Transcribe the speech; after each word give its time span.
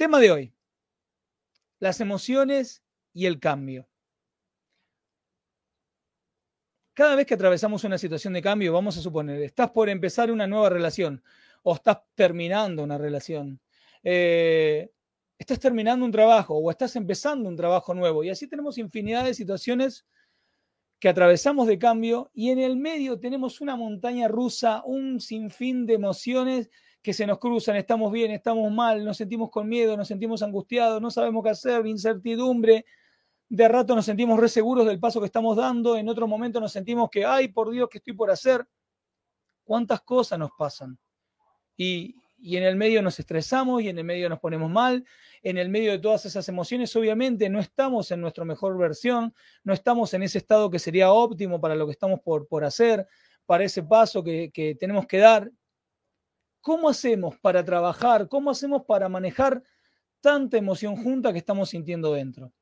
Tema 0.00 0.18
de 0.18 0.30
hoy. 0.30 0.54
Las 1.78 2.00
emociones 2.00 2.82
y 3.12 3.26
el 3.26 3.38
cambio. 3.38 3.86
Cada 6.94 7.14
vez 7.14 7.26
que 7.26 7.34
atravesamos 7.34 7.84
una 7.84 7.98
situación 7.98 8.32
de 8.32 8.40
cambio, 8.40 8.72
vamos 8.72 8.96
a 8.96 9.02
suponer, 9.02 9.42
estás 9.42 9.70
por 9.72 9.90
empezar 9.90 10.32
una 10.32 10.46
nueva 10.46 10.70
relación 10.70 11.22
o 11.62 11.74
estás 11.74 11.98
terminando 12.14 12.82
una 12.82 12.96
relación, 12.96 13.60
eh, 14.02 14.90
estás 15.38 15.60
terminando 15.60 16.06
un 16.06 16.12
trabajo 16.12 16.56
o 16.56 16.70
estás 16.70 16.96
empezando 16.96 17.46
un 17.50 17.56
trabajo 17.56 17.92
nuevo. 17.92 18.24
Y 18.24 18.30
así 18.30 18.48
tenemos 18.48 18.78
infinidad 18.78 19.26
de 19.26 19.34
situaciones 19.34 20.06
que 20.98 21.10
atravesamos 21.10 21.66
de 21.66 21.78
cambio 21.78 22.30
y 22.32 22.48
en 22.48 22.58
el 22.58 22.78
medio 22.78 23.20
tenemos 23.20 23.60
una 23.60 23.76
montaña 23.76 24.28
rusa, 24.28 24.82
un 24.82 25.20
sinfín 25.20 25.84
de 25.84 25.92
emociones 25.92 26.70
que 27.02 27.12
se 27.12 27.26
nos 27.26 27.38
cruzan, 27.38 27.76
estamos 27.76 28.12
bien, 28.12 28.30
estamos 28.30 28.70
mal, 28.70 29.04
nos 29.04 29.16
sentimos 29.16 29.50
con 29.50 29.68
miedo, 29.68 29.96
nos 29.96 30.08
sentimos 30.08 30.42
angustiados, 30.42 31.00
no 31.00 31.10
sabemos 31.10 31.42
qué 31.42 31.50
hacer, 31.50 31.86
incertidumbre. 31.86 32.84
De 33.48 33.68
rato 33.68 33.94
nos 33.94 34.04
sentimos 34.04 34.38
re 34.38 34.48
seguros 34.48 34.86
del 34.86 35.00
paso 35.00 35.18
que 35.18 35.26
estamos 35.26 35.56
dando, 35.56 35.96
en 35.96 36.08
otro 36.08 36.28
momento 36.28 36.60
nos 36.60 36.72
sentimos 36.72 37.08
que, 37.10 37.24
ay, 37.24 37.48
por 37.48 37.70
Dios, 37.70 37.88
¿qué 37.90 37.98
estoy 37.98 38.12
por 38.14 38.30
hacer? 38.30 38.66
¿Cuántas 39.64 40.02
cosas 40.02 40.38
nos 40.38 40.50
pasan? 40.56 40.98
Y, 41.76 42.14
y 42.38 42.56
en 42.56 42.64
el 42.64 42.76
medio 42.76 43.02
nos 43.02 43.18
estresamos 43.18 43.82
y 43.82 43.88
en 43.88 43.98
el 43.98 44.04
medio 44.04 44.28
nos 44.28 44.38
ponemos 44.38 44.70
mal. 44.70 45.04
En 45.42 45.58
el 45.58 45.70
medio 45.70 45.92
de 45.92 45.98
todas 45.98 46.26
esas 46.26 46.48
emociones, 46.48 46.94
obviamente, 46.96 47.48
no 47.48 47.60
estamos 47.60 48.10
en 48.10 48.20
nuestra 48.20 48.44
mejor 48.44 48.76
versión, 48.76 49.34
no 49.64 49.72
estamos 49.72 50.12
en 50.12 50.22
ese 50.22 50.38
estado 50.38 50.70
que 50.70 50.78
sería 50.78 51.12
óptimo 51.12 51.60
para 51.60 51.74
lo 51.74 51.86
que 51.86 51.92
estamos 51.92 52.20
por, 52.20 52.46
por 52.46 52.62
hacer, 52.62 53.06
para 53.46 53.64
ese 53.64 53.82
paso 53.82 54.22
que, 54.22 54.50
que 54.52 54.74
tenemos 54.74 55.06
que 55.06 55.18
dar. 55.18 55.50
¿Cómo 56.60 56.88
hacemos 56.88 57.38
para 57.38 57.64
trabajar? 57.64 58.28
¿Cómo 58.28 58.50
hacemos 58.50 58.84
para 58.84 59.08
manejar 59.08 59.62
tanta 60.20 60.58
emoción 60.58 60.96
junta 60.96 61.32
que 61.32 61.38
estamos 61.38 61.70
sintiendo 61.70 62.12
dentro? 62.12 62.52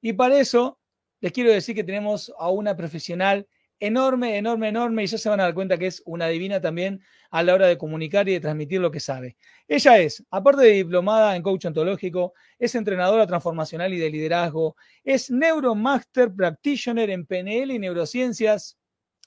Y 0.00 0.12
para 0.14 0.38
eso 0.38 0.78
les 1.20 1.32
quiero 1.32 1.50
decir 1.50 1.74
que 1.74 1.84
tenemos 1.84 2.32
a 2.38 2.50
una 2.50 2.76
profesional 2.76 3.46
enorme, 3.80 4.36
enorme, 4.36 4.68
enorme, 4.68 5.04
y 5.04 5.06
ya 5.06 5.18
se 5.18 5.28
van 5.28 5.40
a 5.40 5.44
dar 5.44 5.54
cuenta 5.54 5.78
que 5.78 5.86
es 5.86 6.02
una 6.04 6.26
divina 6.28 6.60
también 6.60 7.00
a 7.30 7.42
la 7.42 7.54
hora 7.54 7.66
de 7.66 7.78
comunicar 7.78 8.28
y 8.28 8.32
de 8.32 8.40
transmitir 8.40 8.80
lo 8.80 8.90
que 8.90 9.00
sabe. 9.00 9.36
Ella 9.68 9.98
es, 9.98 10.24
aparte 10.30 10.62
de 10.62 10.72
diplomada 10.72 11.36
en 11.36 11.42
coach 11.42 11.66
ontológico, 11.66 12.34
es 12.58 12.74
entrenadora 12.74 13.26
transformacional 13.26 13.92
y 13.92 13.98
de 13.98 14.10
liderazgo, 14.10 14.76
es 15.04 15.30
Neuromaster 15.30 16.32
Practitioner 16.34 17.10
en 17.10 17.26
PNL 17.26 17.72
y 17.72 17.78
neurociencias, 17.78 18.78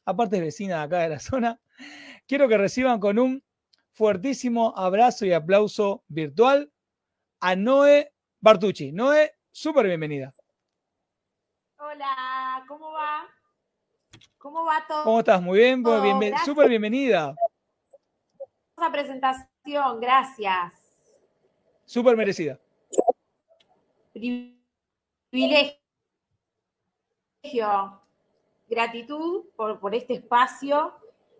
aparte 0.05 0.37
es 0.37 0.41
vecina 0.41 0.79
de 0.79 0.83
acá 0.83 0.99
de 0.99 1.09
la 1.09 1.19
zona. 1.19 1.59
Quiero 2.27 2.47
que 2.47 2.57
reciban 2.57 2.99
con 2.99 3.19
un 3.19 3.43
fuertísimo 3.93 4.73
abrazo 4.75 5.25
y 5.25 5.33
aplauso 5.33 6.03
virtual 6.07 6.71
a 7.39 7.55
Noé 7.55 8.13
Bartucci. 8.39 8.91
Noé, 8.91 9.35
súper 9.51 9.87
bienvenida. 9.87 10.33
Hola, 11.77 12.63
¿cómo 12.67 12.91
va? 12.91 13.27
¿Cómo 14.37 14.63
va 14.65 14.85
todo? 14.87 15.03
¿Cómo 15.03 15.19
estás? 15.19 15.41
Muy 15.41 15.59
bien, 15.59 15.83
pues, 15.83 16.01
bien 16.01 16.33
súper 16.45 16.69
bienvenida. 16.69 17.35
Esa 18.77 18.91
presentación, 18.91 19.99
gracias. 19.99 20.73
Súper 21.85 22.15
merecida. 22.15 22.59
Privilegio. 24.13 25.77
Gratitud 28.67 29.45
por, 29.55 29.79
por 29.79 29.93
este 29.93 30.13
espacio 30.13 30.95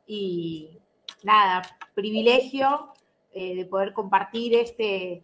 y 0.06 0.78
nada, 1.24 1.62
privilegio 1.94 2.92
eh, 3.34 3.56
de 3.56 3.66
poder 3.66 3.94
compartir 3.94 4.56
este, 4.56 5.24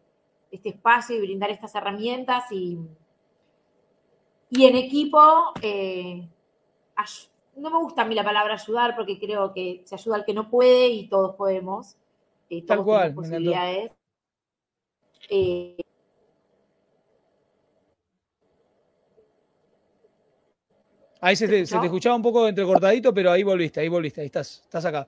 este 0.52 0.69
espacio 0.69 1.16
y 1.16 1.22
brindar 1.22 1.50
estas 1.50 1.74
herramientas 1.75 2.52
y, 2.52 2.80
y 4.50 4.66
en 4.66 4.75
equipo, 4.75 5.19
eh, 5.62 6.28
no 7.58 7.69
me 7.69 7.78
gusta 7.78 8.03
a 8.03 8.06
mí 8.06 8.16
la 8.16 8.24
palabra 8.24 8.53
ayudar 8.53 8.96
porque 8.96 9.19
creo 9.19 9.53
que 9.53 9.81
se 9.85 9.96
ayuda 9.96 10.16
al 10.18 10.25
que 10.25 10.34
no 10.34 10.50
puede 10.50 10.88
y 10.88 11.08
todos 11.08 11.35
podemos. 11.35 11.97
Eh, 12.50 12.66
Tal 12.66 12.84
cual, 12.84 13.14
posibilidades. 13.14 13.91
ahí 21.19 21.35
se 21.35 21.47
te, 21.47 21.66
se 21.66 21.78
te, 21.78 21.85
escuchaba 21.85 22.16
un 22.16 22.22
poco 22.22 22.47
entrecortadito, 22.47 23.14
pero 23.14 23.31
ahí 23.31 23.44
volviste, 23.44 23.81
ahí 23.81 23.90
volviste, 23.90 24.22
ahí 24.22 24.28
estás, 24.28 24.62
estás 24.64 24.85
acá. 24.85 25.08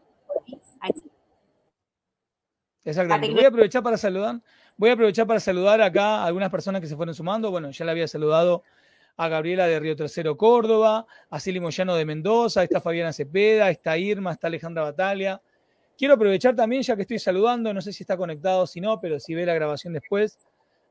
Exactamente. 2.90 3.34
Voy 3.34 3.46
a 3.46 3.48
aprovechar 3.48 3.84
para 3.84 3.98
saludar. 3.98 4.42
Voy 4.78 4.90
a 4.90 4.94
aprovechar 4.94 5.28
para 5.28 5.40
saludar 5.40 5.82
acá 5.82 6.18
a 6.18 6.26
algunas 6.26 6.50
personas 6.50 6.82
que 6.82 6.88
se 6.88 6.96
fueron 6.96 7.14
sumando. 7.14 7.52
Bueno, 7.52 7.72
ya 7.72 7.86
le 7.86 7.92
había 7.92 8.08
saludado 8.08 8.64
a 9.18 9.28
Gabriela 9.28 9.68
de 9.68 9.80
Río 9.80 9.96
Tercero, 9.98 10.38
Córdoba, 10.38 11.06
a 11.30 11.40
Silly 11.42 11.60
Moyano 11.60 11.96
de 11.96 12.06
Mendoza, 12.06 12.64
está 12.64 12.80
Fabiana 12.80 13.12
Cepeda, 13.12 13.70
está 13.70 13.98
Irma, 13.98 14.32
está 14.32 14.48
Alejandra 14.48 14.84
Batalia. 14.84 15.42
Quiero 15.98 16.14
aprovechar 16.14 16.56
también, 16.56 16.82
ya 16.84 16.96
que 16.96 17.02
estoy 17.02 17.20
saludando, 17.20 17.74
no 17.74 17.82
sé 17.82 17.92
si 17.92 18.04
está 18.04 18.16
conectado 18.16 18.62
o 18.62 18.68
si 18.68 18.80
no, 18.80 19.02
pero 19.02 19.20
si 19.20 19.34
ve 19.34 19.46
la 19.46 19.54
grabación 19.54 19.92
después, 19.92 20.38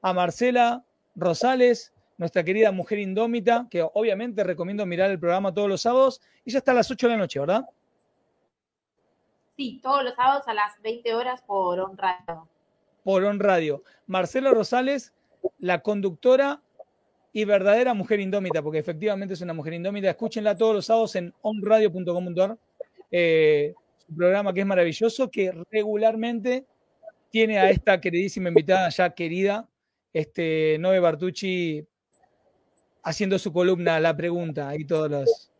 a 0.02 0.12
Marcela 0.12 0.84
Rosales, 1.16 1.94
nuestra 2.18 2.44
querida 2.44 2.70
mujer 2.70 2.98
indómita, 2.98 3.66
que 3.70 3.82
obviamente 3.82 4.44
recomiendo 4.44 4.84
mirar 4.84 5.10
el 5.10 5.18
programa 5.18 5.54
todos 5.54 5.70
los 5.70 5.80
sábados, 5.80 6.20
y 6.44 6.50
ya 6.50 6.58
está 6.58 6.72
a 6.72 6.74
las 6.74 6.90
8 6.90 7.06
de 7.06 7.12
la 7.14 7.18
noche, 7.18 7.40
¿verdad? 7.40 7.64
Sí, 9.58 9.80
todos 9.82 10.04
los 10.04 10.14
sábados 10.14 10.46
a 10.46 10.54
las 10.54 10.80
20 10.82 11.14
horas 11.16 11.42
por 11.42 11.80
On 11.80 11.98
Radio. 11.98 12.48
Por 13.02 13.24
On 13.24 13.40
Radio. 13.40 13.82
Marcela 14.06 14.52
Rosales, 14.52 15.12
la 15.58 15.80
conductora 15.80 16.62
y 17.32 17.44
verdadera 17.44 17.92
mujer 17.92 18.20
indómita, 18.20 18.62
porque 18.62 18.78
efectivamente 18.78 19.34
es 19.34 19.40
una 19.40 19.54
mujer 19.54 19.72
indómita. 19.72 20.10
Escúchenla 20.10 20.56
todos 20.56 20.76
los 20.76 20.86
sábados 20.86 21.16
en 21.16 21.34
onradio.com.ar. 21.42 22.56
Eh, 23.10 23.74
un 24.08 24.16
programa 24.16 24.54
que 24.54 24.60
es 24.60 24.66
maravilloso, 24.66 25.28
que 25.28 25.50
regularmente 25.72 26.64
tiene 27.28 27.58
a 27.58 27.68
esta 27.68 28.00
queridísima 28.00 28.50
invitada 28.50 28.88
ya 28.90 29.10
querida, 29.10 29.68
este, 30.12 30.76
Noe 30.78 31.00
Bartucci, 31.00 31.84
haciendo 33.02 33.40
su 33.40 33.52
columna 33.52 33.98
La 33.98 34.16
Pregunta 34.16 34.76
y 34.76 34.84
todos 34.84 35.10
los... 35.10 35.50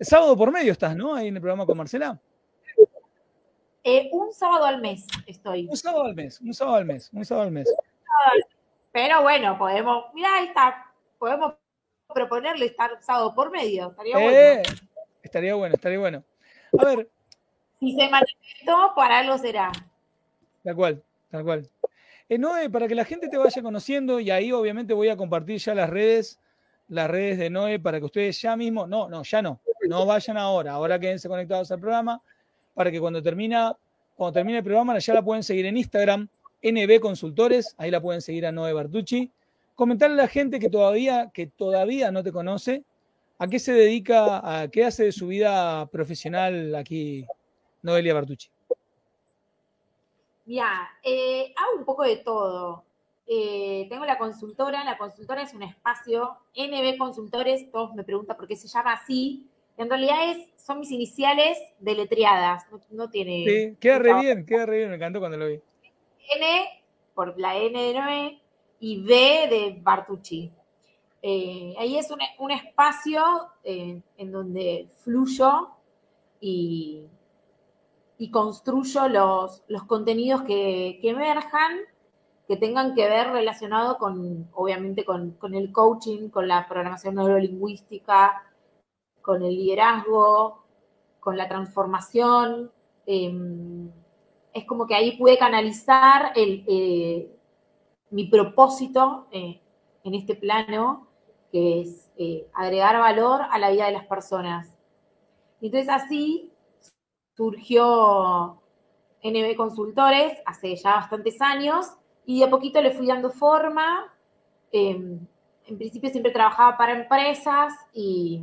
sábado 0.00 0.36
por 0.36 0.52
medio 0.52 0.70
estás, 0.70 0.94
¿no? 0.94 1.16
Ahí 1.16 1.26
en 1.26 1.34
el 1.34 1.42
programa 1.42 1.66
con 1.66 1.76
Marcela. 1.76 2.22
Eh, 3.90 4.10
un 4.12 4.34
sábado 4.34 4.66
al 4.66 4.82
mes 4.82 5.06
estoy. 5.26 5.66
Un 5.66 5.76
sábado 5.78 6.04
al 6.04 6.14
mes, 6.14 6.42
un 6.42 6.52
sábado 6.52 6.76
al 6.76 6.84
mes, 6.84 7.08
un 7.10 7.24
sábado 7.24 7.46
al 7.46 7.52
mes. 7.52 7.74
Pero 8.92 9.22
bueno, 9.22 9.56
podemos, 9.56 10.12
mira, 10.12 10.28
ahí 10.34 10.48
está, 10.48 10.92
podemos 11.18 11.54
proponerle 12.12 12.66
estar 12.66 12.90
sábado 13.00 13.34
por 13.34 13.50
medio, 13.50 13.88
estaría 13.88 14.18
bueno. 14.18 14.30
Eh, 14.30 14.62
estaría 15.22 15.54
bueno, 15.54 15.74
estaría 15.74 15.98
bueno. 15.98 16.22
A 16.78 16.84
ver. 16.84 17.08
Si 17.80 17.94
se 17.94 18.10
manifestó, 18.10 18.92
para 18.94 19.20
algo 19.20 19.38
será. 19.38 19.72
Tal 20.62 20.76
cual, 20.76 21.02
tal 21.30 21.44
cual. 21.44 21.70
Eh, 22.28 22.36
Noé, 22.36 22.68
para 22.68 22.88
que 22.88 22.94
la 22.94 23.06
gente 23.06 23.28
te 23.28 23.38
vaya 23.38 23.62
conociendo, 23.62 24.20
y 24.20 24.30
ahí 24.30 24.52
obviamente 24.52 24.92
voy 24.92 25.08
a 25.08 25.16
compartir 25.16 25.60
ya 25.60 25.74
las 25.74 25.88
redes, 25.88 26.38
las 26.88 27.08
redes 27.10 27.38
de 27.38 27.48
Noé, 27.48 27.78
para 27.78 28.00
que 28.00 28.04
ustedes 28.04 28.38
ya 28.38 28.54
mismo, 28.54 28.86
no, 28.86 29.08
no, 29.08 29.22
ya 29.22 29.40
no, 29.40 29.60
no 29.88 30.04
vayan 30.04 30.36
ahora, 30.36 30.72
ahora 30.72 30.98
quédense 30.98 31.26
conectados 31.26 31.72
al 31.72 31.80
programa, 31.80 32.20
para 32.78 32.92
que 32.92 33.00
cuando 33.00 33.20
termina, 33.20 33.76
cuando 34.14 34.34
termine 34.34 34.58
el 34.58 34.64
programa 34.64 34.96
ya 35.00 35.12
la 35.12 35.24
pueden 35.24 35.42
seguir 35.42 35.66
en 35.66 35.76
Instagram, 35.76 36.28
NB 36.62 37.00
Consultores, 37.00 37.74
ahí 37.76 37.90
la 37.90 38.00
pueden 38.00 38.22
seguir 38.22 38.46
a 38.46 38.52
Noé 38.52 38.72
Bartucci. 38.72 39.32
Comentarle 39.74 40.14
a 40.14 40.26
la 40.26 40.28
gente 40.28 40.60
que 40.60 40.70
todavía, 40.70 41.28
que 41.34 41.48
todavía 41.48 42.12
no 42.12 42.22
te 42.22 42.30
conoce, 42.30 42.84
a 43.36 43.48
qué 43.48 43.58
se 43.58 43.72
dedica, 43.72 44.60
a 44.62 44.68
qué 44.68 44.84
hace 44.84 45.06
de 45.06 45.10
su 45.10 45.26
vida 45.26 45.86
profesional 45.86 46.72
aquí 46.76 47.26
Noelia 47.82 48.14
Bartucci. 48.14 48.48
Mira, 50.46 50.88
eh, 51.02 51.52
hago 51.56 51.80
un 51.80 51.84
poco 51.84 52.04
de 52.04 52.18
todo. 52.18 52.84
Eh, 53.26 53.88
tengo 53.90 54.06
la 54.06 54.18
consultora, 54.18 54.84
la 54.84 54.96
consultora 54.96 55.42
es 55.42 55.52
un 55.52 55.64
espacio, 55.64 56.36
NB 56.54 56.96
Consultores, 56.96 57.72
todos 57.72 57.92
me 57.96 58.04
preguntan 58.04 58.36
por 58.36 58.46
qué 58.46 58.54
se 58.54 58.68
llama 58.68 58.92
así, 58.92 59.48
en 59.78 59.88
realidad 59.88 60.30
es, 60.30 60.48
son 60.56 60.80
mis 60.80 60.90
iniciales 60.90 61.56
deletreadas, 61.78 62.66
no, 62.90 63.08
tiene... 63.08 63.44
Sí, 63.46 63.76
queda 63.80 63.98
re 63.98 64.20
bien, 64.20 64.44
queda 64.44 64.66
re 64.66 64.78
bien, 64.78 64.90
me 64.90 64.96
encantó 64.96 65.20
cuando 65.20 65.38
lo 65.38 65.46
vi. 65.46 65.60
N 66.36 66.68
por 67.14 67.38
la 67.38 67.56
N 67.56 67.80
de 67.80 67.94
Noé 67.94 68.42
y 68.80 69.02
B 69.02 69.14
de 69.48 69.78
Bartucci. 69.80 70.52
Eh, 71.22 71.74
ahí 71.78 71.96
es 71.96 72.10
un, 72.38 72.50
espacio 72.50 73.22
eh, 73.64 74.00
en 74.16 74.32
donde 74.32 74.88
fluyo 75.02 75.70
y, 76.40 77.06
y 78.18 78.30
construyo 78.30 79.08
los, 79.08 79.64
los 79.68 79.84
contenidos 79.84 80.42
que, 80.42 80.98
que, 81.00 81.10
emerjan, 81.10 81.78
que 82.46 82.56
tengan 82.56 82.94
que 82.94 83.08
ver 83.08 83.30
relacionado 83.30 83.98
con, 83.98 84.48
obviamente, 84.52 85.04
con, 85.04 85.32
con 85.32 85.54
el 85.54 85.72
coaching, 85.72 86.28
con 86.28 86.46
la 86.46 86.68
programación 86.68 87.16
neurolingüística, 87.16 88.44
con 89.28 89.42
el 89.42 89.54
liderazgo, 89.54 90.64
con 91.20 91.36
la 91.36 91.46
transformación. 91.46 92.72
Em, 93.04 93.90
es 94.54 94.64
como 94.64 94.86
que 94.86 94.94
ahí 94.94 95.18
pude 95.18 95.36
canalizar 95.36 96.32
eh, 96.34 97.30
mi 98.08 98.24
propósito 98.24 99.26
eh, 99.30 99.60
en 100.02 100.14
este 100.14 100.34
plano, 100.34 101.08
que 101.52 101.82
es 101.82 102.10
eh, 102.16 102.48
agregar 102.54 102.98
valor 102.98 103.42
a 103.50 103.58
la 103.58 103.68
vida 103.68 103.84
de 103.84 103.92
las 103.92 104.06
personas. 104.06 104.74
Entonces 105.60 105.90
así 105.90 106.50
surgió 107.36 108.62
NB 109.22 109.56
Consultores 109.56 110.38
hace 110.46 110.74
ya 110.74 110.94
bastantes 110.94 111.38
años 111.42 111.84
y 112.24 112.38
de 112.38 112.46
a 112.46 112.50
poquito 112.50 112.80
le 112.80 112.92
fui 112.92 113.06
dando 113.06 113.28
forma. 113.28 114.10
Em, 114.72 115.20
en 115.66 115.76
principio 115.76 116.08
siempre 116.08 116.32
trabajaba 116.32 116.78
para 116.78 116.98
empresas 116.98 117.74
y, 117.92 118.40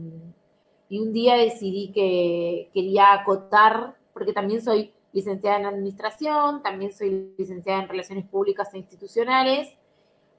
y 0.89 0.99
un 0.99 1.13
día 1.13 1.35
decidí 1.35 1.91
que 1.91 2.69
quería 2.73 3.13
acotar, 3.13 3.95
porque 4.13 4.33
también 4.33 4.61
soy 4.61 4.93
licenciada 5.13 5.59
en 5.59 5.65
administración, 5.65 6.61
también 6.61 6.93
soy 6.93 7.33
licenciada 7.37 7.83
en 7.83 7.89
relaciones 7.89 8.25
públicas 8.25 8.73
e 8.73 8.77
institucionales. 8.77 9.69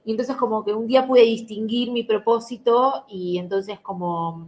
Y 0.05 0.11
entonces 0.11 0.35
como 0.37 0.63
que 0.63 0.73
un 0.73 0.87
día 0.87 1.05
pude 1.05 1.23
distinguir 1.23 1.91
mi 1.91 2.03
propósito 2.03 3.05
y 3.09 3.39
entonces 3.39 3.79
como 3.79 4.47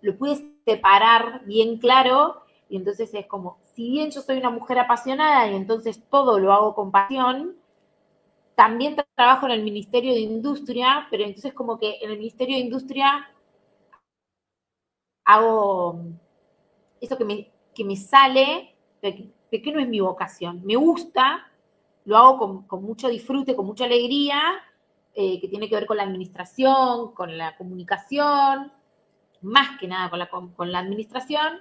lo 0.00 0.16
pude 0.16 0.44
separar 0.64 1.44
bien 1.44 1.78
claro 1.78 2.42
y 2.68 2.76
entonces 2.76 3.12
es 3.12 3.26
como, 3.26 3.58
si 3.74 3.90
bien 3.90 4.10
yo 4.10 4.22
soy 4.22 4.38
una 4.38 4.50
mujer 4.50 4.78
apasionada 4.78 5.50
y 5.50 5.54
entonces 5.54 6.02
todo 6.10 6.38
lo 6.38 6.52
hago 6.52 6.74
con 6.74 6.90
pasión, 6.90 7.54
también 8.54 8.96
trabajo 9.14 9.46
en 9.46 9.52
el 9.52 9.62
Ministerio 9.62 10.14
de 10.14 10.20
Industria, 10.20 11.06
pero 11.10 11.24
entonces 11.24 11.52
como 11.52 11.78
que 11.78 11.98
en 12.00 12.10
el 12.10 12.18
Ministerio 12.18 12.56
de 12.56 12.62
Industria 12.62 13.28
hago 15.24 16.00
eso 17.00 17.16
que 17.16 17.24
me, 17.24 17.50
que 17.74 17.84
me 17.84 17.96
sale, 17.96 18.74
que 19.00 19.72
no 19.72 19.80
es 19.80 19.88
mi 19.88 20.00
vocación. 20.00 20.62
Me 20.64 20.76
gusta, 20.76 21.46
lo 22.04 22.16
hago 22.16 22.66
con, 22.66 22.82
mucho 22.82 23.08
disfrute, 23.08 23.56
con 23.56 23.66
mucha 23.66 23.84
alegría, 23.84 24.40
eh, 25.14 25.40
que 25.40 25.48
tiene 25.48 25.68
que 25.68 25.74
ver 25.74 25.86
con 25.86 25.96
la 25.96 26.04
administración, 26.04 27.12
con 27.12 27.36
la 27.36 27.56
comunicación, 27.56 28.72
más 29.40 29.78
que 29.78 29.88
nada 29.88 30.10
con 30.10 30.18
la, 30.18 30.28
con 30.28 30.72
la 30.72 30.78
administración. 30.78 31.58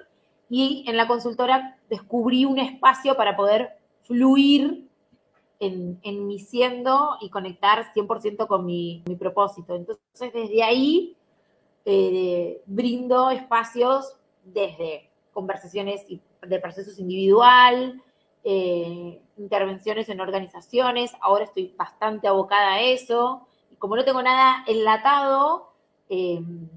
Y 0.50 0.84
en 0.88 0.98
la 0.98 1.08
consultora 1.08 1.78
descubrí 1.90 2.46
un 2.46 2.60
espacio 2.60 3.16
para 3.16 3.36
poder 3.36 3.78
fluir 4.04 4.90
en, 5.62 6.28
mi 6.28 6.40
siendo 6.40 7.18
y 7.22 7.30
conectar 7.30 7.94
100% 7.94 8.48
con 8.48 8.66
mi, 8.66 9.04
mi, 9.08 9.16
propósito. 9.16 9.76
Entonces, 9.76 10.34
desde 10.34 10.64
ahí 10.64 11.16
eh, 11.86 12.62
brindo 12.66 13.30
espacios 13.30 14.16
desde 14.44 15.10
conversaciones 15.34 16.06
de 16.08 16.60
procesos 16.60 17.00
individual, 17.00 18.02
eh, 18.44 19.22
intervenciones 19.38 20.10
en 20.10 20.20
organizaciones, 20.20 21.14
ahora 21.22 21.46
estoy 21.46 21.74
bastante 21.78 22.28
abocada 22.28 22.74
a 22.74 22.82
eso, 22.82 23.48
y 23.72 23.76
como 23.76 23.96
no 23.96 24.04
tengo 24.04 24.22
nada 24.22 24.64
enlatado, 24.68 25.74
em, 26.10 26.68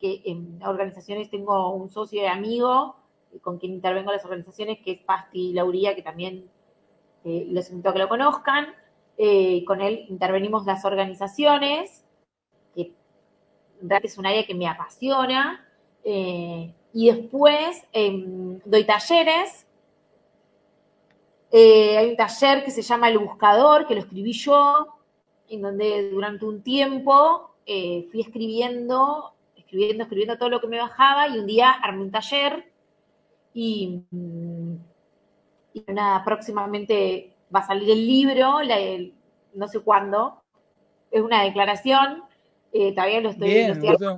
que 0.00 0.22
en 0.24 0.60
organizaciones 0.64 1.30
tengo 1.30 1.72
un 1.74 1.90
socio 1.90 2.22
y 2.22 2.26
amigo 2.26 2.96
con 3.42 3.58
quien 3.58 3.74
intervengo 3.74 4.10
en 4.10 4.16
las 4.16 4.24
organizaciones, 4.24 4.78
que 4.80 4.92
es 4.92 5.00
Pasti 5.00 5.52
Lauría, 5.52 5.94
que 5.94 6.02
también 6.02 6.50
eh, 7.24 7.46
les 7.48 7.70
invito 7.70 7.90
a 7.90 7.92
que 7.92 7.98
lo 7.98 8.08
conozcan, 8.08 8.66
eh, 9.18 9.64
con 9.64 9.80
él 9.80 10.06
intervenimos 10.08 10.64
las 10.66 10.84
organizaciones, 10.84 12.04
es 14.02 14.18
un 14.18 14.26
área 14.26 14.46
que 14.46 14.54
me 14.54 14.68
apasiona, 14.68 15.66
y 16.92 17.10
después 17.10 17.86
em, 17.92 18.60
doy 18.64 18.84
talleres. 18.84 19.66
Eh, 21.52 21.96
hay 21.98 22.10
un 22.10 22.16
taller 22.16 22.64
que 22.64 22.70
se 22.70 22.82
llama 22.82 23.08
El 23.08 23.18
Buscador, 23.18 23.86
que 23.86 23.94
lo 23.94 24.00
escribí 24.00 24.32
yo, 24.32 24.86
en 25.48 25.62
donde 25.62 26.10
durante 26.10 26.44
un 26.44 26.62
tiempo 26.62 27.54
eh, 27.66 28.08
fui 28.10 28.20
escribiendo, 28.20 29.34
escribiendo, 29.56 30.04
escribiendo 30.04 30.38
todo 30.38 30.48
lo 30.48 30.60
que 30.60 30.68
me 30.68 30.78
bajaba 30.78 31.28
y 31.28 31.38
un 31.38 31.46
día 31.46 31.70
armé 31.70 32.02
un 32.02 32.10
taller 32.10 32.70
y, 33.52 34.04
mm, 34.10 34.74
nada, 35.88 36.24
próximamente 36.24 37.36
va 37.54 37.60
a 37.60 37.66
salir 37.66 37.90
el 37.90 38.06
libro, 38.06 38.58
no 39.54 39.66
sé 39.66 39.80
cuándo, 39.80 40.40
es 41.10 41.20
una 41.20 41.42
declaración, 41.42 42.22
eh, 42.72 42.92
todavía 42.94 43.20
lo 43.20 43.30
estoy, 43.30 44.16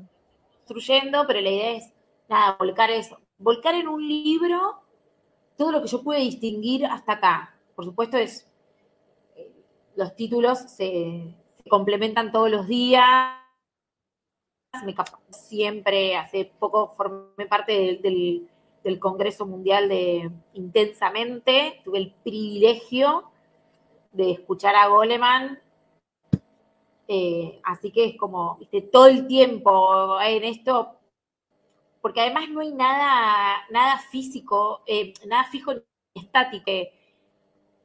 construyendo, 0.59 1.25
pero 1.27 1.41
la 1.41 1.51
idea 1.51 1.73
es 1.73 1.93
nada, 2.29 2.57
volcar 2.59 2.91
eso. 2.91 3.19
Volcar 3.39 3.75
en 3.75 3.89
un 3.89 4.07
libro 4.07 4.83
todo 5.57 5.73
lo 5.73 5.83
que 5.83 5.89
yo 5.89 6.03
pude 6.03 6.19
distinguir 6.19 6.87
hasta 6.87 7.15
acá. 7.15 7.57
Por 7.75 7.85
supuesto, 7.85 8.17
es 8.17 8.49
eh, 9.37 9.53
los 9.97 10.15
títulos 10.15 10.59
se, 10.59 11.35
complementan 11.69 12.33
todos 12.33 12.51
los 12.51 12.67
días. 12.67 13.07
Me 14.85 14.95
siempre, 15.31 16.17
hace 16.17 16.51
poco 16.59 16.95
formé 16.97 17.47
parte 17.47 18.01
del, 18.03 18.49
Congreso 18.99 19.47
Mundial 19.47 19.89
de 19.89 20.31
Intensamente. 20.55 21.81
Tuve 21.85 21.99
el 21.99 22.15
privilegio 22.25 23.31
de 24.13 24.33
escuchar 24.33 24.75
a 24.75 24.89
Goleman. 24.89 25.61
Eh, 27.15 27.61
así 27.65 27.93
que 27.93 28.07
es 28.07 28.17
como, 28.17 28.57
viste, 28.57 28.81
todo 28.81 29.07
el 29.07 29.27
tiempo 29.27 30.19
en 30.19 30.45
esto 30.45 30.97
porque 32.01 32.23
además 32.23 32.49
no 32.49 32.61
hay 32.61 32.73
nada, 32.73 33.65
nada 33.71 33.99
físico, 33.99 34.83
eh, 34.87 35.13
nada 35.27 35.45
fijo 35.45 35.75
ni 35.75 35.83
estático, 36.15 36.71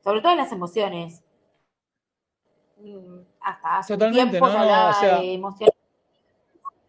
sobre 0.02 0.22
todo 0.22 0.32
en 0.32 0.38
las 0.38 0.52
emociones. 0.54 1.22
Mm, 2.78 3.20
hasta 3.42 3.78
hace 3.80 3.94
un 3.94 4.12
tiempo 4.12 4.50
se 4.50 4.58
hablaba 4.58 5.02
de 5.02 5.34
emociones 5.34 5.76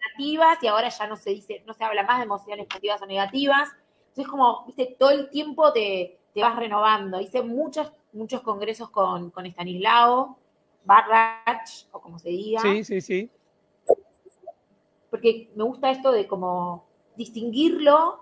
negativas 0.00 0.62
y 0.62 0.66
ahora 0.68 0.88
ya 0.90 1.06
no 1.08 1.16
se 1.16 1.30
dice, 1.30 1.64
no 1.66 1.74
se 1.74 1.82
habla 1.82 2.04
más 2.04 2.18
de 2.18 2.24
emociones 2.24 2.66
positivas 2.66 3.02
o 3.02 3.06
negativas. 3.06 3.68
Entonces, 4.10 4.28
como, 4.28 4.64
viste, 4.66 4.96
todo 4.96 5.10
el 5.10 5.28
tiempo 5.28 5.72
te, 5.72 6.20
vas 6.36 6.54
renovando. 6.54 7.20
Hice 7.20 7.42
muchos, 7.42 7.92
muchos 8.12 8.42
congresos 8.42 8.90
con, 8.90 9.30
con 9.30 9.44
Stanislao, 9.44 10.38
Barrach, 10.84 11.86
o 11.92 12.00
como 12.00 12.18
se 12.18 12.30
diga. 12.30 12.60
Sí, 12.60 12.84
sí, 12.84 13.00
sí. 13.00 13.30
Porque 15.10 15.50
me 15.54 15.64
gusta 15.64 15.90
esto 15.90 16.12
de 16.12 16.26
como 16.26 16.86
distinguirlo, 17.16 18.20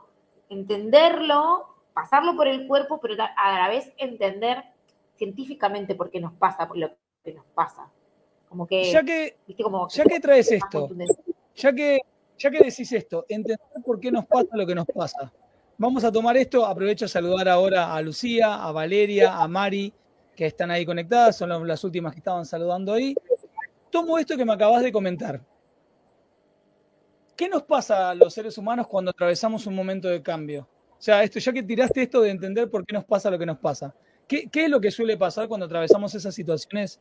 entenderlo, 0.48 1.66
pasarlo 1.92 2.36
por 2.36 2.48
el 2.48 2.66
cuerpo, 2.66 3.00
pero 3.00 3.14
a 3.36 3.58
la 3.58 3.68
vez 3.68 3.92
entender 3.96 4.62
científicamente 5.16 5.94
por 5.94 6.10
qué 6.10 6.20
nos 6.20 6.32
pasa 6.34 6.68
por 6.68 6.76
lo 6.76 6.90
que 7.24 7.32
nos 7.32 7.44
pasa. 7.54 7.90
Como 8.48 8.66
que, 8.66 8.84
ya 8.90 9.02
que, 9.02 9.36
ya 9.90 10.04
que 10.04 10.20
traes 10.20 10.52
esto, 10.52 10.88
ya 11.54 11.72
que, 11.72 12.00
ya 12.38 12.50
que 12.50 12.58
decís 12.58 12.92
esto, 12.92 13.26
entender 13.28 13.58
por 13.84 13.98
qué 13.98 14.12
nos 14.12 14.26
pasa 14.26 14.56
lo 14.56 14.66
que 14.66 14.74
nos 14.74 14.86
pasa. 14.86 15.32
Vamos 15.78 16.04
a 16.04 16.12
tomar 16.12 16.36
esto, 16.36 16.64
aprovecho 16.64 17.04
a 17.04 17.08
saludar 17.08 17.48
ahora 17.48 17.94
a 17.94 18.00
Lucía, 18.00 18.62
a 18.62 18.72
Valeria, 18.72 19.36
a 19.36 19.48
Mari, 19.48 19.92
que 20.36 20.46
están 20.46 20.70
ahí 20.70 20.84
conectadas, 20.84 21.36
son 21.36 21.66
las 21.66 21.82
últimas 21.82 22.12
que 22.12 22.18
estaban 22.18 22.44
saludando 22.44 22.92
ahí. 22.92 23.16
Tomo 23.90 24.18
esto 24.18 24.36
que 24.36 24.44
me 24.44 24.52
acabas 24.52 24.82
de 24.82 24.92
comentar. 24.92 25.40
¿Qué 27.34 27.48
nos 27.48 27.64
pasa 27.64 28.10
a 28.10 28.14
los 28.14 28.32
seres 28.32 28.56
humanos 28.56 28.86
cuando 28.86 29.10
atravesamos 29.10 29.66
un 29.66 29.74
momento 29.74 30.08
de 30.08 30.22
cambio? 30.22 30.68
O 30.92 31.02
sea, 31.02 31.22
esto, 31.22 31.38
ya 31.38 31.52
que 31.52 31.62
tiraste 31.62 32.02
esto 32.02 32.22
de 32.22 32.30
entender 32.30 32.70
por 32.70 32.84
qué 32.86 32.94
nos 32.94 33.04
pasa 33.04 33.30
lo 33.30 33.38
que 33.38 33.46
nos 33.46 33.58
pasa, 33.58 33.94
¿qué, 34.26 34.48
es 34.52 34.70
lo 34.70 34.80
que 34.80 34.90
suele 34.90 35.16
pasar 35.16 35.48
cuando 35.48 35.66
atravesamos 35.66 36.14
esas 36.14 36.34
situaciones 36.34 37.00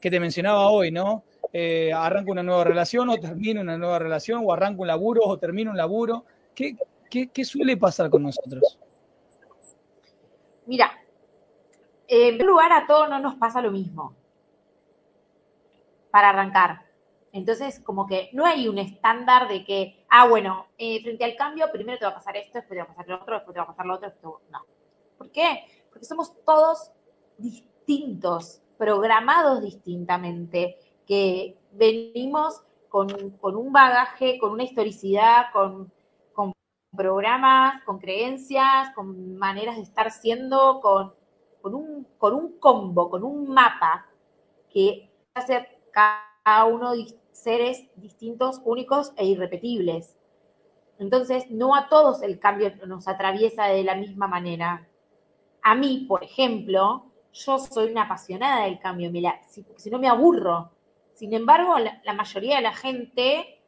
que 0.00 0.10
te 0.10 0.20
mencionaba 0.20 0.68
hoy, 0.70 0.90
¿no? 0.90 1.24
Eh, 1.52 1.92
arranco 1.92 2.32
una 2.32 2.42
nueva 2.42 2.64
relación 2.64 3.08
o 3.08 3.16
termino 3.18 3.60
una 3.60 3.78
nueva 3.78 3.98
relación, 3.98 4.42
o 4.44 4.52
arranco 4.52 4.82
un 4.82 4.88
laburo 4.88 5.22
o 5.24 5.38
termino 5.38 5.70
un 5.70 5.76
laburo. 5.76 6.24
¿Qué, 6.54 6.76
qué, 7.10 7.44
suele 7.44 7.76
pasar 7.76 8.10
con 8.10 8.22
nosotros? 8.22 8.78
Mira, 10.66 10.92
en 12.08 12.36
primer 12.36 12.46
lugar 12.46 12.72
a 12.72 12.86
todos 12.86 13.08
no 13.08 13.18
nos 13.18 13.34
pasa 13.36 13.62
lo 13.62 13.70
mismo. 13.70 14.14
Para 16.10 16.30
arrancar. 16.30 16.84
Entonces, 17.32 17.80
como 17.80 18.06
que 18.06 18.30
no 18.32 18.46
hay 18.46 18.68
un 18.68 18.78
estándar 18.78 19.48
de 19.48 19.64
que, 19.64 20.06
ah, 20.08 20.28
bueno, 20.28 20.66
eh, 20.78 21.02
frente 21.02 21.24
al 21.24 21.34
cambio, 21.34 21.66
primero 21.72 21.98
te 21.98 22.04
va 22.04 22.12
a 22.12 22.14
pasar 22.14 22.36
esto, 22.36 22.58
después 22.58 22.78
te 22.78 22.84
va 22.84 22.84
a 22.84 22.94
pasar 22.94 23.08
lo 23.08 23.16
otro, 23.16 23.34
después 23.34 23.54
te 23.54 23.58
va 23.58 23.64
a 23.64 23.68
pasar 23.68 23.86
lo 23.86 23.94
otro, 23.94 24.40
no. 24.50 24.64
¿Por 25.18 25.32
qué? 25.32 25.64
Porque 25.90 26.06
somos 26.06 26.32
todos 26.44 26.92
distintos. 27.38 28.60
programados 28.78 29.62
distintamente, 29.62 30.76
que 31.06 31.56
venimos 31.72 32.62
con, 32.88 33.08
un 33.40 33.72
bagaje, 33.72 34.38
con 34.38 34.52
una 34.52 34.62
historicidad, 34.64 35.46
con, 35.52 35.92
programas, 36.96 37.82
con 37.82 37.98
creencias, 37.98 38.94
con 38.94 39.36
maneras 39.36 39.74
de 39.74 39.82
estar 39.82 40.12
siendo, 40.12 40.80
con, 40.80 41.12
un, 41.72 42.06
con 42.18 42.34
un 42.34 42.58
combo, 42.58 43.08
con 43.08 43.22
un 43.22 43.48
mapa 43.48 44.06
que 44.68 45.08
hace 45.34 45.68
cada 45.92 46.64
uno 46.64 46.92
seres 47.30 47.84
distintos, 47.96 48.60
únicos 48.64 49.12
e 49.16 49.26
irrepetibles. 49.26 50.16
Entonces, 50.98 51.50
no 51.50 51.74
a 51.74 51.88
todos 51.88 52.22
el 52.22 52.38
cambio 52.38 52.72
nos 52.86 53.08
atraviesa 53.08 53.66
de 53.66 53.84
la 53.84 53.94
misma 53.94 54.26
manera. 54.26 54.88
A 55.62 55.74
mí, 55.74 56.06
por 56.08 56.22
ejemplo, 56.22 57.06
yo 57.32 57.58
soy 57.58 57.90
una 57.90 58.02
apasionada 58.02 58.64
del 58.64 58.78
cambio, 58.78 59.10
si, 59.48 59.64
si 59.76 59.90
no 59.90 59.98
me 59.98 60.08
aburro. 60.08 60.70
Sin 61.14 61.32
embargo, 61.32 61.76
la, 61.78 62.12
mayoría 62.12 62.56
de 62.56 62.62
la 62.62 62.74
gente, 62.74 63.60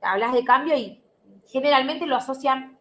hablas 0.00 0.32
de 0.32 0.44
cambio 0.44 0.76
y 0.76 1.02
generalmente 1.46 2.06
lo 2.06 2.16
asocian, 2.16 2.78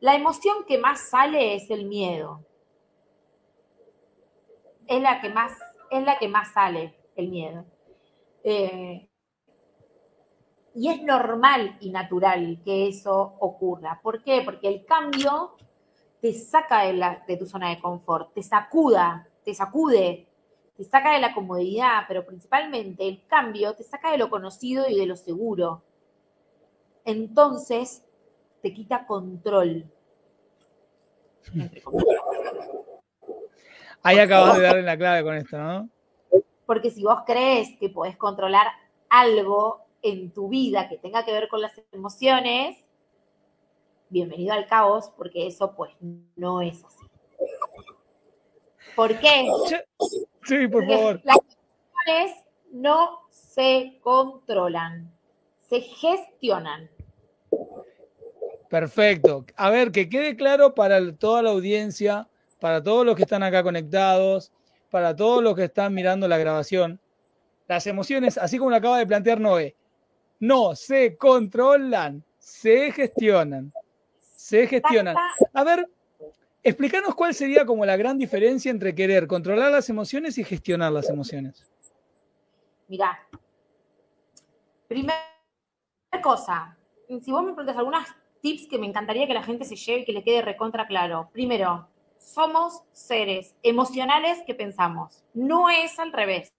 la 0.00 0.14
emoción 0.14 0.64
que 0.66 0.78
más 0.78 1.10
sale 1.10 1.54
es 1.54 1.70
el 1.70 1.86
miedo. 1.86 2.44
Es 4.90 5.00
la 5.00 5.20
que 5.20 5.28
más, 5.28 5.52
es 5.88 6.02
la 6.02 6.18
que 6.18 6.26
más 6.26 6.52
sale, 6.52 6.96
el 7.14 7.28
miedo. 7.28 7.64
Eh, 8.42 9.08
y 10.74 10.88
es 10.88 11.00
normal 11.04 11.76
y 11.78 11.90
natural 11.90 12.60
que 12.64 12.88
eso 12.88 13.36
ocurra. 13.38 14.00
¿Por 14.02 14.24
qué? 14.24 14.42
Porque 14.44 14.66
el 14.66 14.84
cambio 14.84 15.54
te 16.20 16.32
saca 16.32 16.82
de, 16.82 17.36
tu 17.36 17.46
zona 17.46 17.70
de 17.70 17.80
confort, 17.80 18.34
te 18.34 18.42
sacuda, 18.42 19.28
te 19.44 19.54
sacude, 19.54 20.26
te 20.76 20.82
saca 20.82 21.12
de 21.12 21.20
la 21.20 21.34
comodidad, 21.34 22.02
pero 22.08 22.26
principalmente 22.26 23.06
el 23.06 23.24
cambio 23.28 23.76
te 23.76 23.84
saca 23.84 24.10
de 24.10 24.18
lo 24.18 24.28
conocido 24.28 24.88
y 24.88 24.98
de 24.98 25.06
lo 25.06 25.14
seguro. 25.14 25.84
Entonces 27.04 28.04
te 28.60 28.74
quita 28.74 29.06
control. 29.06 29.88
Ahí 34.02 34.18
acabas 34.18 34.56
de 34.56 34.62
darle 34.62 34.82
la 34.82 34.96
clave 34.96 35.22
con 35.22 35.34
esto, 35.36 35.58
¿no? 35.58 35.88
Porque 36.64 36.90
si 36.90 37.02
vos 37.02 37.20
crees 37.26 37.76
que 37.78 37.90
podés 37.90 38.16
controlar 38.16 38.66
algo 39.08 39.84
en 40.02 40.30
tu 40.32 40.48
vida 40.48 40.88
que 40.88 40.96
tenga 40.96 41.24
que 41.24 41.32
ver 41.32 41.48
con 41.48 41.60
las 41.60 41.72
emociones, 41.92 42.78
bienvenido 44.08 44.54
al 44.54 44.66
caos, 44.66 45.12
porque 45.16 45.46
eso 45.46 45.74
pues 45.74 45.92
no 46.36 46.62
es 46.62 46.82
así. 46.84 47.06
¿Por 48.96 49.18
qué? 49.18 49.50
Sí, 50.44 50.66
por 50.68 50.86
favor. 50.86 51.20
Las 51.24 51.38
emociones 51.38 52.44
no 52.72 53.20
se 53.30 53.98
controlan, 54.02 55.12
se 55.68 55.80
gestionan. 55.80 56.88
Perfecto. 58.70 59.44
A 59.56 59.68
ver, 59.68 59.92
que 59.92 60.08
quede 60.08 60.36
claro 60.36 60.74
para 60.74 61.14
toda 61.16 61.42
la 61.42 61.50
audiencia, 61.50 62.29
para 62.60 62.82
todos 62.82 63.04
los 63.04 63.16
que 63.16 63.22
están 63.22 63.42
acá 63.42 63.62
conectados, 63.62 64.52
para 64.90 65.14
todos 65.14 65.42
los 65.42 65.54
que 65.54 65.64
están 65.64 65.94
mirando 65.94 66.28
la 66.28 66.38
grabación. 66.38 67.00
Las 67.66 67.86
emociones, 67.86 68.36
así 68.36 68.58
como 68.58 68.70
lo 68.70 68.76
acaba 68.76 68.98
de 68.98 69.06
plantear 69.06 69.40
Noé, 69.40 69.74
no 70.40 70.74
se 70.74 71.16
controlan, 71.16 72.24
se 72.38 72.92
gestionan. 72.92 73.72
Se 74.20 74.66
gestionan. 74.66 75.16
A 75.52 75.64
ver, 75.64 75.88
explícanos 76.62 77.14
cuál 77.14 77.34
sería 77.34 77.64
como 77.64 77.86
la 77.86 77.96
gran 77.96 78.18
diferencia 78.18 78.70
entre 78.70 78.94
querer 78.94 79.26
controlar 79.26 79.70
las 79.70 79.88
emociones 79.88 80.38
y 80.38 80.44
gestionar 80.44 80.92
las 80.92 81.08
emociones. 81.08 81.64
Mirá, 82.88 83.20
primera 84.88 85.14
cosa, 86.22 86.76
si 87.06 87.30
vos 87.30 87.44
me 87.44 87.52
preguntas 87.52 87.76
algunas 87.76 88.08
tips 88.40 88.66
que 88.68 88.78
me 88.78 88.86
encantaría 88.86 89.28
que 89.28 89.34
la 89.34 89.42
gente 89.42 89.64
se 89.64 89.76
lleve 89.76 90.00
y 90.00 90.04
que 90.04 90.12
le 90.12 90.24
quede 90.24 90.42
recontra 90.42 90.86
claro. 90.86 91.30
Primero, 91.32 91.88
somos 92.20 92.82
seres 92.92 93.56
emocionales 93.62 94.42
que 94.46 94.54
pensamos. 94.54 95.24
No 95.34 95.68
es 95.68 95.98
al 95.98 96.12
revés. 96.12 96.52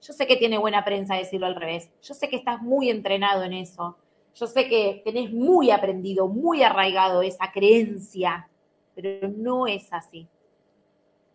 Yo 0.00 0.12
sé 0.12 0.26
que 0.26 0.36
tiene 0.36 0.58
buena 0.58 0.84
prensa 0.84 1.14
decirlo 1.14 1.46
al 1.46 1.54
revés. 1.54 1.90
Yo 2.02 2.14
sé 2.14 2.28
que 2.28 2.36
estás 2.36 2.60
muy 2.60 2.90
entrenado 2.90 3.44
en 3.44 3.52
eso. 3.52 3.96
Yo 4.34 4.46
sé 4.46 4.68
que 4.68 5.02
tenés 5.04 5.32
muy 5.32 5.70
aprendido, 5.70 6.26
muy 6.26 6.62
arraigado 6.62 7.22
esa 7.22 7.52
creencia, 7.52 8.48
pero 8.94 9.28
no 9.28 9.66
es 9.66 9.92
así. 9.92 10.26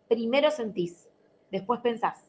Primero 0.08 0.50
sentís, 0.50 1.08
después 1.50 1.80
pensás. 1.80 2.28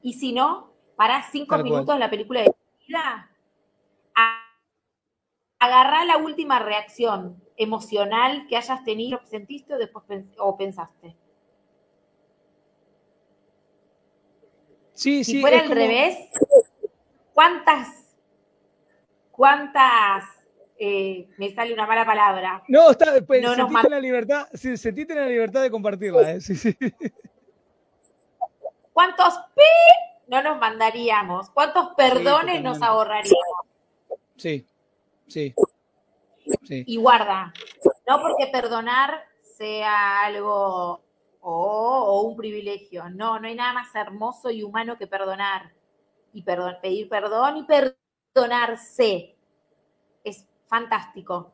Y 0.00 0.14
si 0.14 0.32
no, 0.32 0.70
parás 0.96 1.26
cinco 1.32 1.58
minutos 1.58 1.98
la 1.98 2.08
película 2.08 2.42
de 2.42 2.54
vida, 2.86 3.30
agarrá 5.62 6.04
la 6.04 6.16
última 6.16 6.58
reacción 6.58 7.40
emocional 7.56 8.46
que 8.48 8.56
hayas 8.56 8.82
tenido, 8.82 9.20
sentiste 9.24 9.74
o 9.74 9.78
después 9.78 10.04
o 10.38 10.56
pensaste. 10.56 11.16
si 14.92 15.40
fuera 15.40 15.60
al 15.60 15.70
revés, 15.70 16.16
¿cuántas, 17.32 18.12
cuántas, 19.30 20.24
eh, 20.76 21.28
me 21.38 21.54
sale 21.54 21.72
una 21.72 21.86
mala 21.86 22.04
palabra? 22.04 22.64
No, 22.66 22.90
está, 22.90 23.24
pues, 23.24 23.40
no 23.40 23.54
sentiste, 23.54 23.88
la 23.88 24.00
libertad, 24.00 24.48
sí, 24.54 24.76
sentiste 24.76 25.14
la 25.14 25.26
libertad 25.26 25.62
de 25.62 25.70
compartirla. 25.70 26.32
¿eh? 26.32 26.40
Sí, 26.40 26.56
sí. 26.56 26.76
¿Cuántos 28.92 29.38
pi 29.54 29.62
no 30.26 30.42
nos 30.42 30.58
mandaríamos? 30.58 31.50
¿Cuántos 31.50 31.90
perdones 31.96 32.62
nos 32.62 32.82
ahorraríamos? 32.82 33.66
Sí, 34.36 34.66
sí. 35.32 35.54
Y 36.86 36.96
guarda, 36.96 37.52
no 38.08 38.20
porque 38.20 38.48
perdonar 38.52 39.24
sea 39.56 40.24
algo 40.24 41.02
o, 41.42 42.22
un 42.22 42.36
privilegio. 42.36 43.10
No, 43.10 43.38
no 43.38 43.48
hay 43.48 43.54
nada 43.54 43.72
más 43.74 43.94
hermoso 43.94 44.50
y 44.50 44.62
humano 44.62 44.96
que 44.96 45.06
perdonar. 45.06 45.72
Y 46.32 46.42
pedir 46.42 47.08
perdón 47.08 47.58
y 47.58 47.64
perdonarse. 47.64 49.36
Es 50.24 50.46
fantástico. 50.66 51.52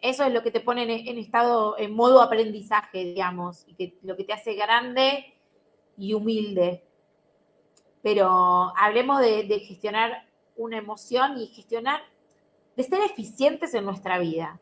Eso 0.00 0.24
es 0.24 0.32
lo 0.32 0.42
que 0.42 0.50
te 0.50 0.60
pone 0.60 1.08
en, 1.08 1.18
estado, 1.18 1.78
en 1.78 1.94
modo 1.94 2.20
aprendizaje, 2.20 3.04
digamos, 3.04 3.64
y 3.68 3.74
que 3.74 3.98
lo 4.02 4.16
que 4.16 4.24
te 4.24 4.32
hace 4.32 4.54
grande 4.54 5.32
y 5.96 6.12
humilde. 6.12 6.84
Pero 8.02 8.72
hablemos 8.76 9.20
de, 9.20 9.44
gestionar 9.60 10.28
una 10.56 10.76
emoción 10.76 11.38
y 11.38 11.46
gestionar, 11.46 12.02
de 12.76 12.82
ser 12.82 13.00
eficientes 13.00 13.74
en 13.74 13.84
nuestra 13.84 14.18
vida. 14.18 14.60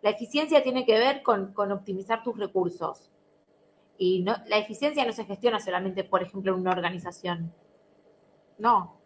La 0.00 0.10
eficiencia 0.10 0.62
tiene 0.62 0.84
que 0.84 0.98
ver 0.98 1.22
con 1.22 1.72
optimizar 1.72 2.22
tus 2.22 2.36
recursos 2.36 3.12
y 3.98 4.20
no, 4.20 4.34
la 4.48 4.58
eficiencia 4.58 5.04
no 5.04 5.12
se 5.12 5.24
gestiona 5.24 5.60
solamente, 5.60 6.02
por 6.02 6.22
ejemplo, 6.24 6.52
en 6.52 6.60
una 6.60 6.72
organización. 6.72 7.52
No. 8.58 8.96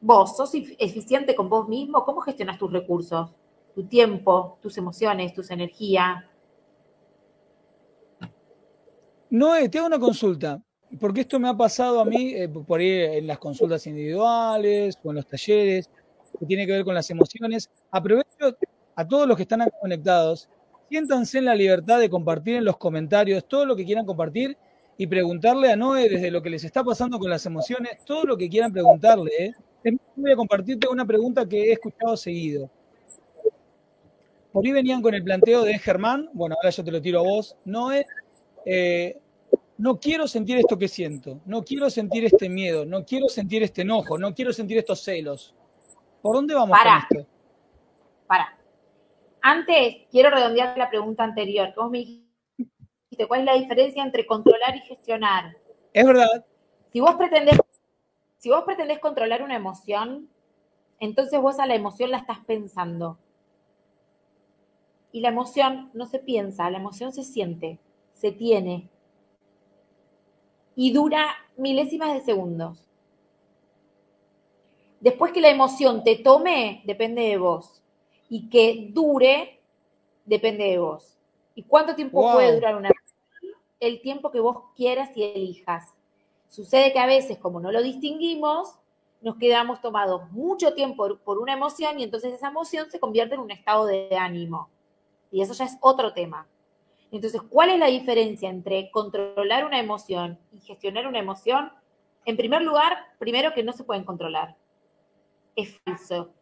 Vos 0.00 0.36
sos 0.36 0.52
eficiente 0.54 1.34
con 1.34 1.48
vos 1.48 1.68
mismo, 1.68 2.04
¿cómo 2.04 2.20
gestionas 2.20 2.56
tus 2.56 2.72
recursos? 2.72 3.30
Tu 3.74 3.84
tiempo, 3.84 4.58
tus 4.62 4.78
emociones, 4.78 5.34
tus 5.34 5.50
energías. 5.50 6.24
No, 9.28 9.54
te 9.68 9.78
hago 9.78 9.88
una 9.88 9.98
consulta, 9.98 10.62
porque 11.00 11.22
esto 11.22 11.40
me 11.40 11.48
ha 11.48 11.56
pasado 11.56 12.00
a 12.00 12.04
mí 12.04 12.34
eh, 12.34 12.48
por 12.48 12.78
ahí 12.78 12.90
en 12.90 13.26
las 13.26 13.38
consultas 13.38 13.84
individuales 13.88 14.96
o 15.02 15.10
en 15.10 15.16
los 15.16 15.26
talleres, 15.26 15.90
que 16.38 16.46
tiene 16.46 16.66
que 16.66 16.72
ver 16.72 16.84
con 16.84 16.94
las 16.94 17.10
emociones. 17.10 17.70
Aprovecho 17.90 18.56
a 18.94 19.06
todos 19.06 19.26
los 19.28 19.36
que 19.36 19.42
están 19.42 19.68
conectados 19.80 20.48
siéntanse 20.88 21.38
en 21.38 21.44
la 21.44 21.54
libertad 21.54 22.00
de 22.00 22.08
compartir 22.08 22.56
en 22.56 22.64
los 22.64 22.76
comentarios 22.76 23.46
todo 23.46 23.66
lo 23.66 23.76
que 23.76 23.84
quieran 23.84 24.06
compartir 24.06 24.56
y 24.96 25.06
preguntarle 25.06 25.70
a 25.70 25.76
Noé 25.76 26.08
desde 26.08 26.30
lo 26.30 26.42
que 26.42 26.50
les 26.50 26.64
está 26.64 26.82
pasando 26.82 27.18
con 27.18 27.30
las 27.30 27.46
emociones, 27.46 28.04
todo 28.04 28.24
lo 28.24 28.36
que 28.36 28.48
quieran 28.48 28.72
preguntarle. 28.72 29.30
¿eh? 29.84 29.96
Voy 30.16 30.32
a 30.32 30.36
compartirte 30.36 30.88
una 30.88 31.06
pregunta 31.06 31.46
que 31.46 31.68
he 31.68 31.72
escuchado 31.72 32.16
seguido. 32.16 32.68
Por 34.50 34.64
ahí 34.64 34.72
venían 34.72 35.02
con 35.02 35.14
el 35.14 35.22
planteo 35.22 35.62
de 35.62 35.78
Germán, 35.78 36.30
bueno, 36.32 36.56
ahora 36.56 36.70
yo 36.70 36.82
te 36.82 36.90
lo 36.90 37.00
tiro 37.00 37.20
a 37.20 37.22
vos, 37.22 37.56
Noé, 37.64 38.06
eh, 38.64 39.18
no 39.76 40.00
quiero 40.00 40.26
sentir 40.26 40.56
esto 40.56 40.76
que 40.76 40.88
siento, 40.88 41.40
no 41.46 41.62
quiero 41.62 41.88
sentir 41.90 42.24
este 42.24 42.48
miedo, 42.48 42.84
no 42.84 43.04
quiero 43.04 43.28
sentir 43.28 43.62
este 43.62 43.82
enojo, 43.82 44.18
no 44.18 44.34
quiero 44.34 44.52
sentir 44.52 44.78
estos 44.78 45.00
celos. 45.02 45.54
¿Por 46.22 46.36
dónde 46.36 46.54
vamos 46.54 46.76
para, 46.76 47.06
con 47.08 47.18
esto? 47.18 47.30
Para. 48.26 48.58
Antes, 49.40 49.96
quiero 50.10 50.30
redondear 50.30 50.76
la 50.76 50.88
pregunta 50.90 51.24
anterior. 51.24 51.72
¿Cómo 51.74 51.90
me 51.90 51.98
dijiste 51.98 52.28
cuál 53.26 53.40
es 53.40 53.46
la 53.46 53.54
diferencia 53.54 54.02
entre 54.02 54.26
controlar 54.26 54.76
y 54.76 54.80
gestionar. 54.80 55.56
Es 55.92 56.06
verdad. 56.06 56.44
Si 56.92 57.00
vos 57.00 57.14
pretendés, 57.16 57.58
si 58.36 58.50
vos 58.50 58.64
pretendés 58.64 58.98
controlar 58.98 59.42
una 59.42 59.56
emoción, 59.56 60.28
entonces 61.00 61.40
vos 61.40 61.58
a 61.58 61.66
la 61.66 61.74
emoción 61.74 62.10
la 62.10 62.18
estás 62.18 62.44
pensando. 62.44 63.18
Y 65.10 65.20
la 65.20 65.28
emoción 65.28 65.90
no 65.94 66.06
se 66.06 66.18
piensa, 66.18 66.70
la 66.70 66.78
emoción 66.78 67.12
se 67.12 67.24
siente, 67.24 67.78
se 68.12 68.30
tiene. 68.30 68.90
y 70.80 70.92
dura 70.92 71.26
milésimas 71.56 72.14
de 72.14 72.20
segundos. 72.20 72.87
Después 75.00 75.32
que 75.32 75.40
la 75.40 75.50
emoción 75.50 76.02
te 76.02 76.16
tome, 76.16 76.82
depende 76.84 77.22
de 77.22 77.38
vos. 77.38 77.82
Y 78.28 78.48
que 78.48 78.88
dure, 78.90 79.60
depende 80.24 80.64
de 80.64 80.78
vos. 80.78 81.16
¿Y 81.54 81.62
cuánto 81.62 81.94
tiempo 81.94 82.32
puede 82.32 82.54
durar 82.54 82.76
una 82.76 82.88
emoción? 82.88 83.62
El 83.80 84.00
tiempo 84.00 84.30
que 84.30 84.40
vos 84.40 84.64
quieras 84.76 85.10
y 85.16 85.22
elijas. 85.22 85.94
Sucede 86.48 86.92
que 86.92 86.98
a 86.98 87.06
veces, 87.06 87.38
como 87.38 87.60
no 87.60 87.70
lo 87.70 87.82
distinguimos, 87.82 88.78
nos 89.20 89.36
quedamos 89.36 89.80
tomados 89.80 90.30
mucho 90.30 90.74
tiempo 90.74 91.16
por 91.24 91.38
una 91.38 91.52
emoción 91.52 91.98
y 91.98 92.04
entonces 92.04 92.32
esa 92.32 92.48
emoción 92.48 92.90
se 92.90 93.00
convierte 93.00 93.34
en 93.34 93.40
un 93.40 93.50
estado 93.50 93.86
de 93.86 94.16
ánimo. 94.16 94.68
Y 95.30 95.42
eso 95.42 95.52
ya 95.52 95.64
es 95.64 95.76
otro 95.80 96.12
tema. 96.12 96.46
Entonces, 97.10 97.40
¿cuál 97.42 97.70
es 97.70 97.78
la 97.78 97.86
diferencia 97.86 98.50
entre 98.50 98.90
controlar 98.90 99.64
una 99.64 99.80
emoción 99.80 100.38
y 100.52 100.60
gestionar 100.60 101.06
una 101.06 101.18
emoción? 101.18 101.72
En 102.24 102.36
primer 102.36 102.62
lugar, 102.62 102.98
primero 103.18 103.54
que 103.54 103.62
no 103.62 103.72
se 103.72 103.84
pueden 103.84 104.04
controlar. 104.04 104.56
Es 105.58 105.76
falso. 105.84 106.32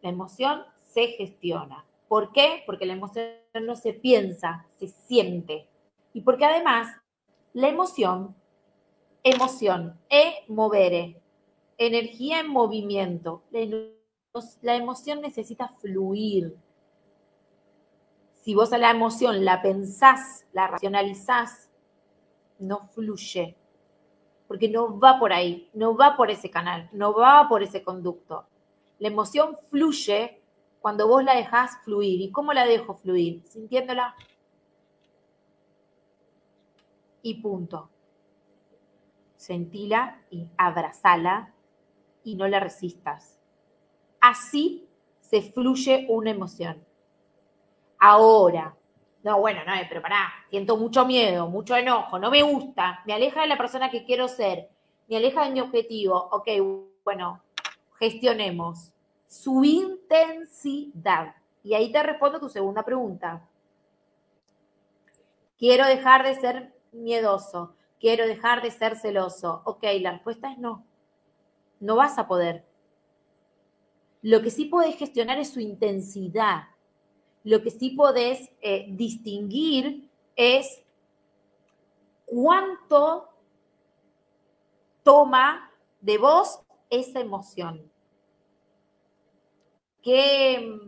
La 0.00 0.08
emoción 0.08 0.62
se 0.94 1.08
gestiona. 1.08 1.84
¿Por 2.08 2.32
qué? 2.32 2.62
Porque 2.64 2.86
la 2.86 2.94
emoción 2.94 3.26
no 3.62 3.76
se 3.76 3.92
piensa, 3.92 4.66
se 4.76 4.88
siente. 4.88 5.68
Y 6.14 6.22
porque 6.22 6.46
además, 6.46 6.88
la 7.52 7.68
emoción, 7.68 8.34
emoción, 9.22 10.00
e 10.08 10.44
movere, 10.48 11.20
energía 11.76 12.40
en 12.40 12.48
movimiento. 12.48 13.42
La 14.62 14.74
emoción 14.74 15.20
necesita 15.20 15.68
fluir, 15.78 16.56
si 18.40 18.54
vos 18.54 18.72
a 18.72 18.78
la 18.78 18.90
emoción 18.90 19.44
la 19.44 19.60
pensás, 19.60 20.46
la 20.52 20.66
racionalizás, 20.66 21.68
no 22.58 22.88
fluye. 22.88 23.59
Porque 24.50 24.68
no 24.68 24.98
va 24.98 25.20
por 25.20 25.32
ahí, 25.32 25.70
no 25.74 25.96
va 25.96 26.16
por 26.16 26.28
ese 26.28 26.50
canal, 26.50 26.88
no 26.90 27.14
va 27.14 27.46
por 27.48 27.62
ese 27.62 27.84
conducto. 27.84 28.48
La 28.98 29.06
emoción 29.06 29.56
fluye 29.70 30.42
cuando 30.80 31.06
vos 31.06 31.22
la 31.22 31.36
dejás 31.36 31.78
fluir. 31.84 32.20
¿Y 32.20 32.32
cómo 32.32 32.52
la 32.52 32.66
dejo 32.66 32.94
fluir? 32.94 33.44
Sintiéndola. 33.46 34.16
Y 37.22 37.40
punto. 37.40 37.90
Sentila 39.36 40.20
y 40.30 40.48
abrazala 40.56 41.54
y 42.24 42.34
no 42.34 42.48
la 42.48 42.58
resistas. 42.58 43.38
Así 44.20 44.88
se 45.20 45.42
fluye 45.42 46.06
una 46.08 46.32
emoción 46.32 46.84
ahora. 48.00 48.74
No, 49.22 49.38
bueno, 49.38 49.60
no, 49.66 49.72
pero 49.88 50.00
pará, 50.00 50.32
siento 50.48 50.76
mucho 50.76 51.04
miedo, 51.04 51.48
mucho 51.48 51.76
enojo, 51.76 52.18
no 52.18 52.30
me 52.30 52.42
gusta, 52.42 53.02
me 53.04 53.12
aleja 53.12 53.42
de 53.42 53.48
la 53.48 53.58
persona 53.58 53.90
que 53.90 54.04
quiero 54.04 54.28
ser, 54.28 54.70
me 55.08 55.16
aleja 55.16 55.44
de 55.44 55.50
mi 55.50 55.60
objetivo. 55.60 56.28
Ok, 56.32 56.48
bueno, 57.04 57.42
gestionemos 57.98 58.92
su 59.26 59.62
intensidad. 59.64 61.34
Y 61.62 61.74
ahí 61.74 61.92
te 61.92 62.02
respondo 62.02 62.40
tu 62.40 62.48
segunda 62.48 62.82
pregunta. 62.82 63.46
Quiero 65.58 65.86
dejar 65.86 66.24
de 66.24 66.34
ser 66.36 66.74
miedoso, 66.92 67.74
quiero 68.00 68.26
dejar 68.26 68.62
de 68.62 68.70
ser 68.70 68.96
celoso. 68.96 69.60
Ok, 69.64 69.84
la 70.00 70.12
respuesta 70.12 70.50
es 70.50 70.58
no. 70.58 70.86
No 71.80 71.96
vas 71.96 72.18
a 72.18 72.26
poder. 72.26 72.64
Lo 74.22 74.42
que 74.42 74.50
sí 74.50 74.64
puedes 74.66 74.96
gestionar 74.96 75.38
es 75.38 75.50
su 75.50 75.60
intensidad. 75.60 76.64
Lo 77.44 77.62
que 77.62 77.70
sí 77.70 77.90
podés 77.90 78.50
eh, 78.60 78.86
distinguir 78.90 80.08
es 80.36 80.82
cuánto 82.26 83.28
toma 85.02 85.70
de 86.00 86.18
vos 86.18 86.60
esa 86.90 87.20
emoción. 87.20 87.90
¿Qué, 90.02 90.78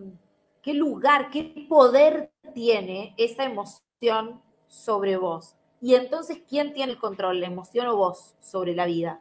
qué 0.63 0.75
lugar, 0.75 1.31
qué 1.31 1.67
poder 1.69 2.31
tiene 2.55 3.15
esa 3.17 3.45
emoción 3.45 4.43
sobre 4.67 5.17
vos? 5.17 5.57
Y 5.81 5.95
entonces, 5.95 6.43
¿quién 6.49 6.73
tiene 6.73 6.93
el 6.93 6.99
control, 6.99 7.41
la 7.41 7.49
emoción 7.49 7.89
o 7.89 7.97
vos, 7.97 8.35
sobre 8.41 8.75
la 8.75 8.87
vida, 8.87 9.21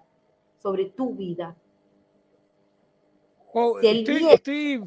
sobre 0.61 0.85
tu 0.85 1.15
vida? 1.15 1.55
estoy, 3.81 4.27
estoy 4.29 4.83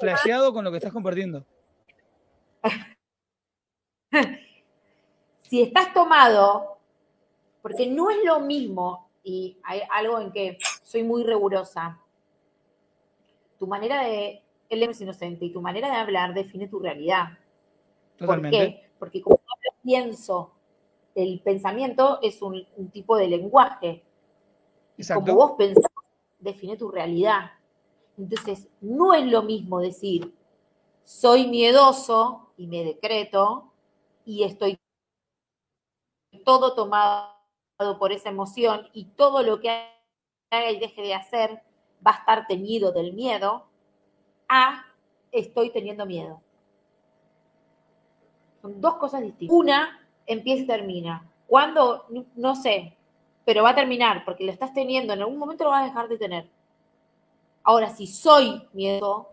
flasheado 0.00 0.52
con 0.52 0.64
lo 0.64 0.70
que 0.70 0.78
estás 0.78 0.92
compartiendo. 0.92 1.46
si 5.40 5.62
estás 5.62 5.92
tomado, 5.92 6.78
porque 7.60 7.86
no 7.86 8.10
es 8.10 8.24
lo 8.24 8.40
mismo, 8.40 9.08
y 9.24 9.58
hay 9.64 9.82
algo 9.90 10.18
en 10.18 10.32
que 10.32 10.58
soy 10.82 11.02
muy 11.02 11.24
rigurosa, 11.24 12.00
tu 13.58 13.66
manera 13.66 14.02
de, 14.02 14.42
él 14.68 14.82
es 14.82 15.00
inocente, 15.00 15.44
y 15.44 15.52
tu 15.52 15.60
manera 15.60 15.88
de 15.88 15.96
hablar 15.96 16.34
define 16.34 16.68
tu 16.68 16.78
realidad. 16.80 17.38
¿Por 18.18 18.50
qué? 18.50 18.90
Porque 18.98 19.20
como 19.20 19.40
pienso, 19.82 20.52
el 21.14 21.40
pensamiento 21.40 22.18
es 22.22 22.40
un, 22.40 22.64
tipo 22.92 23.16
de 23.16 23.28
lenguaje. 23.28 24.02
Como 25.12 25.34
vos 25.34 25.52
pensás, 25.58 25.84
define 26.38 26.76
tu 26.76 26.90
realidad. 26.90 27.52
Entonces, 28.16 28.68
no 28.80 29.14
es 29.14 29.24
lo 29.26 29.42
mismo 29.42 29.80
decir, 29.80 30.34
soy 31.02 31.48
miedoso 31.48 32.41
y 32.56 32.66
me 32.66 32.84
decreto 32.84 33.72
y 34.24 34.44
estoy 34.44 34.78
todo 36.44 36.74
tomado 36.74 37.32
por 37.98 38.12
esa 38.12 38.30
emoción 38.30 38.88
y 38.92 39.04
todo 39.04 39.42
lo 39.42 39.60
que 39.60 39.70
haga 40.50 40.70
y 40.70 40.78
deje 40.78 41.02
de 41.02 41.14
hacer 41.14 41.62
va 42.06 42.12
a 42.12 42.18
estar 42.18 42.46
teñido 42.46 42.92
del 42.92 43.12
miedo, 43.12 43.66
a 44.48 44.84
estoy 45.30 45.70
teniendo 45.70 46.06
miedo. 46.06 46.40
Son 48.60 48.80
dos 48.80 48.94
cosas 48.94 49.22
distintas. 49.22 49.56
Una 49.56 50.00
empieza 50.26 50.62
y 50.62 50.66
termina. 50.66 51.28
¿Cuándo? 51.46 52.06
No 52.36 52.54
sé, 52.54 52.96
pero 53.44 53.62
va 53.62 53.70
a 53.70 53.74
terminar 53.74 54.24
porque 54.24 54.44
lo 54.44 54.52
estás 54.52 54.72
teniendo, 54.72 55.12
en 55.12 55.20
algún 55.20 55.38
momento 55.38 55.64
lo 55.64 55.70
vas 55.70 55.82
a 55.82 55.86
dejar 55.86 56.08
de 56.08 56.18
tener. 56.18 56.48
Ahora, 57.64 57.90
si 57.90 58.06
soy 58.06 58.66
miedo, 58.72 59.30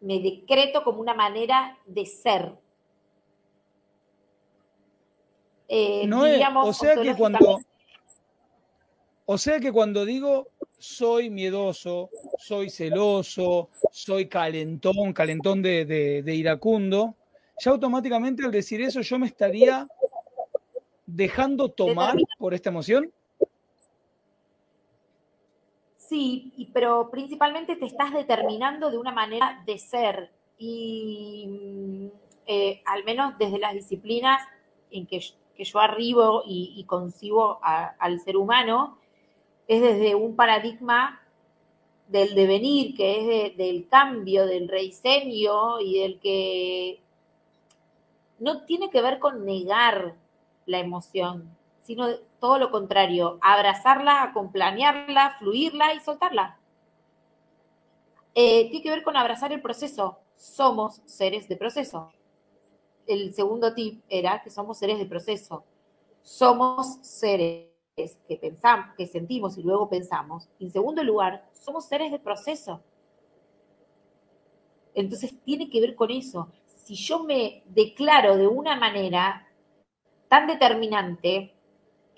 me 0.00 0.20
decreto 0.20 0.84
como 0.84 1.00
una 1.00 1.14
manera 1.14 1.78
de 1.86 2.06
ser. 2.06 2.52
Eh, 5.68 6.06
no 6.06 6.24
o 6.62 6.72
sea 6.72 6.96
que 6.96 7.14
cuando 7.14 7.60
o 9.26 9.36
sea 9.36 9.60
que 9.60 9.70
cuando 9.70 10.06
digo 10.06 10.48
soy 10.78 11.28
miedoso, 11.28 12.08
soy 12.38 12.70
celoso, 12.70 13.68
soy 13.92 14.28
calentón, 14.28 15.12
calentón 15.12 15.60
de, 15.60 15.84
de 15.84 16.34
iracundo, 16.34 17.16
ya 17.58 17.72
automáticamente 17.72 18.44
al 18.44 18.52
decir 18.52 18.80
eso 18.80 19.00
yo 19.00 19.18
me 19.18 19.26
estaría 19.26 19.86
dejando 21.04 21.70
tomar 21.70 22.16
por 22.38 22.54
esta 22.54 22.70
emoción. 22.70 23.12
Sí, 26.08 26.70
pero 26.72 27.10
principalmente 27.10 27.76
te 27.76 27.84
estás 27.84 28.14
determinando 28.14 28.90
de 28.90 28.96
una 28.96 29.12
manera 29.12 29.62
de 29.66 29.76
ser. 29.78 30.30
Y 30.56 31.46
mm, 31.46 32.06
eh, 32.46 32.82
al 32.86 33.04
menos 33.04 33.36
desde 33.38 33.58
las 33.58 33.74
disciplinas 33.74 34.42
en 34.90 35.06
que, 35.06 35.20
yo 35.58 35.80
arribo 35.80 36.44
y, 36.46 36.82
concibo 36.84 37.58
al 37.62 38.20
ser 38.20 38.36
humano, 38.36 38.98
es 39.66 39.82
desde 39.82 40.14
un 40.14 40.36
paradigma 40.36 41.20
del 42.06 42.34
devenir, 42.34 42.96
que 42.96 43.46
es 43.46 43.56
del 43.56 43.88
cambio, 43.88 44.46
del 44.46 44.68
rediseño 44.68 45.80
y 45.80 45.98
del 46.00 46.20
que 46.20 47.00
no 48.38 48.62
tiene 48.64 48.88
que 48.88 49.02
ver 49.02 49.18
con 49.18 49.44
negar 49.44 50.14
la 50.64 50.78
emoción, 50.78 51.57
sino 51.88 52.06
todo 52.38 52.58
lo 52.58 52.70
contrario, 52.70 53.38
abrazarla, 53.40 54.22
acompañarla, 54.22 55.36
fluirla 55.38 55.94
y 55.94 56.00
soltarla. 56.00 56.60
Eh, 58.34 58.68
tiene 58.68 58.82
que 58.82 58.90
ver 58.90 59.02
con 59.02 59.16
abrazar 59.16 59.54
el 59.54 59.62
proceso. 59.62 60.18
Somos 60.36 61.00
seres 61.06 61.48
de 61.48 61.56
proceso. 61.56 62.12
El 63.06 63.32
segundo 63.32 63.72
tip 63.72 64.02
era 64.10 64.42
que 64.42 64.50
somos 64.50 64.76
seres 64.76 64.98
de 64.98 65.06
proceso. 65.06 65.64
Somos 66.20 66.98
seres 67.00 67.70
que 67.96 68.36
pensamos, 68.36 68.94
que 68.94 69.06
sentimos 69.06 69.56
y 69.56 69.62
luego 69.62 69.88
pensamos. 69.88 70.46
En 70.60 70.70
segundo 70.70 71.02
lugar, 71.02 71.48
somos 71.54 71.86
seres 71.86 72.12
de 72.12 72.18
proceso. 72.18 72.82
Entonces 74.92 75.34
tiene 75.42 75.70
que 75.70 75.80
ver 75.80 75.94
con 75.94 76.10
eso. 76.10 76.52
Si 76.66 76.94
yo 76.96 77.24
me 77.24 77.62
declaro 77.64 78.36
de 78.36 78.46
una 78.46 78.76
manera 78.76 79.48
tan 80.28 80.46
determinante, 80.46 81.54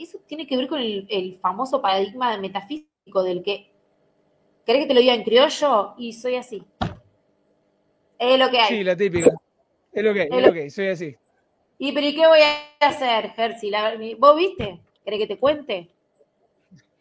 eso 0.04 0.18
tiene 0.26 0.46
que 0.46 0.56
ver 0.56 0.68
con 0.68 0.80
el, 0.80 1.38
famoso 1.40 1.80
paradigma 1.80 2.36
metafísico 2.38 3.22
del 3.22 3.42
que, 3.42 3.70
¿querés 4.64 4.82
que 4.82 4.88
te 4.88 4.94
lo 4.94 5.00
diga 5.00 5.14
en 5.14 5.24
criollo? 5.24 5.94
Y 5.98 6.12
soy 6.12 6.36
así. 6.36 6.62
Es 8.18 8.38
lo 8.38 8.50
que 8.50 8.60
hay. 8.60 8.68
Sí, 8.68 8.84
la 8.84 8.96
típica. 8.96 9.30
Es 9.92 10.04
lo 10.04 10.14
que 10.14 10.22
hay, 10.22 10.28
es 10.30 10.46
lo 10.46 10.52
que 10.52 10.60
hay, 10.62 10.70
soy 10.70 10.88
así. 10.88 11.16
¿Y 11.78 11.92
pero 11.92 12.06
¿y 12.06 12.14
qué 12.14 12.26
voy 12.26 12.40
a 12.40 12.86
hacer, 12.86 13.30
Gersi? 13.30 13.72
¿Vos 14.18 14.36
viste? 14.36 14.80
¿Querés 15.04 15.20
que 15.20 15.26
te 15.26 15.38
cuente? 15.38 15.90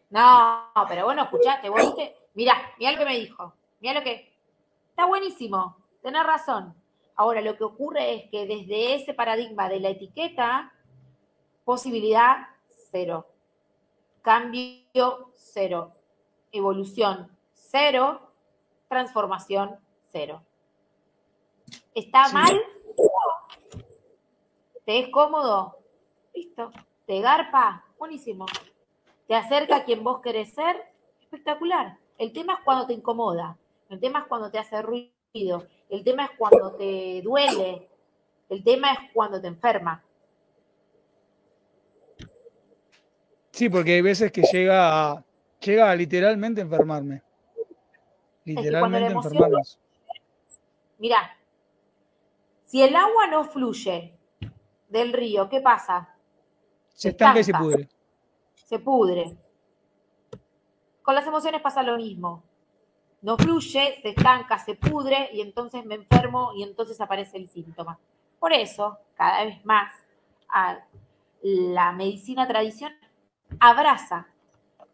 No, 0.08 0.64
pero 0.88 1.04
bueno, 1.04 1.22
escuchaste, 1.22 1.68
vos 1.68 1.80
viste. 1.80 2.16
Mirá, 2.34 2.54
mirá 2.78 2.92
lo 2.92 2.98
que 2.98 3.04
me 3.04 3.18
dijo. 3.18 3.54
Mirá 3.80 3.94
lo 3.94 4.02
que. 4.02 4.32
Está 4.88 5.06
buenísimo, 5.06 5.76
tenés 6.02 6.24
razón. 6.24 6.74
Ahora, 7.14 7.40
lo 7.42 7.56
que 7.56 7.64
ocurre 7.64 8.14
es 8.14 8.30
que 8.30 8.46
desde 8.46 8.94
ese 8.94 9.12
paradigma 9.12 9.68
de 9.68 9.80
la 9.80 9.90
etiqueta, 9.90 10.72
posibilidad 11.64 12.48
cero. 12.90 13.26
Cambio 14.22 15.30
cero. 15.34 15.92
Evolución 16.52 17.30
cero. 17.54 18.20
Transformación 18.88 19.78
cero. 20.10 20.42
¿Está 21.94 22.28
mal? 22.32 22.60
¿Te 24.84 24.98
es 24.98 25.08
cómodo? 25.10 25.78
Listo. 26.34 26.70
¿Te 27.06 27.20
garpa? 27.20 27.84
Buenísimo. 27.98 28.46
¿Te 29.26 29.34
acerca 29.34 29.76
a 29.76 29.84
quien 29.84 30.02
vos 30.02 30.20
querés 30.20 30.52
ser? 30.52 30.76
Espectacular. 31.20 31.98
El 32.18 32.32
tema 32.32 32.54
es 32.54 32.60
cuando 32.64 32.86
te 32.86 32.94
incomoda. 32.94 33.56
El 33.88 34.00
tema 34.00 34.20
es 34.20 34.26
cuando 34.26 34.50
te 34.50 34.58
hace 34.58 34.82
ruido. 34.82 35.66
El 35.88 36.02
tema 36.02 36.24
es 36.24 36.30
cuando 36.36 36.72
te 36.72 37.22
duele. 37.22 37.88
El 38.48 38.64
tema 38.64 38.92
es 38.92 38.98
cuando 39.12 39.40
te 39.40 39.46
enferma. 39.46 40.02
Sí, 43.60 43.68
porque 43.68 43.92
hay 43.92 44.00
veces 44.00 44.32
que 44.32 44.40
llega 44.40 45.10
a, 45.10 45.24
llega 45.60 45.90
a 45.90 45.94
literalmente 45.94 46.62
enfermarme. 46.62 47.22
Literalmente 48.46 49.12
enfermarme. 49.12 49.60
Mira, 50.96 51.36
si 52.64 52.80
el 52.80 52.96
agua 52.96 53.26
no 53.26 53.44
fluye 53.44 54.14
del 54.88 55.12
río, 55.12 55.50
¿qué 55.50 55.60
pasa? 55.60 56.08
Se 56.94 57.10
estanca 57.10 57.40
y 57.40 57.44
se 57.44 57.52
pudre. 57.52 57.88
Se 58.54 58.78
pudre. 58.78 59.36
Con 61.02 61.14
las 61.14 61.26
emociones 61.26 61.60
pasa 61.60 61.82
lo 61.82 61.98
mismo. 61.98 62.42
No 63.20 63.36
fluye, 63.36 63.98
se 64.00 64.08
estanca, 64.08 64.56
se 64.56 64.74
pudre 64.74 65.28
y 65.34 65.42
entonces 65.42 65.84
me 65.84 65.96
enfermo 65.96 66.52
y 66.56 66.62
entonces 66.62 66.98
aparece 66.98 67.36
el 67.36 67.46
síntoma. 67.50 67.98
Por 68.38 68.54
eso, 68.54 68.96
cada 69.14 69.44
vez 69.44 69.62
más, 69.66 69.92
la 71.42 71.92
medicina 71.92 72.48
tradicional 72.48 73.09
abraza 73.58 74.28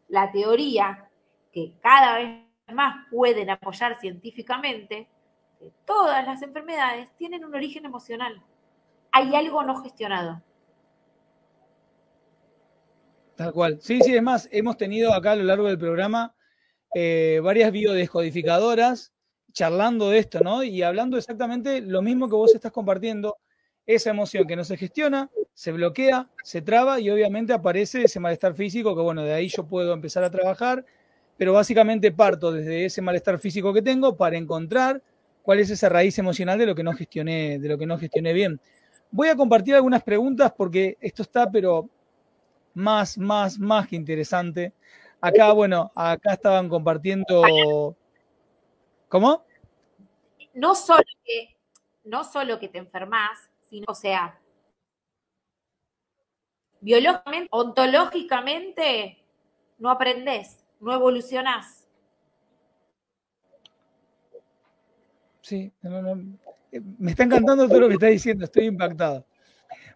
la 0.08 0.30
teoría 0.30 1.08
que 1.52 1.74
cada 1.80 2.16
vez 2.16 2.46
más 2.72 3.06
pueden 3.10 3.50
apoyar 3.50 3.98
científicamente, 4.00 5.08
todas 5.84 6.24
las 6.26 6.42
enfermedades 6.42 7.08
tienen 7.16 7.44
un 7.44 7.54
origen 7.54 7.84
emocional. 7.84 8.42
Hay 9.12 9.34
algo 9.34 9.62
no 9.62 9.82
gestionado. 9.82 10.42
Tal 13.36 13.52
cual. 13.52 13.78
Sí, 13.80 14.00
sí, 14.00 14.14
es 14.14 14.22
más, 14.22 14.48
hemos 14.50 14.76
tenido 14.76 15.12
acá 15.12 15.32
a 15.32 15.36
lo 15.36 15.44
largo 15.44 15.66
del 15.66 15.78
programa 15.78 16.34
eh, 16.94 17.40
varias 17.42 17.70
biodescodificadoras 17.70 19.12
charlando 19.52 20.10
de 20.10 20.18
esto, 20.18 20.40
¿no? 20.40 20.62
Y 20.62 20.82
hablando 20.82 21.16
exactamente 21.16 21.80
lo 21.80 22.02
mismo 22.02 22.28
que 22.28 22.34
vos 22.34 22.54
estás 22.54 22.72
compartiendo, 22.72 23.36
esa 23.86 24.10
emoción 24.10 24.46
que 24.46 24.56
no 24.56 24.64
se 24.64 24.76
gestiona, 24.76 25.30
se 25.56 25.72
bloquea, 25.72 26.28
se 26.44 26.60
traba 26.60 27.00
y 27.00 27.08
obviamente 27.08 27.54
aparece 27.54 28.02
ese 28.02 28.20
malestar 28.20 28.52
físico 28.52 28.94
que, 28.94 29.00
bueno, 29.00 29.22
de 29.22 29.32
ahí 29.32 29.48
yo 29.48 29.64
puedo 29.66 29.94
empezar 29.94 30.22
a 30.22 30.30
trabajar, 30.30 30.84
pero 31.38 31.54
básicamente 31.54 32.12
parto 32.12 32.52
desde 32.52 32.84
ese 32.84 33.00
malestar 33.00 33.38
físico 33.38 33.72
que 33.72 33.80
tengo 33.80 34.18
para 34.18 34.36
encontrar 34.36 35.02
cuál 35.40 35.60
es 35.60 35.70
esa 35.70 35.88
raíz 35.88 36.18
emocional 36.18 36.58
de 36.58 36.66
lo 36.66 36.74
que 36.74 36.82
no 36.82 36.92
gestioné, 36.92 37.58
de 37.58 37.68
lo 37.70 37.78
que 37.78 37.86
no 37.86 37.96
gestioné 37.96 38.34
bien. 38.34 38.60
Voy 39.10 39.28
a 39.28 39.34
compartir 39.34 39.74
algunas 39.74 40.02
preguntas 40.02 40.52
porque 40.54 40.98
esto 41.00 41.22
está, 41.22 41.50
pero 41.50 41.88
más, 42.74 43.16
más, 43.16 43.58
más 43.58 43.88
que 43.88 43.96
interesante. 43.96 44.74
Acá, 45.22 45.52
bueno, 45.52 45.90
acá 45.94 46.34
estaban 46.34 46.68
compartiendo. 46.68 47.96
¿Cómo? 49.08 49.42
No 50.52 50.74
solo 50.74 51.02
que, 51.24 51.56
no 52.04 52.24
solo 52.24 52.58
que 52.58 52.68
te 52.68 52.76
enfermas, 52.76 53.50
sino, 53.70 53.86
o 53.88 53.94
sea, 53.94 54.38
biológicamente, 56.80 57.48
ontológicamente, 57.50 59.18
no 59.78 59.90
aprendes, 59.90 60.64
no 60.80 60.92
evolucionás. 60.92 61.86
Sí, 65.40 65.72
me 66.98 67.10
está 67.10 67.24
encantando 67.24 67.68
todo 67.68 67.80
lo 67.80 67.88
que 67.88 67.94
está 67.94 68.06
diciendo, 68.06 68.44
estoy 68.44 68.66
impactado. 68.66 69.24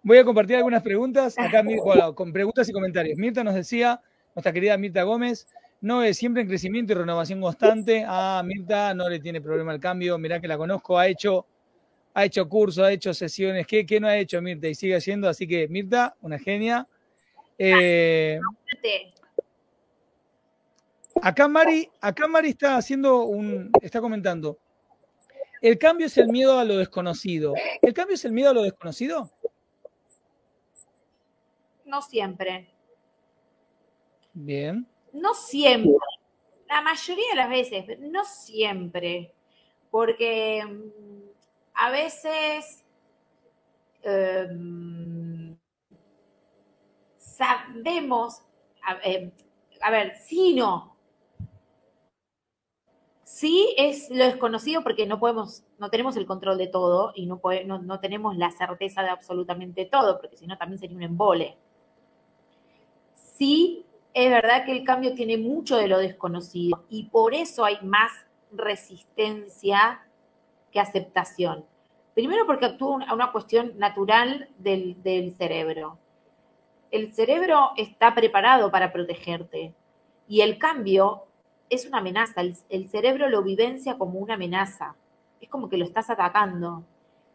Voy 0.03 0.19
a 0.19 0.25
compartir 0.25 0.57
algunas 0.57 0.83
preguntas 0.83 1.37
acá 1.39 1.63
con 2.15 2.33
preguntas 2.33 2.69
y 2.69 2.73
comentarios. 2.73 3.19
Mirta 3.19 3.45
nos 3.45 3.55
decía, 3.55 4.01
nuestra 4.35 4.53
querida 4.53 4.79
Mirta 4.79 5.03
Gómez, 5.03 5.47
no 5.81 6.03
es 6.03 6.17
siempre 6.17 6.43
en 6.43 6.49
crecimiento 6.49 6.93
y 6.93 6.97
renovación 6.97 7.41
constante. 7.41 8.05
Ah, 8.07 8.43
Mirta 8.45 8.95
no 8.95 9.09
le 9.09 9.19
tiene 9.19 9.41
problema 9.41 9.73
al 9.73 9.81
cambio, 9.81 10.19
mirá 10.19 10.41
que 10.41 10.49
la 10.49 10.57
conozco, 10.57 10.99
ha 10.99 11.09
hecho, 11.09 11.47
ha 12.21 12.25
hecho 12.25 12.49
cursos, 12.49 12.85
ha 12.85 12.93
hecho 12.93 13.13
sesiones, 13.15 13.67
¿qué, 13.67 13.99
no 14.01 14.09
ha 14.09 14.17
hecho 14.17 14.41
Mirta? 14.41 14.69
Y 14.69 14.75
sigue 14.75 14.97
haciendo, 14.97 15.29
así 15.29 15.47
que 15.47 15.69
Mirta, 15.69 16.17
una 16.21 16.39
genia. 16.39 16.87
Eh, 17.59 18.39
acá 21.23 21.49
Mari, 21.49 21.91
acá 22.01 22.27
Mari 22.29 22.51
está 22.51 22.77
haciendo 22.77 23.25
un, 23.25 23.71
está 23.83 24.01
comentando. 24.01 24.59
El 25.61 25.79
cambio 25.79 26.07
es 26.07 26.17
el 26.17 26.29
miedo 26.29 26.59
a 26.59 26.65
lo 26.65 26.79
desconocido. 26.79 27.55
¿El 27.83 27.93
cambio 27.93 28.15
es 28.15 28.25
el 28.25 28.33
miedo 28.33 28.51
a 28.51 28.55
lo 28.55 28.63
desconocido? 28.63 29.31
no 31.91 32.01
siempre. 32.01 32.69
Bien. 34.33 34.87
No 35.13 35.35
siempre. 35.35 35.93
La 36.69 36.81
mayoría 36.83 37.31
de 37.31 37.37
las 37.37 37.51
veces, 37.51 37.99
no 37.99 38.25
siempre. 38.25 39.35
Porque 39.91 40.65
mm, 40.65 41.10
a 41.75 41.91
veces 41.91 42.85
em, 44.03 45.57
sabemos, 47.17 48.43
em, 49.05 49.33
a, 49.81 49.91
ver, 49.91 50.15
sí 50.17 50.55
no. 50.55 50.97
Sí 53.25 53.75
es 53.79 54.11
lo 54.11 54.25
desconocido 54.25 54.83
porque 54.83 55.07
no 55.07 55.21
podemos, 55.21 55.65
no 55.79 55.89
tenemos 55.89 56.17
el 56.17 56.27
control 56.27 56.59
de 56.59 56.67
todo 56.67 57.13
y 57.15 57.27
no, 57.27 57.41
no 57.65 58.01
tenemos 58.01 58.37
la 58.37 58.51
certeza 58.51 59.03
de 59.03 59.11
absolutamente 59.11 59.87
todo, 59.87 60.21
porque 60.21 60.37
si 60.37 60.47
no 60.47 60.59
también 60.59 60.79
sería 60.81 60.97
un 60.97 61.03
embole 61.05 61.57
sí 63.41 63.87
es 64.13 64.31
verdad 64.31 64.67
que 64.67 64.73
el 64.73 64.85
cambio 64.85 65.15
tiene 65.15 65.39
mucho 65.39 65.79
de 65.79 65.89
lo 65.89 65.99
desconocido 65.99 66.85
y 66.91 67.05
por 67.05 67.33
eso 67.33 67.65
hay 67.65 67.79
más 67.83 68.13
resistencia 68.53 70.07
que 70.73 70.81
aceptación. 70.81 71.65
Primero 72.15 72.47
porque 72.47 72.67
actúa 72.67 73.05
a 73.05 73.15
una 73.15 73.33
cuestión 73.33 73.79
natural 73.79 74.49
del, 74.59 75.03
del 75.03 75.35
cerebro. 75.35 75.99
El 76.91 77.13
cerebro 77.13 77.71
está 77.77 78.15
preparado 78.15 78.71
para 78.71 78.93
protegerte 78.93 79.75
y 80.29 80.41
el 80.41 80.59
cambio 80.59 81.25
es 81.69 81.87
una 81.87 81.99
amenaza. 81.99 82.41
El, 82.41 82.57
el, 82.69 82.89
cerebro 82.89 83.29
lo 83.29 83.43
vivencia 83.43 83.97
como 83.97 84.19
una 84.19 84.35
amenaza. 84.35 84.97
Es 85.41 85.49
como 85.49 85.69
que 85.69 85.77
lo 85.77 85.85
estás 85.85 86.11
atacando. 86.11 86.85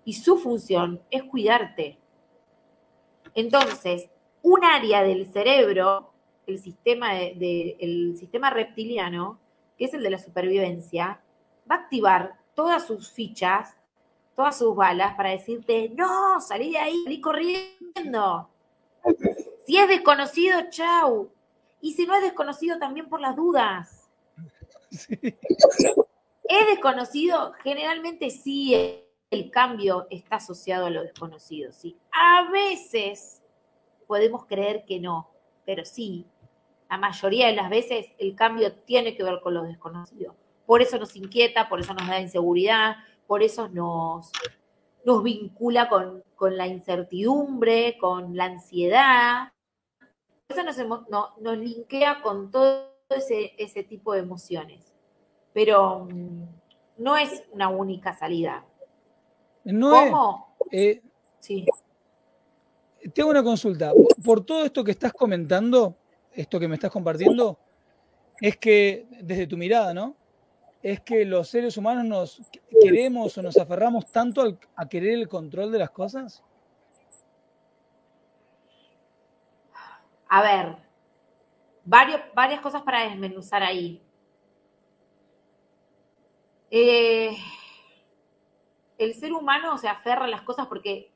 Y 0.04 0.14
su 0.14 0.38
función 0.38 1.02
es 1.10 1.24
cuidarte. 1.24 1.98
Entonces, 3.34 4.10
un 4.42 4.64
área 4.64 5.02
del 5.04 5.26
cerebro, 5.26 6.12
el 6.46 6.60
sistema, 6.60 7.14
de, 7.14 8.14
sistema 8.18 8.52
reptiliano, 8.52 9.40
que 9.78 9.86
es 9.86 9.94
el 9.94 10.04
de 10.04 10.12
la 10.12 10.20
supervivencia, 10.20 11.20
va 11.70 11.76
a 11.76 11.80
activar 11.80 12.36
todas 12.56 12.88
sus 12.88 13.12
fichas, 13.12 13.76
todas 14.36 14.58
sus 14.58 14.76
balas 14.76 15.16
para 15.16 15.30
decirte, 15.30 15.90
no, 15.90 16.40
salí 16.42 16.72
de 16.72 16.80
ahí, 16.80 17.04
salí 17.04 17.22
corriendo. 17.22 18.50
Si 19.66 19.78
es 19.78 19.88
desconocido, 19.88 20.60
chau. 20.70 21.30
Y 21.82 21.94
si 21.94 22.06
no 22.06 22.16
es 22.16 22.24
desconocido, 22.24 22.80
también 22.80 23.08
por 23.08 23.22
las 23.22 23.36
dudas. 23.36 24.10
Es 26.48 26.68
desconocido, 26.68 27.54
generalmente 27.64 28.30
sí 28.30 29.02
el 29.32 29.50
cambio 29.50 30.06
está 30.12 30.36
asociado 30.36 30.86
a 30.86 30.90
lo 30.92 31.02
desconocido, 31.02 31.72
sí. 31.72 31.98
A 32.12 32.50
veces 32.52 33.42
podemos 34.06 34.46
creer 34.46 34.86
que 34.86 35.00
no, 35.00 35.28
pero 35.66 35.84
sí, 35.86 36.28
la 36.88 36.98
mayoría 36.98 37.48
de 37.48 37.54
las 37.54 37.70
veces 37.70 38.08
el 38.20 38.36
cambio 38.36 38.74
tiene 38.74 39.18
que 39.18 39.24
ver 39.24 39.40
con 39.42 39.56
lo 39.56 39.64
desconocido. 39.64 40.36
Por 40.66 40.82
eso 40.82 40.98
nos 40.98 41.16
inquieta, 41.16 41.70
por 41.70 41.80
eso 41.80 41.94
nos 41.94 42.08
da 42.08 42.20
inseguridad, 42.20 42.96
por 43.28 43.44
eso 43.44 43.68
nos, 43.70 44.32
nos 45.06 45.24
vincula 45.24 45.90
con, 45.90 46.24
la 46.56 46.68
incertidumbre, 46.68 47.98
con 48.00 48.36
la 48.36 48.46
ansiedad. 48.46 49.54
Por 50.48 50.58
eso 50.58 50.86
nos, 50.86 51.38
nos 51.40 51.58
linkea 51.58 52.22
con 52.22 52.52
todo 52.52 52.92
ese, 53.10 53.54
ese 53.58 53.84
tipo 53.84 54.14
de 54.14 54.20
emociones. 54.20 54.94
Pero 55.54 56.08
mm, 56.12 56.44
no 56.98 57.18
es 57.18 57.44
una 57.52 57.70
única 57.70 58.14
salida. 58.14 58.66
No 59.64 59.90
¿Cómo? 59.92 60.58
Eh, 60.72 61.02
sí. 61.40 61.66
tengo 63.14 63.30
una 63.30 63.44
consulta. 63.44 63.92
Por 64.24 64.46
todo 64.46 64.66
esto 64.66 64.84
que 64.84 64.92
estás 64.92 65.14
comentando, 65.14 65.96
esto 66.32 66.60
que 66.60 66.68
me 66.68 66.76
estás 66.76 66.92
compartiendo, 66.92 67.58
es 68.42 68.58
que 68.58 69.08
desde 69.22 69.48
tu 69.48 69.58
mirada, 69.58 69.94
¿no? 69.94 70.16
Es 70.86 71.00
que 71.00 71.26
los 71.26 71.50
seres 71.50 71.78
humanos 71.78 72.06
nos 72.06 72.42
queremos 72.80 73.36
o 73.36 73.42
nos 73.42 73.58
aferramos 73.58 74.06
tanto 74.12 74.60
a 74.76 74.88
querer 74.88 75.16
el 75.16 75.28
control 75.28 75.72
de 75.72 75.80
las 75.80 75.90
cosas. 75.90 76.44
A 80.30 80.44
ver, 80.44 80.76
varias 81.84 82.62
cosas 82.62 82.84
para 82.84 83.10
desmenuzar 83.10 83.64
ahí. 83.64 84.00
Eh, 86.70 87.36
el 89.00 89.16
ser 89.16 89.34
humano 89.34 89.80
se 89.80 89.88
aferra 89.88 90.26
a 90.26 90.28
las 90.28 90.44
cosas 90.44 90.68
porque 90.68 91.12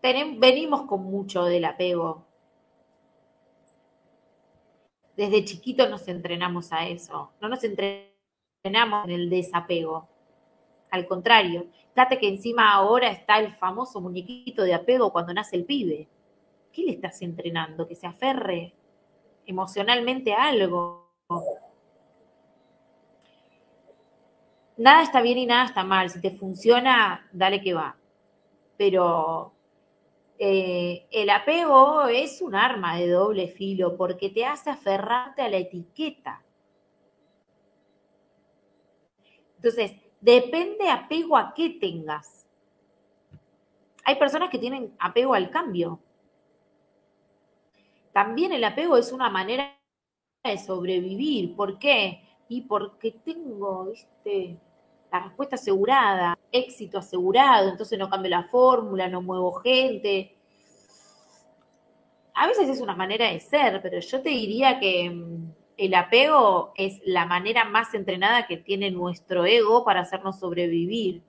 venimos 0.00 0.82
con 0.82 1.02
mucho 1.02 1.46
del 1.46 1.64
apego. 1.64 2.28
Desde 5.16 5.44
chiquitos 5.44 5.88
nos 5.88 6.06
entrenamos 6.08 6.72
a 6.72 6.86
eso. 6.86 7.32
No 7.40 7.48
nos 7.48 7.62
entrenamos 7.62 9.04
en 9.04 9.10
el 9.10 9.30
desapego. 9.30 10.08
Al 10.90 11.06
contrario, 11.06 11.66
fíjate 11.92 12.18
que 12.18 12.28
encima 12.28 12.72
ahora 12.72 13.08
está 13.08 13.38
el 13.38 13.52
famoso 13.52 14.00
muñequito 14.00 14.62
de 14.62 14.74
apego 14.74 15.12
cuando 15.12 15.34
nace 15.34 15.56
el 15.56 15.64
pibe. 15.64 16.08
¿Qué 16.72 16.82
le 16.82 16.92
estás 16.92 17.22
entrenando? 17.22 17.86
Que 17.86 17.94
se 17.94 18.06
aferre 18.06 18.74
emocionalmente 19.46 20.32
a 20.32 20.48
algo. 20.48 21.10
Nada 24.76 25.02
está 25.02 25.20
bien 25.20 25.38
y 25.38 25.46
nada 25.46 25.66
está 25.66 25.84
mal. 25.84 26.10
Si 26.10 26.20
te 26.20 26.32
funciona, 26.32 27.28
dale 27.32 27.60
que 27.60 27.74
va. 27.74 27.96
Pero 28.76 29.52
eh, 30.46 31.06
el 31.10 31.30
apego 31.30 32.02
es 32.02 32.42
un 32.42 32.54
arma 32.54 32.98
de 32.98 33.08
doble 33.08 33.48
filo 33.48 33.96
porque 33.96 34.28
te 34.28 34.44
hace 34.44 34.68
aferrarte 34.68 35.40
a 35.40 35.48
la 35.48 35.56
etiqueta. 35.56 36.42
Entonces, 39.56 39.92
depende 40.20 40.90
apego 40.90 41.38
a 41.38 41.54
qué 41.54 41.70
tengas. 41.70 42.46
Hay 44.04 44.16
personas 44.16 44.50
que 44.50 44.58
tienen 44.58 44.94
apego 44.98 45.32
al 45.32 45.48
cambio. 45.48 45.98
También 48.12 48.52
el 48.52 48.64
apego 48.64 48.98
es 48.98 49.12
una 49.12 49.30
manera 49.30 49.74
de 50.44 50.58
sobrevivir. 50.58 51.56
¿Por 51.56 51.78
qué? 51.78 52.22
Y 52.50 52.60
porque 52.60 53.12
tengo, 53.12 53.90
la 55.10 55.20
respuesta 55.20 55.56
asegurada, 55.56 56.38
éxito 56.52 56.98
asegurado, 56.98 57.70
entonces 57.70 57.98
no 57.98 58.10
cambio 58.10 58.28
la 58.28 58.44
fórmula, 58.44 59.08
no 59.08 59.22
muevo 59.22 59.54
gente. 59.54 60.33
A 62.34 62.48
veces 62.48 62.68
es 62.68 62.80
una 62.80 62.96
manera 62.96 63.30
de 63.30 63.38
ser, 63.38 63.80
pero 63.80 64.00
yo 64.00 64.20
te 64.20 64.30
diría 64.30 64.80
que 64.80 65.08
mm, 65.08 65.52
el 65.76 65.94
apego 65.94 66.72
es 66.76 67.00
la 67.04 67.26
manera 67.26 67.64
más 67.64 67.94
entrenada 67.94 68.46
que 68.46 68.56
tiene 68.56 68.90
nuestro 68.90 69.44
ego 69.44 69.84
para 69.84 70.00
hacernos 70.00 70.40
sobrevivir 70.40 71.22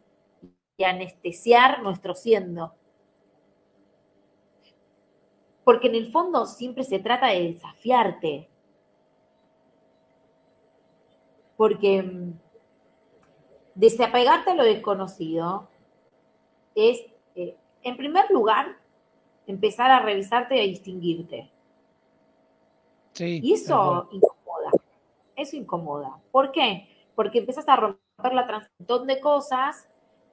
y 0.77 0.83
anestesiar 0.83 1.83
nuestro 1.83 2.15
siendo. 2.15 2.73
Porque 5.63 5.87
en 5.87 5.95
el 5.95 6.11
fondo 6.11 6.45
siempre 6.47 6.83
se 6.83 6.99
trata 6.99 7.27
de 7.27 7.53
desafiarte. 7.53 8.49
Porque 11.55 12.01
mm, 12.01 12.33
desapegarte 13.75 14.51
a 14.51 14.55
lo 14.55 14.63
desconocido 14.63 15.69
es, 16.73 17.05
eh, 17.35 17.55
en 17.83 17.95
primer 17.95 18.29
lugar, 18.31 18.77
empezar 19.47 19.91
a 19.91 19.99
revisarte 19.99 20.55
y 20.55 20.59
a 20.59 20.63
distinguirte. 20.63 21.51
Sí, 23.13 23.39
y 23.43 23.53
eso 23.53 24.09
incomoda. 24.11 24.71
Eso 25.35 25.55
incomoda. 25.55 26.17
¿Por 26.31 26.51
qué? 26.51 26.87
Porque 27.15 27.39
empiezas 27.39 27.67
a 27.67 27.75
romper 27.75 28.33
la 28.33 28.47
transición 28.47 29.07
de 29.07 29.19
cosas 29.19 29.87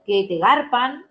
que 0.05 0.27
te 0.29 0.39
garpan, 0.39 1.07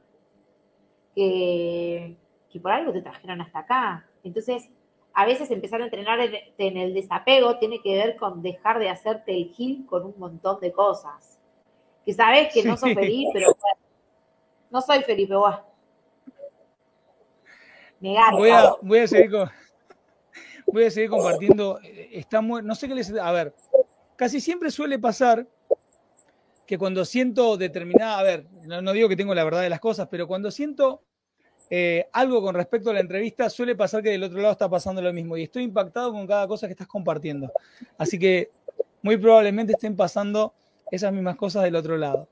que, 1.15 2.17
que 2.51 2.59
por 2.59 2.71
algo 2.71 2.91
te 2.91 3.01
trajeron 3.01 3.41
hasta 3.41 3.59
acá. 3.59 4.07
Entonces, 4.23 4.69
a 5.13 5.25
veces 5.25 5.51
empezar 5.51 5.81
a 5.81 5.85
entrenar 5.85 6.19
en 6.21 6.77
el 6.77 6.93
desapego 6.93 7.57
tiene 7.57 7.81
que 7.81 7.95
ver 7.95 8.15
con 8.15 8.41
dejar 8.41 8.79
de 8.79 8.89
hacerte 8.89 9.33
el 9.33 9.49
gil 9.53 9.85
con 9.85 10.05
un 10.05 10.13
montón 10.17 10.59
de 10.59 10.71
cosas 10.71 11.41
que 12.05 12.13
sabes 12.13 12.53
que 12.53 12.63
no 12.63 12.77
soy 12.77 12.95
feliz, 12.95 13.29
pero 13.33 13.47
bueno, 13.47 13.79
no 14.69 14.81
soy 14.81 15.03
feliz, 15.03 15.27
pero 15.27 15.41
bueno. 15.41 15.70
Voy 18.01 18.49
a, 18.49 18.73
voy 18.81 18.99
a 18.99 19.07
seguir 19.07 19.31
voy 20.65 20.85
a 20.85 20.91
seguir 20.91 21.09
compartiendo. 21.09 21.79
Está 22.11 22.41
muy, 22.41 22.63
no 22.63 22.75
sé 22.75 22.87
qué 22.87 22.95
les. 22.95 23.13
A 23.13 23.31
ver, 23.31 23.53
casi 24.15 24.41
siempre 24.41 24.71
suele 24.71 24.99
pasar 24.99 25.47
que 26.65 26.77
cuando 26.77 27.05
siento 27.05 27.57
determinada. 27.57 28.19
A 28.19 28.23
ver, 28.23 28.47
no, 28.65 28.91
digo 28.91 29.07
que 29.07 29.15
tengo 29.15 29.35
la 29.35 29.43
verdad 29.43 29.61
de 29.61 29.69
las 29.69 29.79
cosas, 29.79 30.07
pero 30.09 30.27
cuando 30.27 30.49
siento 30.49 31.03
eh, 31.69 32.07
algo 32.11 32.41
con 32.41 32.55
respecto 32.55 32.89
a 32.89 32.93
la 32.93 33.01
entrevista, 33.01 33.49
suele 33.49 33.75
pasar 33.75 34.01
que 34.01 34.09
del 34.09 34.23
otro 34.23 34.39
lado 34.39 34.53
está 34.53 34.69
pasando 34.69 35.01
lo 35.01 35.13
mismo. 35.13 35.37
Y 35.37 35.43
estoy 35.43 35.63
impactado 35.63 36.11
con 36.11 36.25
cada 36.25 36.47
cosa 36.47 36.67
que 36.67 36.73
estás 36.73 36.87
compartiendo. 36.87 37.51
Así 37.97 38.17
que 38.17 38.49
muy 39.03 39.17
probablemente 39.17 39.73
estén 39.73 39.95
pasando 39.95 40.53
esas 40.89 41.13
mismas 41.13 41.35
cosas 41.35 41.63
del 41.63 41.75
otro 41.75 41.97
lado. 41.97 42.27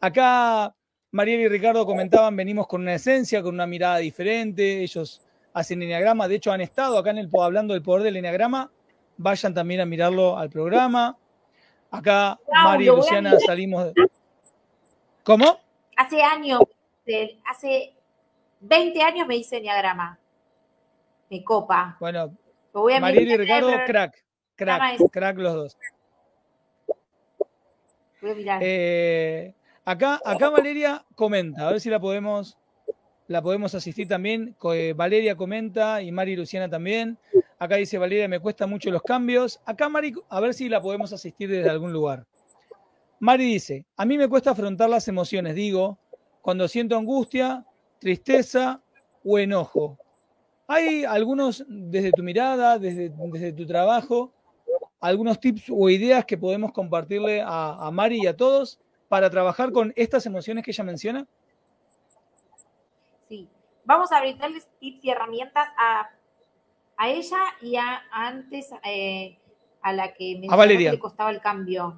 Acá 0.00 0.74
Mariel 1.12 1.40
y 1.40 1.48
Ricardo 1.48 1.86
comentaban, 1.86 2.36
venimos 2.36 2.66
con 2.66 2.82
una 2.82 2.94
esencia, 2.94 3.42
con 3.42 3.54
una 3.54 3.66
mirada 3.66 3.98
diferente, 3.98 4.82
ellos 4.82 5.22
hacen 5.52 5.82
enneagrama, 5.82 6.28
de 6.28 6.34
hecho 6.36 6.52
han 6.52 6.60
estado 6.60 6.98
acá 6.98 7.10
en 7.10 7.18
el 7.18 7.30
hablando 7.40 7.74
del 7.74 7.82
poder 7.82 8.02
del 8.02 8.16
enneagrama, 8.16 8.70
vayan 9.16 9.54
también 9.54 9.80
a 9.80 9.86
mirarlo 9.86 10.36
al 10.36 10.50
programa. 10.50 11.16
Acá 11.90 12.38
María 12.52 12.92
y 12.92 12.96
Luciana 12.96 13.38
salimos 13.40 13.94
de... 13.94 14.08
¿Cómo? 15.22 15.58
Hace 15.96 16.22
años, 16.22 16.60
hace 17.48 17.94
20 18.60 19.02
años 19.02 19.26
me 19.26 19.36
hice 19.36 19.56
enneagrama. 19.58 20.18
Me 21.30 21.42
copa. 21.42 21.96
Bueno, 21.98 22.36
Mariel 23.00 23.30
y 23.30 23.36
Ricardo, 23.36 23.70
crack, 23.86 24.24
crack, 24.54 25.10
crack 25.10 25.38
los 25.38 25.54
dos. 25.54 25.78
Eh, 28.60 29.54
acá, 29.86 30.20
acá 30.22 30.50
Valeria 30.50 31.02
comenta, 31.14 31.66
a 31.66 31.72
ver 31.72 31.80
si 31.80 31.88
la 31.88 31.98
podemos, 31.98 32.58
la 33.26 33.40
podemos 33.40 33.74
asistir 33.74 34.06
también. 34.06 34.54
Eh, 34.74 34.92
Valeria 34.94 35.34
comenta 35.34 36.02
y 36.02 36.12
Mari 36.12 36.36
Luciana 36.36 36.68
también. 36.68 37.18
Acá 37.58 37.76
dice 37.76 37.96
Valeria, 37.96 38.28
me 38.28 38.40
cuesta 38.40 38.66
mucho 38.66 38.90
los 38.90 39.02
cambios. 39.02 39.60
Acá 39.64 39.88
Mari, 39.88 40.12
a 40.28 40.40
ver 40.40 40.52
si 40.52 40.68
la 40.68 40.82
podemos 40.82 41.12
asistir 41.14 41.48
desde 41.48 41.70
algún 41.70 41.92
lugar. 41.92 42.26
Mari 43.18 43.44
dice, 43.46 43.86
a 43.96 44.04
mí 44.04 44.18
me 44.18 44.28
cuesta 44.28 44.50
afrontar 44.50 44.90
las 44.90 45.08
emociones, 45.08 45.54
digo, 45.54 45.98
cuando 46.42 46.68
siento 46.68 46.96
angustia, 46.96 47.64
tristeza 47.98 48.82
o 49.24 49.38
enojo. 49.38 49.98
Hay 50.68 51.04
algunos, 51.04 51.64
desde 51.68 52.12
tu 52.12 52.22
mirada, 52.22 52.78
desde, 52.78 53.10
desde 53.32 53.52
tu 53.52 53.66
trabajo, 53.66 54.32
algunos 55.00 55.40
tips 55.40 55.64
o 55.70 55.88
ideas 55.88 56.24
que 56.24 56.36
podemos 56.36 56.72
compartirle 56.72 57.42
a, 57.44 57.90
Mari 57.92 58.22
y 58.22 58.26
a 58.26 58.36
todos 58.36 58.78
para 59.08 59.30
trabajar 59.30 59.72
con 59.72 59.92
estas 59.96 60.26
emociones 60.26 60.64
que 60.64 60.70
ella 60.70 60.84
menciona? 60.84 61.26
Sí, 63.28 63.48
vamos 63.84 64.12
a 64.12 64.20
brindarles 64.20 64.68
tips 64.80 65.04
y 65.04 65.10
herramientas 65.10 65.68
a, 65.78 66.10
ella 67.06 67.38
y 67.60 67.76
a 67.76 68.02
antes 68.10 68.70
eh, 68.84 69.38
a 69.82 69.92
la 69.92 70.14
que 70.14 70.38
me 70.38 70.48
a 70.50 70.98
costaba 70.98 71.30
el 71.30 71.40
cambio. 71.40 71.94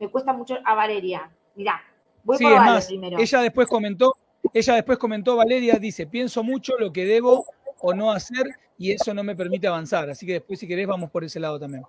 Me 0.00 0.08
cuesta 0.10 0.32
mucho 0.32 0.58
a 0.64 0.74
Valeria. 0.74 1.30
Mirá, 1.54 1.80
voy 2.24 2.38
por 2.38 2.56
más, 2.56 2.86
primero. 2.86 3.18
Ella 3.18 3.40
después 3.40 3.68
comentó, 3.68 4.16
ella 4.52 4.74
después 4.74 4.98
comentó, 4.98 5.36
Valeria 5.36 5.76
dice, 5.76 6.06
pienso 6.06 6.42
mucho 6.42 6.76
lo 6.78 6.92
que 6.92 7.04
debo 7.04 7.46
o 7.80 7.94
no 7.94 8.10
hacer 8.10 8.46
y 8.78 8.92
eso 8.92 9.14
no 9.14 9.22
me 9.22 9.36
permite 9.36 9.68
avanzar. 9.68 10.10
Así 10.10 10.26
que 10.26 10.34
después, 10.34 10.58
si 10.58 10.66
querés, 10.66 10.86
vamos 10.86 11.10
por 11.10 11.24
ese 11.24 11.38
lado 11.38 11.58
también. 11.58 11.84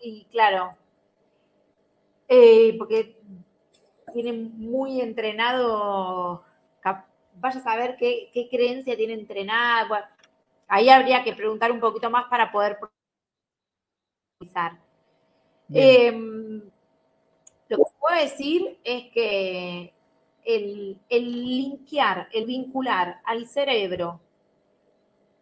Y 0.00 0.26
claro, 0.26 0.76
eh, 2.28 2.76
porque 2.78 3.20
tiene 4.12 4.32
muy 4.32 5.00
entrenado, 5.00 6.44
vaya 7.36 7.60
a 7.60 7.62
saber 7.62 7.96
qué, 7.96 8.48
creencia 8.50 8.96
tiene 8.96 9.14
entrenada. 9.14 10.10
ahí 10.68 10.88
habría 10.88 11.24
que 11.24 11.34
preguntar 11.34 11.72
un 11.72 11.80
poquito 11.80 12.10
más 12.10 12.26
para 12.26 12.52
poder 12.52 12.78
em, 15.72 16.62
lo 17.68 17.76
que 17.76 17.82
puedo 17.98 18.20
decir 18.20 18.78
es 18.84 19.10
que 19.12 19.92
el, 20.44 21.00
el 21.08 21.32
linkear, 21.58 22.28
el 22.32 22.46
vincular 22.46 23.20
al 23.24 23.46
cerebro 23.46 24.20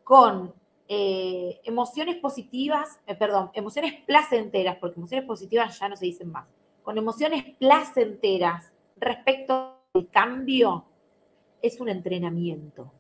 con 0.05 0.55
eh, 0.89 1.61
emociones 1.65 2.17
positivas, 2.17 3.01
eh, 3.07 3.15
perdón, 3.15 3.51
emociones 3.55 3.95
placenteras, 4.05 4.77
porque 4.77 4.99
emociones 4.99 5.27
positivas 5.27 5.79
ya 5.79 5.89
no 5.89 5.97
se 5.97 6.07
dicen 6.07 6.31
más, 6.31 6.47
con 6.83 6.99
emociones 6.99 7.57
placenteras 7.59 8.73
respecto 8.97 9.79
al 9.95 10.09
cambio, 10.11 10.85
es 11.61 11.81
un 11.81 11.89
entrenamiento. 11.89 12.93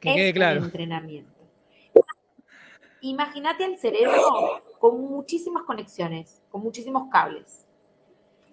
Que 0.00 0.14
quede 0.14 0.32
claro. 0.32 0.60
Un 0.60 0.66
entrenamiento. 0.66 1.32
Imagínate 3.00 3.64
el 3.64 3.78
cerebro 3.78 4.62
con 4.78 5.00
muchísimas 5.00 5.64
conexiones, 5.64 6.42
con 6.50 6.62
muchísimos 6.62 7.08
cables. 7.10 7.66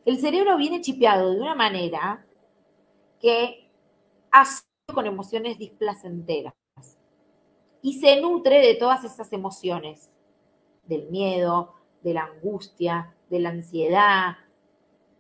El 0.05 0.19
cerebro 0.19 0.57
viene 0.57 0.81
chipeado 0.81 1.31
de 1.31 1.39
una 1.39 1.55
manera 1.55 2.25
que 3.19 3.69
hace 4.31 4.63
con 4.93 5.05
emociones 5.05 5.57
displacenteras 5.57 6.53
y 7.81 7.99
se 7.99 8.19
nutre 8.21 8.59
de 8.59 8.75
todas 8.75 9.03
esas 9.03 9.31
emociones, 9.33 10.12
del 10.89 11.10
miedo, 11.10 11.73
de 12.02 12.13
la 12.13 12.23
angustia, 12.23 13.15
de 13.30 13.39
la 13.39 13.49
ansiedad, 13.49 14.38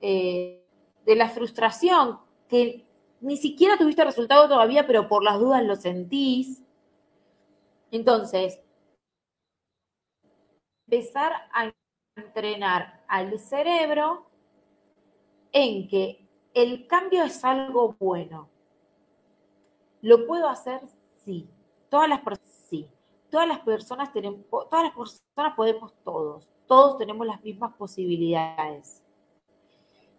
eh, 0.01 0.65
de 1.05 1.15
la 1.15 1.29
frustración, 1.29 2.19
que 2.49 2.85
ni 3.21 3.37
siquiera 3.37 3.77
tuviste 3.77 4.03
resultado 4.03 4.49
todavía, 4.49 4.87
pero 4.87 5.07
por 5.07 5.23
las 5.23 5.39
dudas 5.39 5.63
lo 5.63 5.75
sentís. 5.75 6.63
Entonces, 7.91 8.61
empezar 10.87 11.33
a 11.53 11.71
entrenar 12.15 13.03
al 13.07 13.39
cerebro 13.39 14.29
en 15.51 15.87
que 15.87 16.27
el 16.53 16.87
cambio 16.87 17.23
es 17.23 17.43
algo 17.43 17.95
bueno. 17.99 18.49
¿Lo 20.01 20.25
puedo 20.25 20.47
hacer? 20.47 20.81
Sí. 21.15 21.49
Todas 21.89 22.09
las 22.09 22.21
personas, 22.21 22.65
sí. 22.69 22.87
Todas 23.29 23.47
las 23.47 23.59
personas 23.59 24.11
tenemos, 24.11 24.45
todas 24.49 24.83
las 24.83 24.93
personas 24.93 25.55
podemos 25.55 25.93
todos. 26.03 26.49
Todos 26.67 26.97
tenemos 26.97 27.25
las 27.25 27.43
mismas 27.43 27.73
posibilidades. 27.75 29.03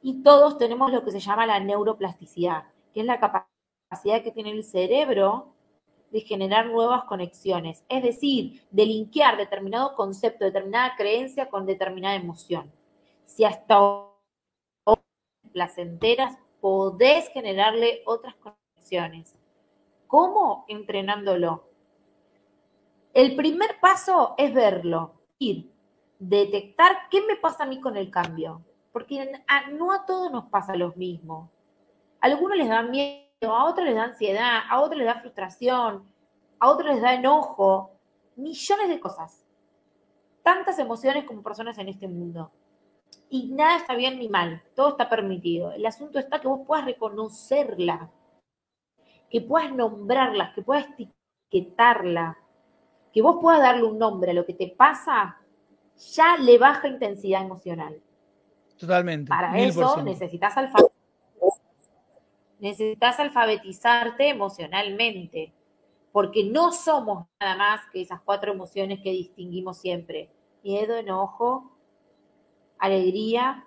Y 0.03 0.23
todos 0.23 0.59
tenemos 0.59 0.93
lo 0.93 1.05
que 1.05 1.11
se 1.11 1.21
llama 1.21 1.47
la 1.47 1.61
neuroplasticidad, 1.61 2.65
que 2.95 3.01
es 3.01 3.07
la 3.07 3.21
capacidad 3.21 4.23
que 4.23 4.33
tiene 4.33 4.51
el 4.51 4.65
cerebro 4.65 5.55
de 6.11 6.21
generar 6.23 6.67
nuevas 6.67 7.05
conexiones, 7.05 7.85
es 7.89 8.03
decir, 8.03 8.67
de 8.71 8.87
linkear 8.87 9.37
determinado 9.37 9.95
concepto, 9.95 10.45
determinada 10.45 10.97
creencia 10.97 11.49
con 11.49 11.67
determinada 11.67 12.17
emoción. 12.17 12.73
Si 13.27 13.45
hasta 13.45 13.79
placenteras 15.53 16.39
podés 16.61 17.29
generarle 17.31 18.03
otras 18.07 18.35
conexiones. 18.37 19.35
¿Cómo? 20.07 20.65
Entrenándolo. 20.69 21.70
El 23.13 23.35
primer 23.35 23.81
paso 23.81 24.35
es 24.39 24.55
verlo, 24.55 25.15
ir, 25.41 25.69
detectar 26.21 27.09
qué 27.11 27.21
me 27.27 27.35
pasa 27.35 27.65
a 27.65 27.67
mí 27.67 27.81
con 27.81 27.97
el 27.97 28.09
cambio, 28.09 28.63
porque 28.93 29.33
no 29.73 29.93
a 29.93 30.07
todos 30.07 30.31
nos 30.31 30.45
pasa 30.45 30.77
lo 30.77 30.93
mismo. 30.93 31.51
A 32.21 32.27
algunos 32.27 32.57
les 32.57 32.69
da 32.69 32.83
miedo, 32.83 33.27
a 33.43 33.65
otros 33.65 33.85
les 33.85 33.97
da 33.97 34.05
ansiedad, 34.05 34.61
a 34.69 34.81
otros 34.81 34.99
les 34.99 35.07
da 35.07 35.21
frustración, 35.21 36.05
a 36.61 36.69
otros 36.69 36.95
les 36.95 37.03
da 37.03 37.15
enojo, 37.15 37.91
millones 38.37 38.89
de 38.89 39.01
cosas. 39.01 39.45
Tantas 40.45 40.79
emociones 40.79 41.25
como 41.25 41.43
personas 41.43 41.79
en 41.79 41.89
este 41.89 42.07
mundo. 42.07 42.53
Y 43.29 43.49
nada 43.49 43.77
está 43.77 43.97
bien 43.97 44.21
ni 44.21 44.29
mal, 44.29 44.63
todo 44.77 44.91
está 44.91 45.09
permitido. 45.09 45.73
El 45.73 45.85
asunto 45.85 46.21
está 46.21 46.41
que 46.41 46.47
vos 46.47 46.61
puedas 46.65 46.85
reconocerla, 46.85 48.09
que 49.29 49.41
puedas 49.41 49.73
nombrarla, 49.73 50.53
que 50.55 50.63
puedas 50.63 50.87
etiquetarla, 50.91 52.39
que 53.13 53.23
vos 53.23 53.39
puedas 53.41 53.61
darle 53.61 53.85
un 53.85 53.99
nombre 53.99 54.31
a 54.31 54.35
lo 54.35 54.47
que 54.47 54.55
te 54.55 54.69
pasa, 54.69 55.39
ya 56.15 56.37
le 56.37 56.59
baja 56.59 56.89
intensidad 56.89 57.43
emocional. 57.43 58.01
Totalmente. 58.79 59.29
Para 59.29 59.59
eso 59.59 60.03
necesitas, 60.03 60.57
alfabetizarte, 60.57 60.95
necesitas 62.59 63.21
alfabetizarte 63.21 64.29
emocionalmente, 64.29 65.53
porque 66.13 66.45
no 66.45 66.73
somos 66.73 67.27
nada 67.39 67.57
más 67.57 67.81
que 67.93 68.01
esas 68.01 68.21
cuatro 68.23 68.53
emociones 68.53 69.01
que 69.01 69.11
distinguimos 69.11 69.79
siempre. 69.79 70.31
Miedo, 70.63 70.97
enojo, 70.97 71.71
alegría. 72.79 73.67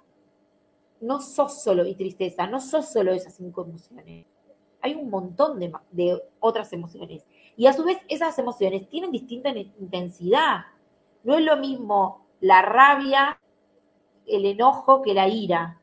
No 0.99 1.19
sos 1.19 1.61
solo, 1.61 1.85
y 1.85 1.95
tristeza, 1.95 2.47
no 2.47 2.61
sos 2.61 2.91
solo 2.91 3.11
esas 3.11 3.35
cinco 3.35 3.65
emociones. 3.65 4.25
Hay 4.81 4.95
un 4.95 5.09
montón 5.09 5.59
de, 5.59 5.71
de 5.91 6.21
otras 6.39 6.71
emociones. 6.73 7.25
Y 7.55 7.67
a 7.67 7.73
su 7.73 7.83
vez 7.83 7.99
esas 8.07 8.37
emociones 8.39 8.89
tienen 8.89 9.11
distinta 9.11 9.49
intensidad. 9.49 10.65
No 11.23 11.37
es 11.37 11.43
lo 11.43 11.57
mismo 11.57 12.25
la 12.41 12.61
rabia, 12.61 13.39
el 14.25 14.45
enojo 14.45 15.01
que 15.01 15.13
la 15.13 15.27
ira. 15.27 15.79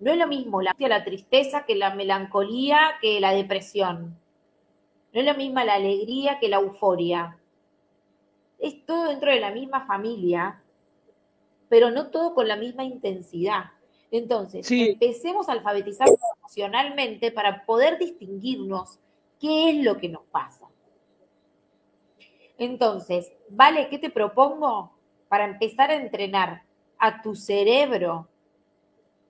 No 0.00 0.12
es 0.12 0.18
lo 0.18 0.28
mismo 0.28 0.62
la, 0.62 0.74
la 0.78 1.04
tristeza 1.04 1.64
que 1.64 1.74
la 1.74 1.94
melancolía 1.94 2.92
que 3.00 3.20
la 3.20 3.32
depresión. 3.32 4.16
No 5.12 5.20
es 5.20 5.26
lo 5.26 5.34
mismo 5.34 5.60
la 5.60 5.74
alegría 5.74 6.38
que 6.38 6.48
la 6.48 6.58
euforia. 6.58 7.38
Es 8.58 8.84
todo 8.86 9.08
dentro 9.08 9.30
de 9.30 9.40
la 9.40 9.50
misma 9.50 9.86
familia, 9.86 10.62
pero 11.68 11.90
no 11.90 12.08
todo 12.08 12.34
con 12.34 12.46
la 12.46 12.56
misma 12.56 12.84
intensidad. 12.84 13.72
Entonces, 14.10 14.70
empecemos 14.70 15.48
a 15.48 15.52
alfabetizar 15.52 16.08
emocionalmente 16.38 17.30
para 17.30 17.64
poder 17.66 17.98
distinguirnos 17.98 18.98
qué 19.38 19.70
es 19.70 19.84
lo 19.84 19.98
que 19.98 20.08
nos 20.08 20.24
pasa. 20.24 20.68
Entonces, 22.58 23.32
¿vale? 23.50 23.88
¿Qué 23.88 23.98
te 23.98 24.10
propongo? 24.10 24.92
Para 25.28 25.44
empezar 25.44 25.90
a 25.90 25.96
entrenar 25.96 26.64
a 26.98 27.22
tu 27.22 27.34
cerebro 27.34 28.28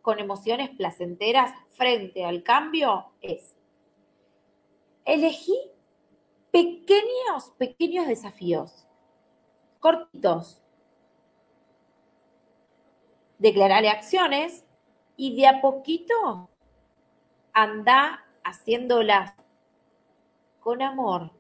con 0.01 0.19
emociones 0.19 0.71
placenteras 0.71 1.53
frente 1.71 2.25
al 2.25 2.43
cambio 2.43 3.13
es 3.21 3.57
elegí 5.05 5.59
pequeños, 6.51 7.53
pequeños 7.59 8.07
desafíos, 8.07 8.87
cortitos. 9.81 10.63
Declararle 13.39 13.89
acciones 13.89 14.65
y 15.17 15.37
de 15.37 15.47
a 15.47 15.61
poquito 15.61 16.51
anda 17.53 18.25
haciéndolas 18.45 19.35
con 20.69 20.83
amor. 20.83 21.31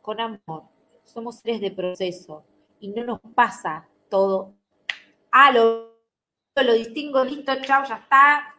Con 0.00 0.20
amor. 0.20 0.62
Somos 1.02 1.40
seres 1.40 1.60
de 1.60 1.72
proceso 1.72 2.44
y 2.78 2.86
no 2.92 3.02
nos 3.02 3.20
pasa 3.34 3.88
todo. 4.08 4.54
Ah, 5.32 5.50
lo, 5.50 5.98
lo 6.54 6.72
distingo, 6.74 7.24
listo, 7.24 7.52
chao, 7.62 7.82
ya 7.84 7.96
está. 7.96 8.54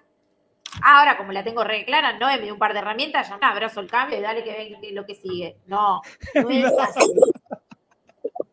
Ahora, 0.83 1.15
como 1.15 1.31
la 1.31 1.45
tengo 1.45 1.63
re 1.63 1.85
clara, 1.85 2.19
no, 2.19 2.27
me 2.27 2.41
dio 2.41 2.55
un 2.55 2.59
par 2.59 2.73
de 2.73 2.79
herramientas, 2.79 3.29
ya 3.29 3.37
me 3.37 3.45
abrazo 3.45 3.79
el 3.79 3.89
cambio 3.89 4.19
y 4.19 4.21
dale 4.21 4.43
que 4.43 4.51
venga 4.51 4.79
lo 4.91 5.05
que 5.05 5.15
sigue. 5.15 5.61
No, 5.65 6.01
no 6.35 6.49
es 6.49 6.65
así. 6.77 7.13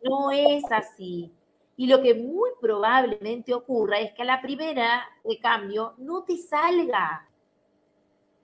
No 0.04 0.30
es 0.30 0.62
así. 0.70 1.34
Y 1.76 1.88
lo 1.88 2.00
que 2.00 2.14
muy 2.14 2.50
probablemente 2.60 3.52
ocurra 3.52 3.98
es 3.98 4.12
que 4.12 4.22
a 4.22 4.26
la 4.26 4.40
primera 4.40 5.08
de 5.24 5.40
cambio 5.40 5.94
no 5.98 6.22
te 6.22 6.36
salga. 6.36 7.28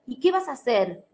¿Y 0.05 0.19
qué 0.19 0.33
vas 0.33 0.49
a 0.49 0.51
hacer? 0.51 1.05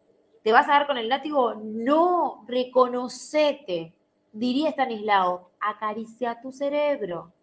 ¿Te 0.44 0.52
vas 0.52 0.68
a 0.68 0.74
dar 0.74 0.88
con 0.88 0.98
el 0.98 1.10
látigo? 1.10 1.56
No, 1.56 2.46
reconocete. 2.48 3.94
Diría 4.32 4.70
Stanislao, 4.70 5.52
acaricia 5.60 6.40
tu 6.42 6.52
cerebro. 6.52 7.34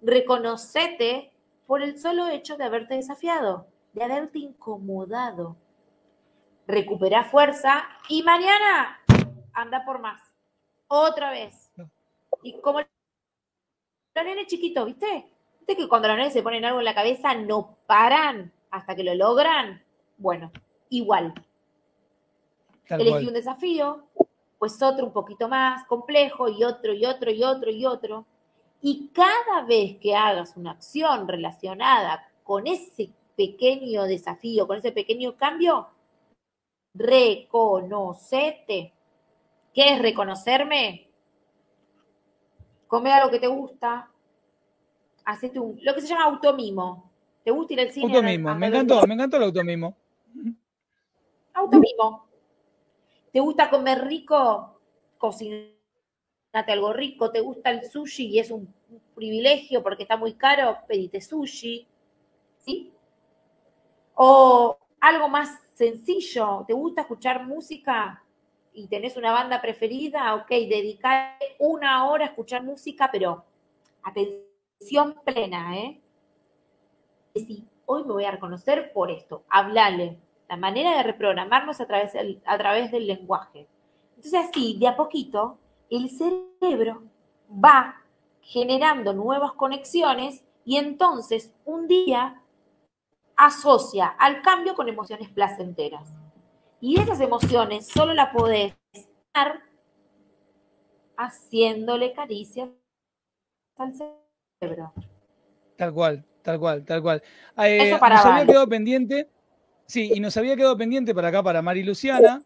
Reconocete 0.00 1.32
por 1.66 1.82
el 1.82 1.98
solo 1.98 2.28
hecho 2.28 2.56
de 2.56 2.64
haberte 2.64 2.94
desafiado, 2.94 3.66
de 3.92 4.02
haberte 4.02 4.40
incomodado. 4.40 5.56
Recupera 6.66 7.24
fuerza 7.24 7.84
y 8.08 8.22
mañana 8.22 9.00
anda 9.52 9.84
por 9.84 10.00
más. 10.00 10.20
Otra 10.88 11.30
vez. 11.30 11.70
Y 12.42 12.60
como 12.60 12.80
los 12.80 12.88
nenes 14.24 14.46
chiquitos, 14.46 14.86
¿viste? 14.86 15.30
¿Viste 15.60 15.76
que 15.76 15.88
cuando 15.88 16.08
los 16.08 16.16
nenes 16.16 16.32
se 16.32 16.42
ponen 16.42 16.64
algo 16.64 16.80
en 16.80 16.84
la 16.84 16.94
cabeza 16.94 17.34
no 17.34 17.78
paran 17.86 18.52
hasta 18.70 18.96
que 18.96 19.04
lo 19.04 19.14
logran? 19.14 19.84
Bueno, 20.18 20.50
igual. 20.88 21.32
Elegí 23.00 23.26
un 23.26 23.34
desafío, 23.34 24.04
pues 24.58 24.82
otro 24.82 25.06
un 25.06 25.12
poquito 25.12 25.48
más 25.48 25.84
complejo 25.86 26.48
y 26.48 26.64
otro 26.64 26.92
y 26.92 27.04
otro 27.04 27.30
y 27.30 27.42
otro 27.42 27.70
y 27.70 27.84
otro. 27.86 28.26
Y 28.80 29.10
cada 29.12 29.64
vez 29.66 29.98
que 29.98 30.14
hagas 30.14 30.56
una 30.56 30.72
acción 30.72 31.28
relacionada 31.28 32.28
con 32.42 32.66
ese 32.66 33.10
pequeño 33.36 34.04
desafío, 34.04 34.66
con 34.66 34.78
ese 34.78 34.92
pequeño 34.92 35.36
cambio, 35.36 35.88
reconocete. 36.94 38.92
¿Qué 39.72 39.94
es 39.94 40.02
reconocerme? 40.02 41.12
come 42.92 43.10
algo 43.10 43.30
que 43.30 43.40
te 43.40 43.46
gusta, 43.46 44.06
hacete 45.24 45.58
un, 45.58 45.78
lo 45.80 45.94
que 45.94 46.02
se 46.02 46.08
llama 46.08 46.24
automimo. 46.24 47.10
¿Te 47.42 47.50
gusta 47.50 47.72
ir 47.72 47.80
al 47.80 47.90
cine? 47.90 48.14
Automimo, 48.14 48.54
me 48.54 48.66
encantó, 48.66 49.06
me 49.06 49.14
encantó 49.14 49.38
el 49.38 49.44
automimo. 49.44 49.96
Automimo. 51.54 52.26
¿Te 53.32 53.40
gusta 53.40 53.70
comer 53.70 54.04
rico? 54.04 54.80
Cocinate 55.18 55.72
algo 56.68 56.92
rico. 56.92 57.30
¿Te 57.30 57.40
gusta 57.40 57.70
el 57.70 57.90
sushi 57.90 58.26
y 58.26 58.38
es 58.38 58.50
un 58.50 58.72
privilegio 59.14 59.82
porque 59.82 60.02
está 60.02 60.16
muy 60.16 60.34
caro? 60.34 60.78
Pedite 60.86 61.20
sushi. 61.20 61.88
¿sí? 62.64 62.92
O 64.14 64.78
algo 65.00 65.28
más 65.28 65.60
sencillo, 65.74 66.64
¿te 66.66 66.74
gusta 66.74 67.02
escuchar 67.02 67.46
música 67.46 68.22
y 68.72 68.86
tenés 68.86 69.16
una 69.16 69.32
banda 69.32 69.60
preferida? 69.60 70.34
Ok, 70.36 70.48
dedicar 70.48 71.38
una 71.58 72.08
hora 72.08 72.26
a 72.26 72.28
escuchar 72.28 72.62
música, 72.62 73.10
pero 73.10 73.44
atención 74.02 75.16
plena, 75.24 75.78
¿eh? 75.78 76.00
Si 77.34 77.66
hoy 77.86 78.04
me 78.04 78.12
voy 78.12 78.24
a 78.24 78.30
reconocer 78.30 78.92
por 78.92 79.10
esto, 79.10 79.44
hablale, 79.48 80.18
la 80.52 80.58
manera 80.58 80.98
de 80.98 81.02
reprogramarnos 81.02 81.80
a 81.80 81.86
través 81.86 82.12
del, 82.12 82.42
a 82.44 82.58
través 82.58 82.90
del 82.92 83.06
lenguaje. 83.06 83.66
Entonces 84.16 84.34
así, 84.34 84.76
de 84.78 84.86
a 84.86 84.96
poquito, 84.96 85.56
el 85.88 86.10
cerebro 86.10 87.04
va 87.50 88.02
generando 88.42 89.14
nuevas 89.14 89.52
conexiones 89.52 90.44
y 90.66 90.76
entonces 90.76 91.54
un 91.64 91.88
día 91.88 92.42
asocia 93.34 94.08
al 94.08 94.42
cambio 94.42 94.74
con 94.74 94.90
emociones 94.90 95.30
placenteras. 95.30 96.12
Y 96.82 97.00
esas 97.00 97.22
emociones 97.22 97.86
solo 97.86 98.12
las 98.12 98.34
podés 98.34 98.76
dar 99.32 99.62
haciéndole 101.16 102.12
caricias 102.12 102.68
al 103.78 103.94
cerebro. 104.60 104.92
Tal 105.76 105.94
cual, 105.94 106.26
tal 106.42 106.58
cual, 106.60 106.84
tal 106.84 107.00
cual. 107.00 107.22
Eh, 107.56 107.90
nos 107.90 108.02
había 108.02 108.44
quedado 108.44 108.68
pendiente, 108.68 109.30
sí, 109.86 110.12
y 110.14 110.20
nos 110.20 110.36
había 110.36 110.56
quedado 110.56 110.76
pendiente 110.76 111.14
para 111.14 111.28
acá, 111.28 111.42
para 111.42 111.62
Mari 111.62 111.82
Luciana, 111.82 112.42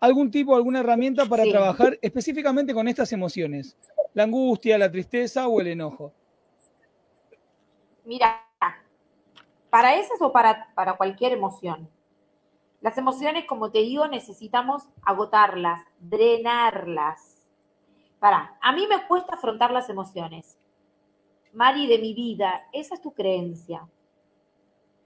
algún 0.00 0.30
tipo, 0.30 0.54
alguna 0.54 0.80
herramienta 0.80 1.26
para 1.26 1.44
trabajar 1.44 1.98
específicamente 2.02 2.74
con 2.74 2.88
estas 2.88 3.12
emociones, 3.12 3.76
la 4.12 4.24
angustia, 4.24 4.76
la 4.78 4.90
tristeza 4.90 5.48
o 5.48 5.60
el 5.60 5.68
enojo. 5.68 6.12
Mira, 8.04 8.44
para 9.70 9.96
esas 9.96 10.20
o 10.20 10.30
para, 10.30 10.72
para 10.74 10.96
cualquier 10.96 11.32
emoción. 11.32 11.88
Las 12.80 12.98
emociones, 12.98 13.46
como 13.46 13.70
te 13.70 13.78
digo, 13.78 14.06
necesitamos 14.06 14.82
agotarlas, 15.02 15.80
drenarlas. 15.98 17.46
Para, 18.18 18.58
a 18.60 18.72
mí 18.72 18.86
me 18.86 19.06
cuesta 19.06 19.34
afrontar 19.34 19.70
las 19.70 19.88
emociones. 19.88 20.58
Mari, 21.54 21.86
de 21.86 21.98
mi 21.98 22.12
vida, 22.12 22.68
esa 22.72 22.94
es 22.94 23.00
tu 23.00 23.12
creencia. 23.14 23.88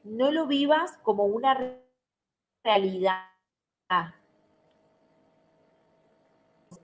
No 0.09 0.31
lo 0.33 0.47
vivas 0.47 0.99
como 1.03 1.25
una 1.25 1.79
realidad. 2.65 3.25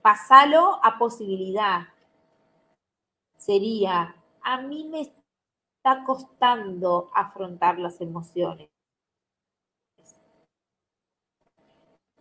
Pasalo 0.01 0.79
a 0.83 0.97
posibilidad. 0.97 1.87
Sería, 3.37 4.15
a 4.41 4.61
mí 4.61 4.87
me 4.89 5.01
está 5.01 6.03
costando 6.05 7.09
afrontar 7.13 7.79
las 7.79 7.99
emociones. 8.01 8.69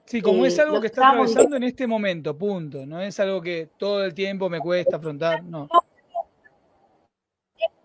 Sí, 0.06 0.20
como 0.20 0.44
es 0.44 0.58
eh, 0.58 0.62
algo 0.62 0.80
que 0.80 0.88
está 0.88 1.10
atravesando 1.10 1.56
en 1.56 1.62
este 1.64 1.86
momento, 1.86 2.36
punto. 2.36 2.84
No 2.86 3.00
es 3.00 3.18
algo 3.20 3.40
que 3.40 3.70
todo 3.78 4.04
el 4.04 4.14
tiempo 4.14 4.50
me 4.50 4.60
cuesta 4.60 4.96
afrontar, 4.96 5.42
no. 5.42 5.64
Es 5.64 5.83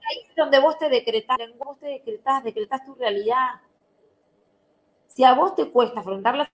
ahí 0.10 0.28
donde 0.36 0.60
vos 0.60 0.78
te 0.78 0.90
decretás, 0.90 1.38
vos 1.58 1.80
te 1.80 1.88
decretás, 1.88 2.44
decretás 2.44 2.86
tu 2.86 2.96
realidad. 2.96 3.62
Si 5.08 5.24
a 5.24 5.34
vos 5.34 5.56
te 5.56 5.70
cuesta 5.72 6.00
afrontar 6.00 6.36
las 6.36 6.50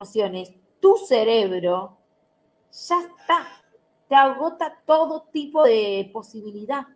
emociones, 0.00 0.54
tu 0.80 0.96
cerebro 0.96 1.98
ya 2.72 3.00
está, 3.00 3.46
te 4.08 4.14
agota 4.14 4.82
todo 4.86 5.22
tipo 5.32 5.64
de 5.64 6.10
posibilidad 6.12 6.86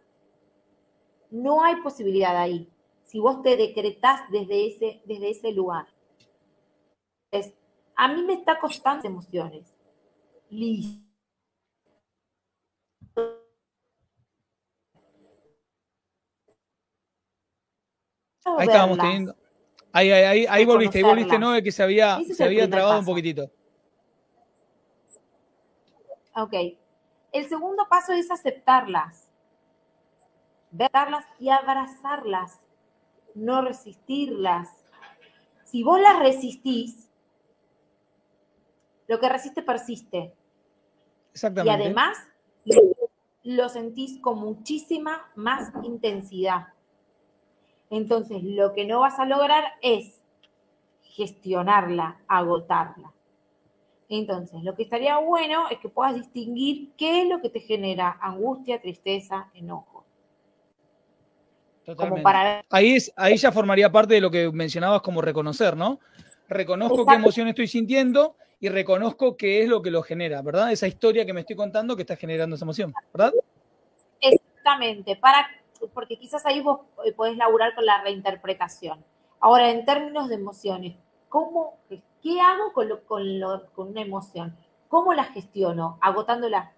no 1.31 1.63
hay 1.63 1.77
posibilidad 1.77 2.37
ahí. 2.37 2.69
Si 3.05 3.19
vos 3.19 3.43
te 3.43 3.57
decretás 3.57 4.23
desde 4.31 4.67
ese, 4.67 5.03
desde 5.05 5.31
ese 5.31 5.53
lugar. 5.53 5.87
Es, 7.31 7.55
a 7.97 8.09
mí 8.09 8.23
me 8.23 8.35
está 8.35 8.59
costando 8.59 9.07
emociones. 9.07 9.75
Listo. 10.51 11.10
Ahí 18.45 18.67
estábamos 18.67 18.99
teniendo. 18.99 19.37
Ahí, 19.93 20.11
ahí, 20.11 20.47
ahí, 20.49 20.65
volviste, 20.65 20.99
ahí 20.99 21.05
volviste, 21.05 21.39
¿no? 21.39 21.61
Que 21.63 21.73
se 21.73 21.83
había, 21.83 22.21
se 22.23 22.45
había 22.45 22.69
trabado 22.71 23.01
un 23.01 23.05
poquitito. 23.05 23.51
Ok. 26.37 26.55
El 27.33 27.49
segundo 27.49 27.87
paso 27.89 28.13
es 28.13 28.31
aceptarlas 28.31 29.31
verlas 30.71 31.25
y 31.39 31.51
abrazarlas, 31.51 32.61
no 33.35 33.63
resistirlas. 33.63 34.69
Si 35.65 35.83
vos 35.83 36.01
las 36.01 36.19
resistís, 36.19 37.09
lo 39.07 39.19
que 39.19 39.29
resiste 39.29 39.63
persiste. 39.63 40.35
Exactamente. 41.33 41.83
Y 41.83 41.87
además 41.87 42.19
lo 43.43 43.69
sentís 43.69 44.21
con 44.21 44.39
muchísima 44.39 45.31
más 45.35 45.73
intensidad. 45.83 46.69
Entonces, 47.91 48.43
lo 48.43 48.73
que 48.73 48.85
no 48.85 49.01
vas 49.01 49.19
a 49.19 49.27
lograr 49.27 49.65
es 49.83 50.23
gestionarla, 51.03 52.21
agotarla. 52.29 53.13
Entonces, 54.09 54.63
lo 54.63 54.75
que 54.75 54.85
estaría 54.85 55.19
bueno 55.19 55.69
es 55.71 55.79
que 55.79 55.89
puedas 55.89 56.15
distinguir 56.15 56.93
qué 56.97 57.23
es 57.23 57.29
lo 57.29 57.41
que 57.41 57.51
te 57.51 57.61
genera 57.61 58.19
angustia, 58.21 58.81
tristeza, 58.81 59.51
enojo 59.55 60.01
ahí, 62.71 62.97
es, 62.97 63.13
ahí 63.17 63.37
ya 63.37 63.53
formaría 63.53 63.91
parte 63.91 64.15
de 64.15 64.21
lo 64.21 64.31
que 64.31 64.51
mencionabas 64.51 65.03
como 65.03 65.21
reconocer, 65.21 65.77
¿no? 65.77 66.01
Reconozco 66.49 67.07
qué 67.07 67.15
emoción 67.15 67.49
estoy 67.49 67.69
sintiendo 67.69 68.37
y 68.59 68.69
reconozco 68.69 69.37
qué 69.37 69.63
es 69.63 69.69
lo 69.69 69.83
que 69.83 69.91
lo 69.91 70.03
genera, 70.03 70.43
¿verdad? 70.43 70.73
Esa 70.73 70.87
historia 70.87 71.25
que 71.25 71.33
me 71.33 71.41
estoy 71.41 71.57
contando 71.57 71.97
que 71.97 72.03
está 72.03 72.17
generando 72.17 72.57
esa 72.57 72.65
emoción, 72.65 72.93
¿verdad? 73.13 73.33
Exactamente, 74.21 75.17
para, 75.17 75.47
porque 75.89 76.19
quizás 76.19 76.45
ahí 76.47 76.61
vos 76.61 76.81
eh, 77.05 77.13
podés 77.13 77.37
laburar 77.37 77.75
con 77.75 77.87
la 77.87 78.03
reinterpretación. 78.03 79.05
Ahora, 79.41 79.71
en 79.71 79.85
términos 79.85 80.29
de 80.29 80.35
emociones, 80.35 80.97
¿cómo, 81.29 81.79
¿qué 81.89 82.41
hago 82.41 82.73
con, 82.73 82.89
con 83.75 83.89
una 83.89 84.03
emoción? 84.03 84.57
¿Cómo 84.89 85.15
la 85.15 85.25
gestiono? 85.25 85.99
Agotándola. 86.01 86.73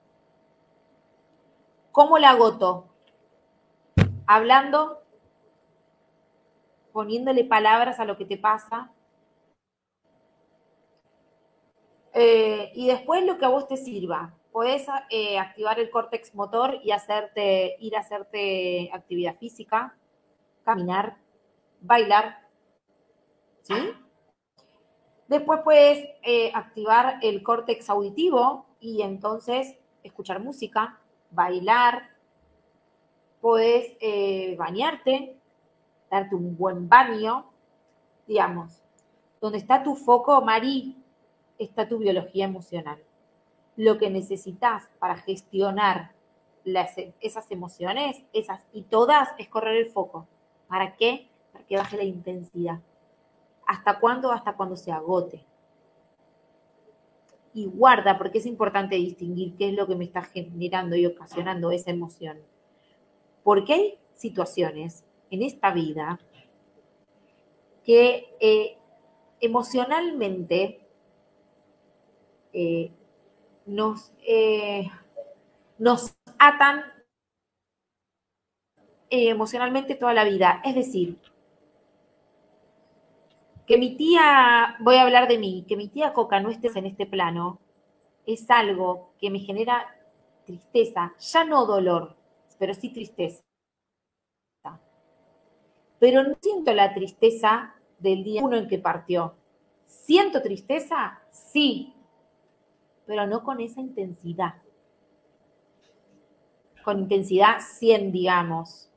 ¿Cómo 1.90 2.18
la 2.18 2.30
agoto? 2.30 2.86
Hablando 4.26 5.02
poniéndole 6.92 7.44
palabras 7.44 7.98
a 7.98 8.04
lo 8.04 8.16
que 8.16 8.24
te 8.24 8.36
pasa. 8.36 8.92
Eh, 12.14 12.70
y 12.74 12.86
después 12.88 13.24
lo 13.24 13.38
que 13.38 13.46
a 13.46 13.48
vos 13.48 13.66
te 13.66 13.76
sirva. 13.76 14.34
Podés 14.52 14.86
eh, 15.10 15.38
activar 15.38 15.80
el 15.80 15.90
córtex 15.90 16.34
motor 16.34 16.78
y 16.84 16.90
hacerte, 16.90 17.76
ir 17.80 17.96
a 17.96 18.00
hacerte 18.00 18.90
actividad 18.92 19.36
física, 19.38 19.96
caminar, 20.62 21.16
bailar, 21.80 22.46
¿sí? 23.62 23.74
Después 25.26 25.60
puedes 25.64 26.06
eh, 26.22 26.52
activar 26.54 27.18
el 27.22 27.42
córtex 27.42 27.88
auditivo 27.88 28.66
y 28.78 29.00
entonces 29.00 29.78
escuchar 30.02 30.40
música, 30.40 31.00
bailar, 31.30 32.10
puedes 33.40 33.96
bañarte, 34.58 35.38
darte 36.10 36.34
un 36.34 36.56
buen 36.58 36.88
baño, 36.90 37.50
digamos. 38.26 38.82
Donde 39.40 39.58
está 39.58 39.82
tu 39.82 39.96
foco, 39.96 40.42
Mari, 40.42 41.02
está 41.58 41.88
tu 41.88 41.98
biología 41.98 42.44
emocional. 42.44 43.02
Lo 43.76 43.98
que 43.98 44.10
necesitas 44.10 44.88
para 44.98 45.16
gestionar 45.16 46.12
esas 47.20 47.50
emociones, 47.50 48.22
esas 48.32 48.64
y 48.72 48.82
todas, 48.82 49.30
es 49.38 49.48
correr 49.48 49.76
el 49.76 49.86
foco. 49.86 50.28
¿Para 50.68 50.96
qué? 50.96 51.28
Para 51.52 51.64
que 51.66 51.76
baje 51.76 51.96
la 51.96 52.04
intensidad. 52.04 52.80
¿Hasta 53.66 53.98
cuándo? 53.98 54.32
Hasta 54.32 54.54
cuando 54.54 54.76
se 54.76 54.92
agote. 54.92 55.44
Y 57.54 57.66
guarda, 57.66 58.16
porque 58.16 58.38
es 58.38 58.46
importante 58.46 58.96
distinguir 58.96 59.56
qué 59.56 59.68
es 59.68 59.74
lo 59.74 59.86
que 59.86 59.96
me 59.96 60.04
está 60.04 60.22
generando 60.22 60.96
y 60.96 61.06
ocasionando 61.06 61.70
esa 61.70 61.90
emoción. 61.90 62.38
Porque 63.42 63.72
hay 63.74 63.98
situaciones 64.14 65.04
en 65.30 65.42
esta 65.42 65.72
vida 65.72 66.20
que 67.84 68.36
eh, 68.40 68.78
emocionalmente 69.40 70.80
eh, 72.52 72.92
nos, 73.66 74.12
eh, 74.26 74.90
nos 75.78 76.14
atan 76.38 76.84
emocionalmente 79.10 79.94
toda 79.94 80.14
la 80.14 80.24
vida. 80.24 80.60
Es 80.64 80.74
decir, 80.74 81.18
que 83.66 83.78
mi 83.78 83.96
tía, 83.96 84.76
voy 84.80 84.96
a 84.96 85.02
hablar 85.02 85.28
de 85.28 85.38
mí, 85.38 85.64
que 85.68 85.76
mi 85.76 85.88
tía 85.88 86.12
Coca 86.12 86.40
no 86.40 86.50
esté 86.50 86.68
en 86.74 86.86
este 86.86 87.06
plano, 87.06 87.60
es 88.26 88.50
algo 88.50 89.14
que 89.18 89.30
me 89.30 89.40
genera 89.40 89.86
tristeza, 90.44 91.14
ya 91.18 91.44
no 91.44 91.66
dolor, 91.66 92.16
pero 92.58 92.74
sí 92.74 92.90
tristeza. 92.90 93.42
pero 95.98 96.24
no 96.24 96.34
siento 96.40 96.74
la 96.74 96.92
tristeza 96.94 97.76
del 98.00 98.24
día 98.24 98.42
uno 98.42 98.56
en 98.56 98.66
que 98.66 98.78
partió. 98.78 99.36
¿Siento 99.84 100.42
tristeza? 100.42 101.20
Sí, 101.30 101.94
pero 103.06 103.26
no 103.26 103.42
con 103.42 103.60
esa 103.60 103.80
intensidad. 103.80 104.54
Con 106.84 107.00
intensidad 107.00 107.60
100, 107.60 108.12
digamos. 108.12 108.90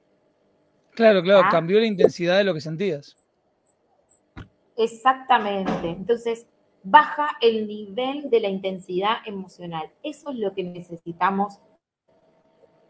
Claro, 0.91 1.21
claro, 1.21 1.43
¿Ah? 1.45 1.49
cambió 1.51 1.79
la 1.79 1.85
intensidad 1.85 2.37
de 2.37 2.43
lo 2.45 2.53
que 2.53 2.61
sentías. 2.61 3.15
Exactamente. 4.77 5.89
Entonces, 5.89 6.47
baja 6.83 7.29
el 7.41 7.67
nivel 7.67 8.29
de 8.29 8.39
la 8.39 8.47
intensidad 8.47 9.17
emocional. 9.25 9.91
Eso 10.03 10.31
es 10.31 10.37
lo 10.37 10.53
que 10.53 10.63
necesitamos 10.63 11.59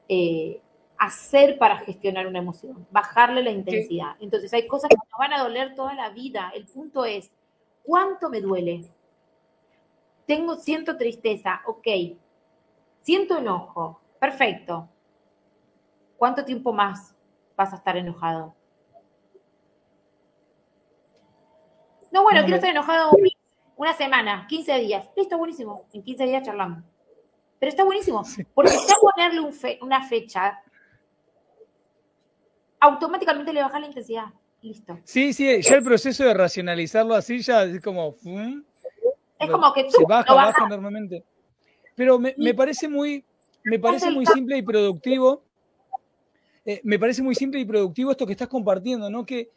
eh, 0.07 0.61
hacer 0.97 1.57
para 1.57 1.77
gestionar 1.77 2.27
una 2.27 2.39
emoción, 2.39 2.87
bajarle 2.91 3.43
la 3.43 3.51
intensidad. 3.51 4.15
Entonces, 4.19 4.53
hay 4.53 4.67
cosas 4.67 4.89
que 4.89 4.95
nos 4.95 5.19
van 5.19 5.33
a 5.33 5.43
doler 5.43 5.75
toda 5.75 5.93
la 5.93 6.09
vida. 6.09 6.51
El 6.55 6.65
punto 6.65 7.05
es, 7.05 7.31
¿cuánto 7.83 8.29
me 8.29 8.41
duele? 8.41 8.85
Tengo, 10.25 10.55
siento 10.55 10.97
tristeza, 10.97 11.61
ok. 11.65 11.87
Siento 13.01 13.37
enojo, 13.37 14.01
perfecto. 14.19 14.89
¿Cuánto 16.17 16.43
tiempo 16.43 16.73
más 16.73 17.15
vas 17.55 17.73
a 17.73 17.75
estar 17.75 17.97
enojado? 17.97 18.55
No, 22.11 22.23
bueno, 22.23 22.41
quiero 22.41 22.55
estar 22.55 22.71
enojado 22.71 23.11
una 23.75 23.93
semana, 23.93 24.45
15 24.47 24.79
días. 24.79 25.09
Listo, 25.17 25.37
buenísimo. 25.37 25.85
En 25.93 26.01
15 26.01 26.25
días 26.25 26.43
charlamos. 26.43 26.83
Pero 27.59 27.69
está 27.69 27.83
buenísimo. 27.83 28.23
Porque 28.53 28.71
ya 28.71 28.95
ponerle 29.01 29.41
una 29.81 30.07
fecha, 30.07 30.61
automáticamente 32.79 33.51
le 33.53 33.61
baja 33.61 33.79
la 33.79 33.87
intensidad. 33.87 34.25
Listo. 34.61 34.97
Sí, 35.03 35.33
sí, 35.33 35.61
ya 35.61 35.75
el 35.75 35.83
proceso 35.83 36.23
de 36.23 36.33
racionalizarlo 36.33 37.13
así 37.13 37.39
ya 37.39 37.63
es 37.63 37.81
como. 37.81 38.15
Es 39.39 39.49
como 39.49 39.73
que 39.73 39.83
tú 39.85 39.91
se 39.91 40.05
baja, 40.05 40.33
baja 40.33 40.67
normalmente. 40.67 41.23
Pero 41.95 42.19
me, 42.19 42.53
parece 42.53 42.87
muy, 42.87 43.23
me 43.63 43.79
parece 43.79 44.11
muy 44.11 44.25
simple 44.25 44.57
y 44.57 44.61
productivo. 44.61 45.43
Eh, 46.65 46.81
me 46.83 46.99
parece 46.99 47.21
muy 47.21 47.35
simple 47.35 47.59
y 47.59 47.65
productivo 47.65 48.11
esto 48.11 48.25
que 48.25 48.33
estás 48.33 48.47
compartiendo, 48.47 49.09
¿no? 49.09 49.25
Que 49.25 49.49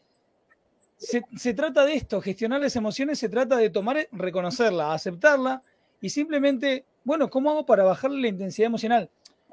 se, 0.99 1.55
trata 1.55 1.85
de 1.85 1.95
esto, 1.95 2.21
gestionar 2.21 2.61
las 2.61 2.75
emociones 2.77 3.19
se 3.19 3.29
trata 3.29 3.57
de 3.57 3.71
tomar, 3.71 4.09
reconocerla, 4.11 4.93
aceptarla 4.93 5.63
y 6.01 6.11
simplemente, 6.11 6.85
bueno, 7.05 7.31
¿cómo 7.31 7.51
hago 7.51 7.65
para 7.65 7.85
bajarle 7.85 8.21
la 8.21 8.29
intensidad 8.29 8.67
emocional? 8.67 9.09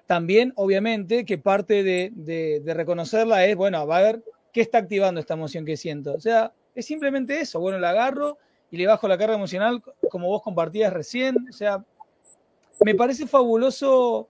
También, 0.08 0.54
obviamente, 0.56 1.24
que 1.24 1.38
parte 1.38 1.84
de, 1.84 2.62
reconocerla 2.66 3.46
es, 3.46 3.56
bueno, 3.56 3.78
a 3.78 3.86
ver, 3.86 4.24
¿qué 4.52 4.62
está 4.62 4.80
activando 4.80 5.20
esta 5.20 5.36
emoción 5.36 5.66
que 5.66 5.78
siento? 5.78 6.14
O 6.14 6.20
sea, 6.20 6.52
es 6.74 6.86
simplemente 6.86 7.40
eso, 7.40 7.60
bueno, 7.60 7.80
la 7.80 7.92
agarro 7.92 8.38
y 8.76 8.78
le 8.80 8.88
bajo 8.88 9.08
la 9.08 9.18
carga 9.18 9.36
emocional 9.36 9.82
como 10.12 10.28
vos 10.28 10.42
compartías 10.42 10.92
recién, 10.92 11.36
o 11.50 11.54
sea, 11.54 11.84
me 12.84 12.94
parece 12.94 13.26
fabuloso 13.26 14.28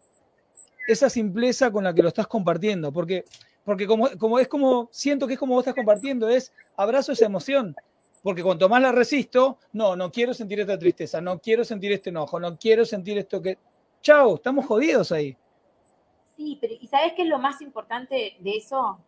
esa 0.87 1.09
simpleza 1.09 1.71
con 1.71 1.83
la 1.83 1.93
que 1.93 2.03
lo 2.03 2.09
estás 2.09 2.27
compartiendo, 2.27 2.91
porque 2.91 3.25
porque 3.63 3.87
como, 3.87 4.07
como 4.19 4.37
es 4.37 4.47
como, 4.47 4.89
siento 4.91 5.25
que 5.25 5.33
es 5.33 5.39
como 5.39 5.55
vos 5.55 5.63
estás 5.63 5.73
compartiendo, 5.73 6.29
es 6.29 6.53
abrazo 6.77 7.11
esa 7.11 7.25
emoción. 7.25 7.75
Porque 8.21 8.43
cuanto 8.43 8.69
más 8.69 8.79
la 8.79 8.91
resisto, 8.91 9.57
no, 9.73 9.95
no 9.95 10.11
quiero 10.11 10.35
sentir 10.35 10.59
esta 10.59 10.77
tristeza, 10.77 11.19
no 11.19 11.39
quiero 11.39 11.65
sentir 11.65 11.91
este 11.91 12.11
enojo, 12.11 12.39
no 12.39 12.57
quiero 12.57 12.85
sentir 12.85 13.17
esto 13.17 13.41
que... 13.41 13.57
Chao, 14.01 14.35
estamos 14.35 14.67
jodidos 14.67 15.11
ahí. 15.11 15.35
Sí, 16.37 16.59
pero 16.61 16.75
¿y 16.79 16.85
sabes 16.85 17.13
qué 17.13 17.23
es 17.23 17.27
lo 17.27 17.39
más 17.39 17.59
importante 17.61 18.35
de 18.39 18.51
eso? 18.51 18.99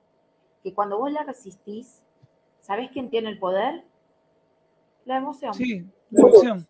Que 0.64 0.74
cuando 0.74 0.98
vos 0.98 1.12
la 1.12 1.22
resistís, 1.24 2.02
¿sabés 2.62 2.90
quién 2.92 3.12
tiene 3.12 3.30
el 3.30 3.38
poder? 3.38 3.84
La 5.08 5.18
emoción. 5.18 5.54
Sí, 5.54 5.86
la 6.12 6.22
emoción. 6.22 6.68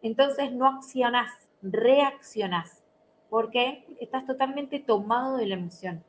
Entonces 0.00 0.52
no 0.52 0.68
accionás, 0.68 1.48
reaccionás. 1.60 2.84
¿Por 3.28 3.50
qué? 3.50 3.82
Porque 3.84 4.04
estás 4.04 4.24
totalmente 4.26 4.78
tomado 4.78 5.36
de 5.38 5.46
la 5.46 5.54
emoción. 5.56 6.04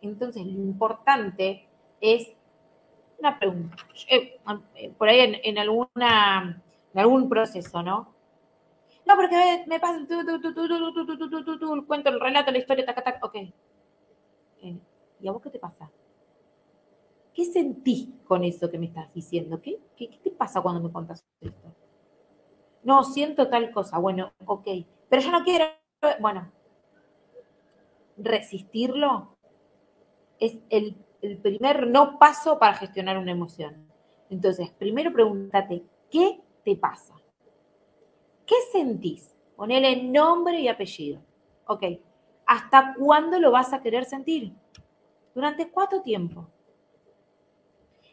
Entonces, 0.00 0.46
lo 0.46 0.62
importante 0.62 1.68
es 2.00 2.32
una 3.18 3.36
pregunta. 3.36 3.76
por 4.96 5.08
ahí 5.08 5.40
en, 5.42 5.58
alguna, 5.58 6.62
en 6.94 7.00
algún 7.00 7.28
proceso, 7.28 7.82
¿no? 7.82 8.14
No, 9.06 9.16
porque 9.16 9.64
me 9.66 9.80
pasa 9.80 9.98
el 9.98 10.06
cuento, 11.84 12.10
el 12.10 12.20
relato, 12.20 12.52
la 12.52 12.58
historia, 12.58 12.86
tac, 12.86 13.02
tac, 13.02 13.24
ok. 13.24 13.36
¿Y 14.62 15.28
a 15.28 15.32
vos 15.32 15.42
qué 15.42 15.50
te 15.50 15.58
pasa? 15.58 15.90
¿Qué 17.34 17.44
sentís 17.44 18.08
con 18.24 18.44
eso 18.44 18.70
que 18.70 18.78
me 18.78 18.86
estás 18.86 19.12
diciendo? 19.14 19.60
¿Qué, 19.60 19.78
qué, 19.96 20.08
qué 20.08 20.18
te 20.18 20.30
pasa 20.30 20.60
cuando 20.60 20.80
me 20.80 20.92
contas 20.92 21.24
esto? 21.40 21.74
No, 22.82 23.04
siento 23.04 23.48
tal 23.48 23.70
cosa. 23.70 23.98
Bueno, 23.98 24.32
ok. 24.46 24.68
Pero 25.08 25.22
yo 25.22 25.30
no 25.30 25.44
quiero 25.44 25.66
bueno, 26.20 26.50
resistirlo 28.16 29.36
es 30.38 30.58
el, 30.70 30.96
primer 31.42 31.86
no 31.86 32.18
paso 32.18 32.58
para 32.58 32.74
gestionar 32.74 33.18
una 33.18 33.32
emoción. 33.32 33.86
Entonces, 34.30 34.70
primero 34.70 35.12
pregúntate, 35.12 35.82
¿qué 36.10 36.40
te 36.64 36.76
pasa? 36.76 37.14
¿Qué 38.46 38.54
sentís? 38.72 39.36
Ponele 39.54 40.02
nombre 40.02 40.58
y 40.60 40.68
apellido. 40.68 41.20
Ok. 41.66 41.84
¿Hasta 42.46 42.94
cuándo 42.98 43.38
lo 43.38 43.50
vas 43.50 43.72
a 43.74 43.82
querer 43.82 44.06
sentir? 44.06 44.54
¿Durante 45.34 45.70
cuánto 45.70 46.00
tiempo? 46.00 46.48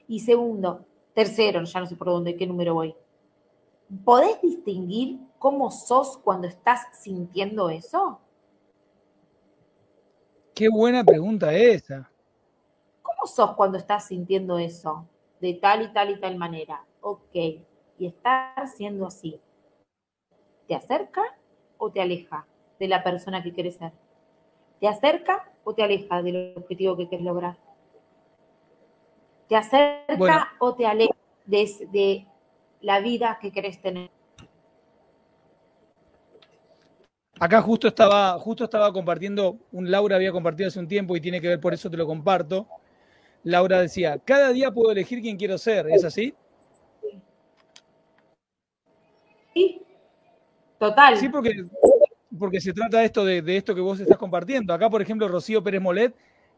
Y 0.07 0.19
segundo, 0.21 0.85
tercero, 1.13 1.63
ya 1.63 1.79
no 1.79 1.85
sé 1.85 1.95
por 1.95 2.07
dónde, 2.07 2.35
qué 2.35 2.47
número 2.47 2.73
voy. 2.73 2.95
¿Podés 4.03 4.41
distinguir 4.41 5.19
cómo 5.39 5.71
sos 5.71 6.17
cuando 6.17 6.47
estás 6.47 6.87
sintiendo 6.99 7.69
eso? 7.69 8.19
Qué 10.53 10.69
buena 10.69 11.03
pregunta 11.03 11.53
esa. 11.53 12.09
¿Cómo 13.01 13.27
sos 13.27 13.55
cuando 13.55 13.77
estás 13.77 14.07
sintiendo 14.07 14.57
eso? 14.57 15.05
De 15.39 15.53
tal 15.53 15.83
y 15.83 15.93
tal 15.93 16.09
y 16.11 16.19
tal 16.19 16.35
manera. 16.35 16.83
Ok. 17.01 17.35
Y 17.99 18.07
estar 18.07 18.67
siendo 18.67 19.05
así. 19.05 19.39
¿Te 20.67 20.75
acerca 20.75 21.21
o 21.77 21.91
te 21.91 22.01
aleja 22.01 22.47
de 22.79 22.87
la 22.87 23.03
persona 23.03 23.43
que 23.43 23.53
quieres 23.53 23.75
ser? 23.75 23.91
¿Te 24.79 24.87
acerca 24.87 25.51
o 25.63 25.73
te 25.73 25.83
aleja 25.83 26.21
del 26.21 26.53
objetivo 26.57 26.97
que 26.97 27.07
quieres 27.07 27.25
lograr? 27.25 27.66
¿Te 29.47 29.55
acerca 29.55 30.53
o 30.59 30.75
te 30.75 30.85
aleja 30.85 31.15
de, 31.45 31.87
de 31.91 32.27
la 32.81 32.99
vida 32.99 33.39
que 33.41 33.51
querés 33.51 33.81
tener? 33.81 34.09
Acá 37.39 37.61
justo 37.61 37.87
estaba, 37.87 38.37
justo 38.39 38.63
estaba 38.63 38.91
compartiendo, 38.91 39.57
un 39.71 39.91
Laura 39.91 40.15
había 40.15 40.31
compartido 40.31 40.67
hace 40.67 40.79
un 40.79 40.87
tiempo 40.87 41.15
y 41.15 41.21
tiene 41.21 41.39
que 41.39 41.47
ver, 41.47 41.59
por 41.59 41.73
eso 41.73 41.89
te 41.89 41.97
lo 41.97 42.07
comparto. 42.07 42.67
Laura 43.43 43.79
decía, 43.79 44.17
cada 44.17 44.51
día 44.51 44.71
puedo 44.71 44.91
elegir 44.91 45.21
quién 45.21 45.37
quiero 45.37 45.57
ser, 45.57 45.87
¿es 45.89 46.03
así? 46.03 46.33
Sí, 49.53 49.81
total. 50.79 51.17
Sí, 51.17 51.29
porque, 51.29 51.63
porque 52.37 52.59
se 52.59 52.73
trata 52.73 53.03
esto 53.03 53.23
de, 53.23 53.41
de 53.41 53.57
esto 53.57 53.75
que 53.75 53.81
vos 53.81 53.99
estás 53.99 54.17
compartiendo. 54.17 54.73
Acá, 54.73 54.89
por 54.89 55.01
ejemplo, 55.01 55.27
Rocío 55.27 55.63
Pérez 55.63 55.81
Molet, 55.81 56.15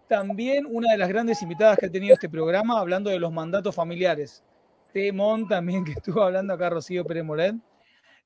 también 0.09 0.65
una 0.67 0.91
de 0.91 0.97
las 0.97 1.07
grandes 1.07 1.41
invitadas 1.43 1.77
que 1.77 1.85
ha 1.85 1.91
tenido 1.91 2.15
este 2.15 2.27
programa, 2.27 2.79
hablando 2.79 3.11
de 3.11 3.19
los 3.19 3.31
mandatos 3.31 3.75
familiares. 3.75 4.43
Temón 4.91 5.47
también, 5.47 5.85
que 5.85 5.91
estuvo 5.91 6.23
hablando 6.23 6.51
acá 6.51 6.71
Rocío 6.71 7.05
Pérez 7.05 7.23
Molet. 7.23 7.55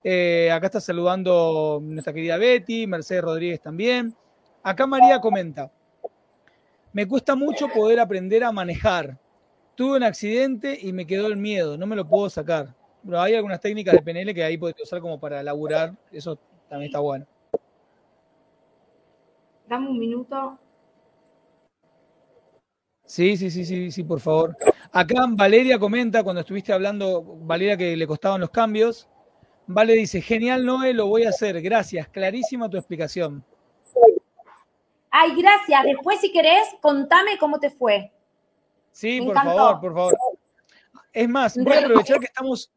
Eh, 0.01 0.49
acá 0.49 0.67
está 0.67 0.79
saludando 0.79 1.79
nuestra 1.83 2.13
querida 2.13 2.37
Betty, 2.37 2.87
Mercedes 2.87 3.21
Rodríguez 3.21 3.61
también. 3.61 4.15
Acá 4.63 4.87
María 4.87 5.19
comenta, 5.19 5.69
me 6.93 7.05
cuesta 7.05 7.35
mucho 7.35 7.67
poder 7.67 7.99
aprender 7.99 8.45
a 8.45 8.51
manejar. 8.53 9.17
Tuve 9.75 9.97
un 9.97 10.03
accidente 10.03 10.77
y 10.81 10.93
me 10.93 11.05
quedó 11.05 11.27
el 11.27 11.35
miedo, 11.35 11.77
no 11.77 11.85
me 11.85 11.97
lo 11.97 12.07
puedo 12.07 12.29
sacar. 12.29 12.73
Pero 13.03 13.19
hay 13.19 13.35
algunas 13.35 13.59
técnicas 13.59 13.93
de 13.93 14.01
PNL 14.01 14.33
que 14.33 14.43
ahí 14.43 14.57
puedes 14.57 14.81
usar 14.81 15.01
como 15.01 15.19
para 15.19 15.43
laburar, 15.43 15.93
eso 16.13 16.39
también 16.69 16.87
está 16.87 16.99
bueno. 16.99 17.25
Dame 19.67 19.89
un 19.89 19.99
minuto. 19.99 20.59
Sí, 23.13 23.37
sí, 23.37 23.51
sí, 23.51 23.63
sí, 23.63 23.91
sí, 23.91 24.03
por 24.03 24.19
favor. 24.19 24.57
Acá 24.91 25.27
Valeria 25.29 25.77
comenta, 25.77 26.23
cuando 26.23 26.41
estuviste 26.41 26.73
hablando, 26.73 27.21
Valeria, 27.21 27.77
que 27.77 27.95
le 27.95 28.07
costaban 28.07 28.41
los 28.41 28.49
cambios, 28.49 29.07
Vale 29.67 29.93
dice, 29.93 30.19
genial 30.19 30.65
Noé, 30.65 30.95
lo 30.95 31.05
voy 31.05 31.25
a 31.25 31.29
hacer. 31.29 31.61
Gracias, 31.61 32.07
clarísima 32.09 32.67
tu 32.71 32.75
explicación. 32.75 33.45
Ay, 35.11 35.39
gracias. 35.39 35.83
Después, 35.83 36.21
si 36.21 36.31
querés, 36.31 36.67
contame 36.81 37.37
cómo 37.39 37.59
te 37.59 37.69
fue. 37.69 38.11
Sí, 38.91 39.21
por 39.21 39.35
favor, 39.35 39.79
por 39.79 39.93
favor. 39.93 40.17
Es 41.11 41.29
más, 41.29 41.55
voy 41.55 41.73
a 41.73 41.79
aprovechar 41.81 42.19
que 42.19 42.25
estamos... 42.25 42.71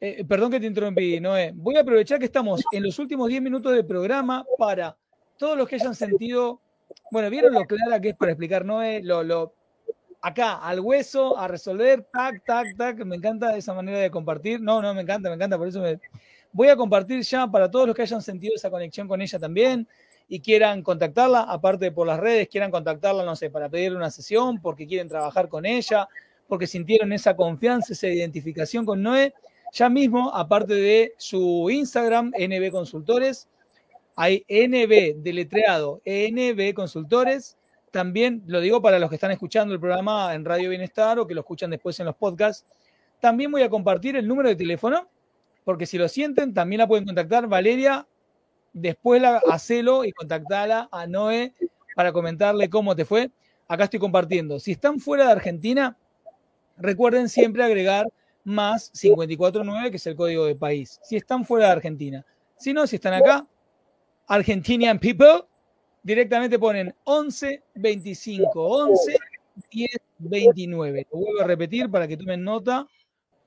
Eh, 0.00 0.24
perdón 0.24 0.50
que 0.50 0.60
te 0.60 0.66
interrumpí, 0.66 1.20
Noé. 1.20 1.52
Voy 1.54 1.76
a 1.76 1.80
aprovechar 1.80 2.18
que 2.18 2.24
estamos 2.24 2.62
en 2.72 2.84
los 2.84 2.98
últimos 2.98 3.28
10 3.28 3.42
minutos 3.42 3.70
del 3.74 3.84
programa 3.84 4.46
para 4.56 4.96
todos 5.36 5.58
los 5.58 5.68
que 5.68 5.74
hayan 5.74 5.94
sentido 5.94 6.62
Bueno, 7.10 7.30
¿vieron 7.30 7.52
lo 7.52 7.64
clara 7.64 8.00
que 8.00 8.10
es 8.10 8.16
para 8.16 8.32
explicar 8.32 8.64
Noé? 8.64 9.02
Lo, 9.02 9.22
lo, 9.22 9.54
acá, 10.20 10.58
al 10.58 10.80
hueso, 10.80 11.36
a 11.38 11.48
resolver, 11.48 12.06
tac, 12.12 12.44
tac, 12.44 12.76
tac. 12.76 13.04
Me 13.04 13.16
encanta 13.16 13.56
esa 13.56 13.74
manera 13.74 13.98
de 13.98 14.10
compartir. 14.10 14.60
No, 14.60 14.80
no, 14.80 14.94
me 14.94 15.02
encanta, 15.02 15.28
me 15.28 15.34
encanta. 15.34 15.58
Por 15.58 15.68
eso 15.68 15.80
me... 15.80 15.98
voy 16.52 16.68
a 16.68 16.76
compartir 16.76 17.22
ya 17.22 17.46
para 17.46 17.70
todos 17.70 17.86
los 17.86 17.96
que 17.96 18.02
hayan 18.02 18.22
sentido 18.22 18.54
esa 18.54 18.70
conexión 18.70 19.08
con 19.08 19.20
ella 19.20 19.38
también 19.38 19.88
y 20.28 20.38
quieran 20.40 20.82
contactarla, 20.82 21.40
aparte 21.40 21.90
por 21.90 22.06
las 22.06 22.20
redes, 22.20 22.48
quieran 22.48 22.70
contactarla, 22.70 23.24
no 23.24 23.34
sé, 23.34 23.50
para 23.50 23.68
pedirle 23.68 23.96
una 23.96 24.12
sesión, 24.12 24.62
porque 24.62 24.86
quieren 24.86 25.08
trabajar 25.08 25.48
con 25.48 25.66
ella, 25.66 26.08
porque 26.46 26.68
sintieron 26.68 27.12
esa 27.12 27.34
confianza, 27.34 27.92
esa 27.92 28.06
identificación 28.06 28.86
con 28.86 29.02
Noé, 29.02 29.34
ya 29.72 29.88
mismo, 29.88 30.32
aparte 30.32 30.74
de 30.74 31.14
su 31.16 31.68
Instagram, 31.68 32.32
NB 32.38 32.70
Consultores, 32.70 33.48
hay 34.22 34.44
NB 34.50 35.22
deletreado, 35.22 36.02
NB 36.04 36.74
Consultores. 36.74 37.56
También 37.90 38.42
lo 38.46 38.60
digo 38.60 38.82
para 38.82 38.98
los 38.98 39.08
que 39.08 39.14
están 39.14 39.30
escuchando 39.30 39.72
el 39.72 39.80
programa 39.80 40.34
en 40.34 40.44
Radio 40.44 40.68
Bienestar 40.68 41.18
o 41.18 41.26
que 41.26 41.32
lo 41.32 41.40
escuchan 41.40 41.70
después 41.70 41.98
en 42.00 42.04
los 42.04 42.16
podcasts. 42.16 42.70
También 43.18 43.50
voy 43.50 43.62
a 43.62 43.70
compartir 43.70 44.16
el 44.16 44.28
número 44.28 44.50
de 44.50 44.56
teléfono, 44.56 45.08
porque 45.64 45.86
si 45.86 45.96
lo 45.96 46.06
sienten, 46.06 46.52
también 46.52 46.80
la 46.80 46.86
pueden 46.86 47.06
contactar. 47.06 47.46
Valeria 47.46 48.06
después 48.74 49.22
la, 49.22 49.40
hacelo 49.50 50.04
y 50.04 50.12
contactala 50.12 50.90
a 50.92 51.06
Noé 51.06 51.54
para 51.96 52.12
comentarle 52.12 52.68
cómo 52.68 52.94
te 52.94 53.06
fue. 53.06 53.30
Acá 53.68 53.84
estoy 53.84 54.00
compartiendo. 54.00 54.60
Si 54.60 54.72
están 54.72 55.00
fuera 55.00 55.24
de 55.24 55.32
Argentina, 55.32 55.96
recuerden 56.76 57.30
siempre 57.30 57.64
agregar 57.64 58.06
más 58.44 58.90
549, 58.90 59.90
que 59.90 59.96
es 59.96 60.06
el 60.06 60.14
código 60.14 60.44
de 60.44 60.56
país. 60.56 61.00
Si 61.02 61.16
están 61.16 61.46
fuera 61.46 61.68
de 61.68 61.72
Argentina. 61.72 62.26
Si 62.58 62.74
no, 62.74 62.86
si 62.86 62.96
están 62.96 63.14
acá, 63.14 63.46
Argentinian 64.30 65.00
People, 65.00 65.44
directamente 66.04 66.56
ponen 66.56 66.94
11 67.02 67.64
25 67.74 68.62
11 68.62 69.18
10 69.72 69.90
29. 70.18 71.06
Lo 71.10 71.18
vuelvo 71.18 71.40
a 71.40 71.44
repetir 71.44 71.90
para 71.90 72.06
que 72.06 72.16
tomen 72.16 72.44
nota. 72.44 72.86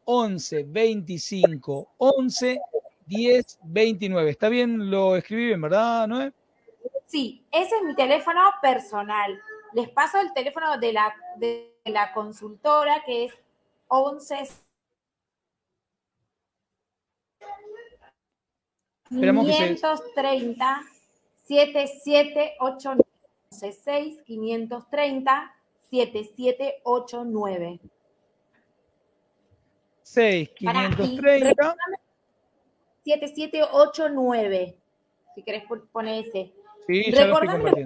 11 0.03 0.65
25 0.67 1.93
11 1.97 2.59
1029. 3.07 4.29
¿Está 4.29 4.49
bien? 4.49 4.91
Lo 4.91 5.15
escribí 5.15 5.45
bien, 5.47 5.61
¿verdad, 5.61 6.05
Noé? 6.05 6.33
Sí, 7.05 7.45
ese 7.49 7.77
es 7.77 7.83
mi 7.83 7.95
teléfono 7.95 8.41
personal. 8.61 9.39
Les 9.73 9.87
paso 9.87 10.19
el 10.19 10.33
teléfono 10.33 10.77
de 10.77 10.91
la, 10.91 11.13
de 11.37 11.77
la 11.85 12.11
consultora 12.11 13.03
que 13.05 13.25
es 13.25 13.33
11 13.87 14.49
530 19.19 20.81
7789 21.47 23.03
6 23.49 24.23
530 24.25 25.53
7789 25.89 27.79
6 30.03 30.49
530 30.55 31.75
7789. 33.03 34.75
Si 35.35 35.43
querés 35.43 35.63
poner 35.91 36.25
ese. 36.25 36.53
Sí, 36.87 37.11
lo 37.11 37.39
que, 37.39 37.85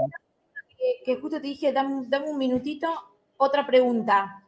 que, 1.06 1.16
justo 1.16 1.38
te 1.38 1.48
dije, 1.48 1.72
dame, 1.72 2.06
un 2.26 2.38
minutito. 2.38 2.88
Otra 3.38 3.66
pregunta. 3.68 4.44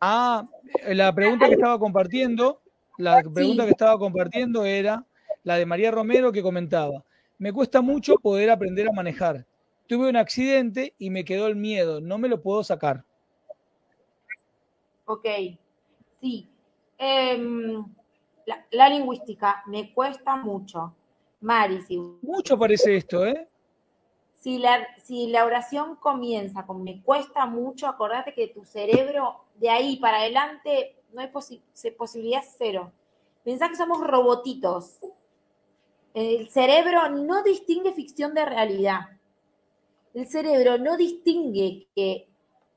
Ah, 0.00 0.44
la 0.88 1.14
pregunta 1.14 1.46
que 1.46 1.54
estaba 1.54 1.78
compartiendo, 1.78 2.60
la 2.96 3.22
pregunta 3.22 3.64
que 3.64 3.70
estaba 3.70 3.98
compartiendo 3.98 4.64
era 4.64 5.04
la 5.42 5.56
de 5.56 5.66
María 5.66 5.90
Romero 5.90 6.32
que 6.32 6.42
comentaba. 6.42 7.04
Me 7.38 7.52
cuesta 7.52 7.80
mucho 7.80 8.16
poder 8.16 8.50
aprender 8.50 8.88
a 8.88 8.92
manejar. 8.92 9.46
Tuve 9.86 10.08
un 10.08 10.16
accidente 10.16 10.94
y 10.98 11.10
me 11.10 11.24
quedó 11.24 11.46
el 11.46 11.56
miedo. 11.56 12.00
No 12.00 12.18
me 12.18 12.28
lo 12.28 12.40
puedo 12.40 12.62
sacar. 12.62 13.04
Ok. 15.06 15.26
Sí. 16.20 16.48
Eh, 16.98 17.82
la, 18.70 18.88
lingüística 18.88 19.62
me 19.66 19.92
cuesta 19.92 20.36
mucho. 20.36 20.94
Mari, 21.40 21.80
si, 21.82 21.96
mucho 21.96 22.58
parece 22.58 22.96
esto, 22.96 23.24
¿eh? 23.24 23.48
Si 24.34 24.58
la, 24.58 24.86
si 25.02 25.28
la 25.28 25.44
oración 25.44 25.96
comienza 25.96 26.66
con 26.66 26.82
me 26.82 27.02
cuesta 27.02 27.46
mucho, 27.46 27.86
acordate 27.86 28.34
que 28.34 28.48
tu 28.48 28.64
cerebro 28.64 29.44
de 29.56 29.70
ahí 29.70 29.96
para 29.96 30.18
adelante 30.18 30.96
no 31.12 31.20
hay 31.20 31.28
posibilidad 31.28 32.42
cero. 32.56 32.92
Pensá 33.44 33.68
que 33.68 33.76
somos 33.76 34.06
robotitos. 34.06 34.98
El 36.14 36.48
cerebro 36.48 37.08
no 37.08 37.42
distingue 37.42 37.92
ficción 37.92 38.34
de 38.34 38.44
realidad. 38.44 39.00
El 40.12 40.26
cerebro 40.26 40.76
no 40.78 40.96
distingue 40.96 41.86
que, 41.94 42.28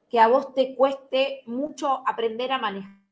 que 0.09 0.19
a 0.19 0.27
vos 0.27 0.53
te 0.53 0.75
cueste 0.75 1.41
mucho 1.47 2.03
aprender 2.07 2.51
a 2.51 2.59
manejar 2.59 3.03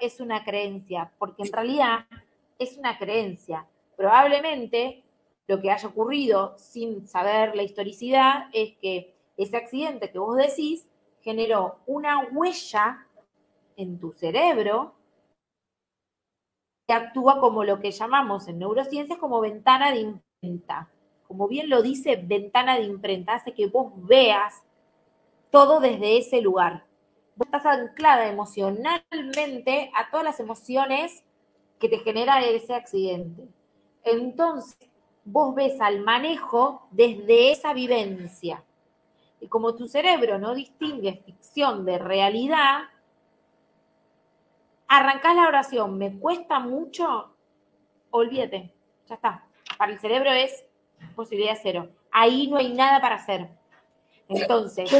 es 0.00 0.20
una 0.20 0.44
creencia, 0.44 1.12
porque 1.18 1.42
en 1.42 1.52
realidad 1.52 2.06
es 2.58 2.76
una 2.76 2.98
creencia. 2.98 3.66
Probablemente 3.96 5.02
lo 5.46 5.60
que 5.60 5.70
haya 5.70 5.88
ocurrido 5.88 6.56
sin 6.58 7.06
saber 7.06 7.56
la 7.56 7.62
historicidad 7.62 8.48
es 8.52 8.76
que 8.78 9.14
ese 9.36 9.56
accidente 9.56 10.10
que 10.10 10.18
vos 10.18 10.36
decís 10.36 10.88
generó 11.22 11.78
una 11.86 12.28
huella 12.30 13.06
en 13.76 13.98
tu 13.98 14.12
cerebro 14.12 14.94
que 16.88 16.94
actúa 16.94 17.38
como 17.38 17.62
lo 17.62 17.78
que 17.78 17.92
llamamos 17.92 18.48
en 18.48 18.58
neurociencias 18.58 19.20
como 19.20 19.40
ventana 19.40 19.92
de 19.92 20.00
imprenta. 20.00 20.90
Como 21.28 21.46
bien 21.46 21.68
lo 21.68 21.82
dice, 21.82 22.16
ventana 22.16 22.76
de 22.76 22.84
imprenta 22.84 23.34
hace 23.34 23.54
que 23.54 23.68
vos 23.68 23.92
veas 23.94 24.64
todo 25.50 25.78
desde 25.78 26.18
ese 26.18 26.40
lugar 26.40 26.88
vos 27.38 27.46
estás 27.46 27.66
anclada 27.66 28.26
emocionalmente 28.26 29.92
a 29.94 30.10
todas 30.10 30.24
las 30.24 30.40
emociones 30.40 31.22
que 31.78 31.88
te 31.88 32.00
genera 32.00 32.44
ese 32.44 32.74
accidente. 32.74 33.46
Entonces, 34.02 34.76
vos 35.24 35.54
ves 35.54 35.80
al 35.80 36.00
manejo 36.00 36.88
desde 36.90 37.52
esa 37.52 37.72
vivencia. 37.72 38.64
Y 39.40 39.46
como 39.46 39.76
tu 39.76 39.86
cerebro 39.86 40.40
no 40.40 40.52
distingue 40.52 41.22
ficción 41.24 41.84
de 41.84 41.98
realidad, 41.98 42.80
arrancás 44.88 45.36
la 45.36 45.46
oración, 45.46 45.98
me 45.98 46.18
cuesta 46.18 46.58
mucho, 46.58 47.36
olvídate, 48.10 48.74
ya 49.06 49.14
está. 49.14 49.44
Para 49.76 49.92
el 49.92 50.00
cerebro 50.00 50.32
es 50.32 50.64
posibilidad 51.14 51.58
cero. 51.62 51.90
Ahí 52.10 52.48
no 52.48 52.56
hay 52.56 52.72
nada 52.72 53.00
para 53.00 53.16
hacer. 53.16 53.48
Entonces, 54.28 54.90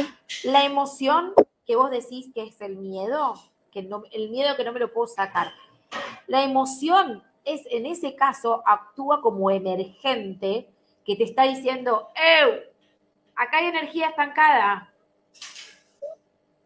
la 0.43 0.63
emoción 0.63 1.33
que 1.65 1.75
vos 1.75 1.91
decís 1.91 2.31
que 2.33 2.43
es 2.43 2.61
el 2.61 2.77
miedo, 2.77 3.33
que 3.71 3.83
no, 3.83 4.03
el 4.11 4.29
miedo 4.29 4.55
que 4.55 4.63
no 4.63 4.71
me 4.71 4.79
lo 4.79 4.93
puedo 4.93 5.07
sacar. 5.07 5.53
La 6.27 6.43
emoción 6.43 7.23
es, 7.43 7.63
en 7.69 7.85
ese 7.85 8.15
caso, 8.15 8.63
actúa 8.65 9.21
como 9.21 9.51
emergente 9.51 10.69
que 11.05 11.15
te 11.15 11.23
está 11.23 11.43
diciendo, 11.43 12.09
¡Ew! 12.15 12.59
Acá 13.35 13.57
hay 13.57 13.67
energía 13.67 14.09
estancada. 14.09 14.93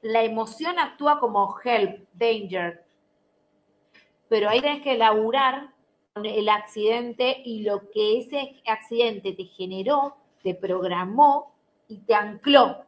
La 0.01 0.23
emoción 0.23 0.79
actúa 0.79 1.19
como 1.19 1.55
help, 1.63 2.07
danger. 2.13 2.83
Pero 4.33 4.49
ahí 4.49 4.61
tenés 4.61 4.81
que 4.81 4.97
laburar 4.97 5.75
con 6.15 6.25
el 6.25 6.49
accidente 6.49 7.43
y 7.45 7.61
lo 7.61 7.91
que 7.91 8.17
ese 8.17 8.63
accidente 8.65 9.33
te 9.33 9.43
generó, 9.43 10.17
te 10.41 10.55
programó 10.55 11.53
y 11.87 11.99
te 11.99 12.15
ancló 12.15 12.83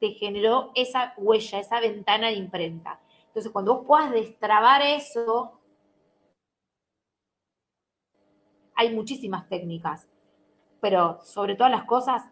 te 0.00 0.12
generó 0.12 0.72
esa 0.74 1.12
huella, 1.18 1.58
esa 1.58 1.80
ventana 1.80 2.28
de 2.28 2.36
imprenta. 2.36 2.98
Entonces, 3.26 3.52
cuando 3.52 3.74
vos 3.74 3.86
puedas 3.86 4.10
destrabar 4.10 4.80
eso, 4.80 5.60
hay 8.74 8.94
muchísimas 8.94 9.46
técnicas, 9.50 10.08
pero 10.80 11.20
sobre 11.24 11.56
todas 11.56 11.72
las 11.72 11.84
cosas, 11.84 12.22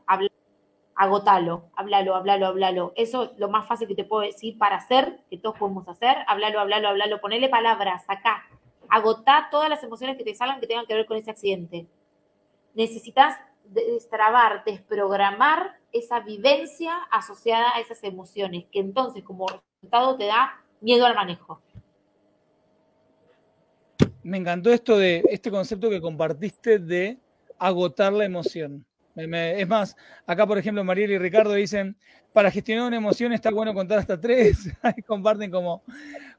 agotalo, 0.96 1.70
háblalo, 1.76 2.16
háblalo, 2.16 2.46
háblalo. 2.46 2.92
Eso 2.96 3.24
es 3.24 3.38
lo 3.38 3.48
más 3.48 3.68
fácil 3.68 3.86
que 3.86 3.94
te 3.94 4.04
puedo 4.04 4.22
decir 4.22 4.56
para 4.58 4.76
hacer, 4.76 5.20
que 5.30 5.38
todos 5.38 5.58
podemos 5.58 5.86
hacer, 5.88 6.16
háblalo, 6.26 6.58
háblalo, 6.58 6.88
háblalo, 6.88 7.20
ponele 7.20 7.48
palabras 7.48 8.04
acá, 8.08 8.44
agotá 8.88 9.48
todas 9.50 9.68
las 9.68 9.82
emociones 9.82 10.16
que 10.16 10.24
te 10.24 10.34
salgan 10.34 10.58
que 10.58 10.66
tengan 10.66 10.86
que 10.86 10.94
ver 10.94 11.06
con 11.06 11.18
ese 11.18 11.30
accidente. 11.30 11.86
Necesitas 12.74 13.36
destrabar, 13.64 14.64
desprogramar 14.64 15.78
esa 15.92 16.20
vivencia 16.20 16.94
asociada 17.10 17.74
a 17.74 17.80
esas 17.80 18.02
emociones, 18.02 18.64
que 18.72 18.80
entonces 18.80 19.22
como 19.22 19.46
resultado 19.48 20.16
te 20.16 20.26
da 20.26 20.62
miedo 20.80 21.04
al 21.04 21.14
manejo. 21.14 21.60
Me 24.22 24.38
encantó 24.38 24.70
esto 24.70 24.98
de 24.98 25.22
este 25.30 25.50
concepto 25.50 25.90
que 25.90 26.00
compartiste 26.00 26.78
de 26.78 27.18
agotar 27.58 28.12
la 28.12 28.24
emoción. 28.24 28.85
Es 29.16 29.68
más, 29.68 29.96
acá 30.26 30.46
por 30.46 30.58
ejemplo 30.58 30.84
Mariel 30.84 31.10
y 31.12 31.18
Ricardo 31.18 31.54
dicen, 31.54 31.96
para 32.32 32.50
gestionar 32.50 32.86
una 32.86 32.98
emoción 32.98 33.32
está 33.32 33.50
bueno 33.50 33.72
contar 33.72 33.98
hasta 33.98 34.20
tres, 34.20 34.70
comparten 35.06 35.50
como, 35.50 35.82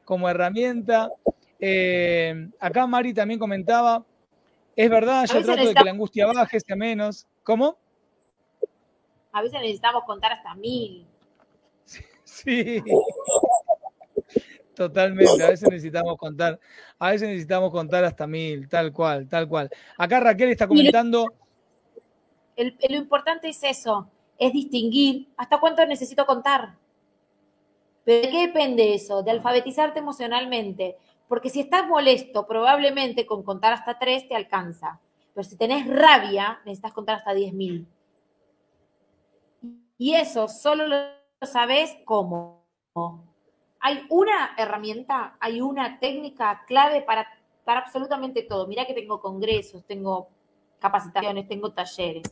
como 0.05 0.29
herramienta. 0.29 1.09
Eh, 1.59 2.49
acá 2.59 2.85
Mari 2.85 3.13
también 3.13 3.39
comentaba, 3.39 4.05
es 4.75 4.89
verdad, 4.91 5.25
yo 5.25 5.43
trato 5.43 5.65
de 5.65 5.73
que 5.73 5.83
la 5.83 5.91
angustia 5.91 6.27
baje, 6.27 6.59
sea 6.59 6.75
menos. 6.75 7.25
¿Cómo? 7.41 7.79
A 9.31 9.41
veces 9.41 9.59
necesitamos 9.59 10.03
contar 10.05 10.33
hasta 10.33 10.53
mil. 10.53 11.07
Sí. 12.23 12.83
Totalmente, 14.75 15.43
a 15.43 15.49
veces 15.49 15.67
necesitamos 15.67 16.15
contar, 16.17 16.59
a 16.99 17.09
veces 17.09 17.27
necesitamos 17.29 17.71
contar 17.71 18.03
hasta 18.03 18.27
mil, 18.27 18.69
tal 18.69 18.93
cual, 18.93 19.27
tal 19.27 19.47
cual. 19.47 19.71
Acá 19.97 20.19
Raquel 20.19 20.49
está 20.49 20.67
comentando. 20.67 21.33
Lo 22.57 22.95
importante 22.95 23.49
es 23.49 23.63
eso, 23.63 24.09
es 24.37 24.51
distinguir 24.53 25.29
hasta 25.37 25.59
cuánto 25.59 25.85
necesito 25.85 26.25
contar. 26.25 26.75
¿Pero 28.03 28.25
de 28.25 28.31
qué 28.31 28.47
depende 28.47 28.93
eso? 28.93 29.21
De 29.21 29.31
alfabetizarte 29.31 29.99
emocionalmente. 29.99 30.97
Porque 31.27 31.49
si 31.49 31.59
estás 31.59 31.87
molesto, 31.87 32.47
probablemente 32.47 33.25
con 33.25 33.43
contar 33.43 33.73
hasta 33.73 33.99
tres 33.99 34.27
te 34.27 34.35
alcanza. 34.35 34.99
Pero 35.33 35.43
si 35.43 35.57
tenés 35.57 35.85
rabia, 35.87 36.61
necesitas 36.65 36.93
contar 36.93 37.17
hasta 37.17 37.33
diez 37.33 37.53
mil. 37.53 37.85
Y 39.97 40.13
eso 40.13 40.47
solo 40.47 40.87
lo 40.87 41.07
sabes 41.45 41.97
cómo. 42.05 42.63
Hay 43.79 44.05
una 44.09 44.55
herramienta, 44.57 45.35
hay 45.39 45.61
una 45.61 45.99
técnica 45.99 46.63
clave 46.65 47.01
para, 47.01 47.27
para 47.65 47.81
absolutamente 47.81 48.43
todo. 48.43 48.67
Mira 48.67 48.85
que 48.85 48.93
tengo 48.93 49.19
congresos, 49.19 49.83
tengo 49.85 50.29
capacitaciones, 50.79 51.47
tengo 51.47 51.73
talleres, 51.73 52.23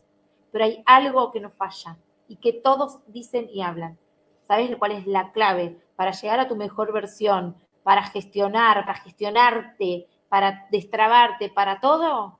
pero 0.55 0.63
hay 0.63 0.81
algo 0.85 1.33
que 1.33 1.41
no 1.41 1.49
falla 1.49 1.97
y 2.29 2.37
que 2.37 2.53
todos 2.53 3.01
dicen 3.07 3.49
y 3.51 3.61
hablan. 3.61 3.99
¿Sabes 4.47 4.73
cuál 4.77 4.93
es 4.93 5.05
la 5.05 5.33
clave 5.33 5.81
para 5.97 6.11
llegar 6.11 6.39
a 6.39 6.47
tu 6.47 6.55
mejor 6.55 6.93
versión, 6.93 7.57
para 7.83 8.03
gestionar, 8.03 8.85
para 8.85 8.99
gestionarte, 8.99 10.07
para 10.29 10.65
destrabarte, 10.71 11.49
para 11.49 11.81
todo? 11.81 12.39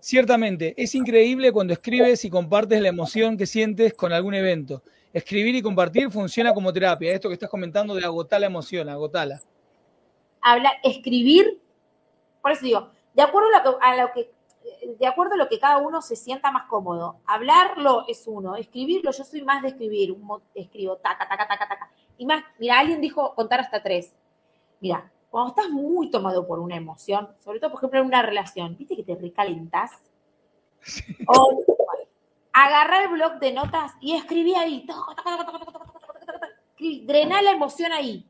Ciertamente, 0.00 0.74
es 0.76 0.94
increíble 0.94 1.50
cuando 1.50 1.72
escribes 1.72 2.24
y 2.24 2.30
compartes 2.30 2.80
la 2.80 2.88
emoción 2.88 3.36
que 3.36 3.46
sientes 3.46 3.94
con 3.94 4.12
algún 4.12 4.34
evento. 4.34 4.82
Escribir 5.14 5.54
y 5.54 5.62
compartir 5.62 6.10
funciona 6.10 6.52
como 6.52 6.70
terapia. 6.70 7.12
Esto 7.12 7.28
que 7.28 7.34
estás 7.34 7.48
comentando 7.48 7.94
de 7.94 8.04
agotar 8.04 8.38
la 8.40 8.46
emoción, 8.48 8.90
agotarla 8.90 9.40
hablar, 10.44 10.74
escribir, 10.82 11.60
por 12.40 12.52
eso 12.52 12.64
digo, 12.64 12.90
de 13.14 13.22
acuerdo 13.22 13.48
a 13.80 13.96
lo, 13.96 14.12
que, 14.12 14.30
de 14.98 15.06
acuerdo 15.06 15.34
a 15.34 15.38
lo 15.38 15.48
que 15.48 15.58
cada 15.58 15.78
uno 15.78 16.02
se 16.02 16.14
sienta 16.14 16.52
más 16.52 16.68
cómodo. 16.68 17.16
Hablarlo 17.26 18.04
es 18.06 18.24
uno, 18.26 18.54
escribirlo, 18.54 19.10
yo 19.10 19.24
soy 19.24 19.42
más 19.42 19.62
de 19.62 19.68
escribir, 19.68 20.14
escribo 20.54 20.96
taca, 20.96 21.26
taca, 21.26 21.48
taca, 21.48 21.68
taca. 21.68 21.90
Y 22.18 22.26
más, 22.26 22.44
mira, 22.58 22.78
alguien 22.78 23.00
dijo 23.00 23.34
contar 23.34 23.60
hasta 23.60 23.82
tres. 23.82 24.14
Mira, 24.80 25.10
cuando 25.30 25.48
estás 25.48 25.70
muy 25.70 26.10
tomado 26.10 26.46
por 26.46 26.60
una 26.60 26.76
emoción, 26.76 27.30
sobre 27.42 27.58
todo, 27.58 27.70
por 27.70 27.80
ejemplo, 27.80 28.00
en 28.00 28.06
una 28.06 28.22
relación, 28.22 28.76
¿viste 28.76 28.94
que 28.94 29.02
te 29.02 29.16
recalentas? 29.16 29.90
O 31.26 31.64
agarrar 32.54 33.02
el 33.02 33.08
blog 33.08 33.40
de 33.40 33.52
notas 33.52 33.92
y 34.00 34.14
escribí 34.14 34.54
ahí. 34.54 34.86
Drenar 36.78 37.42
la 37.42 37.50
emoción 37.50 37.92
ahí. 37.92 38.26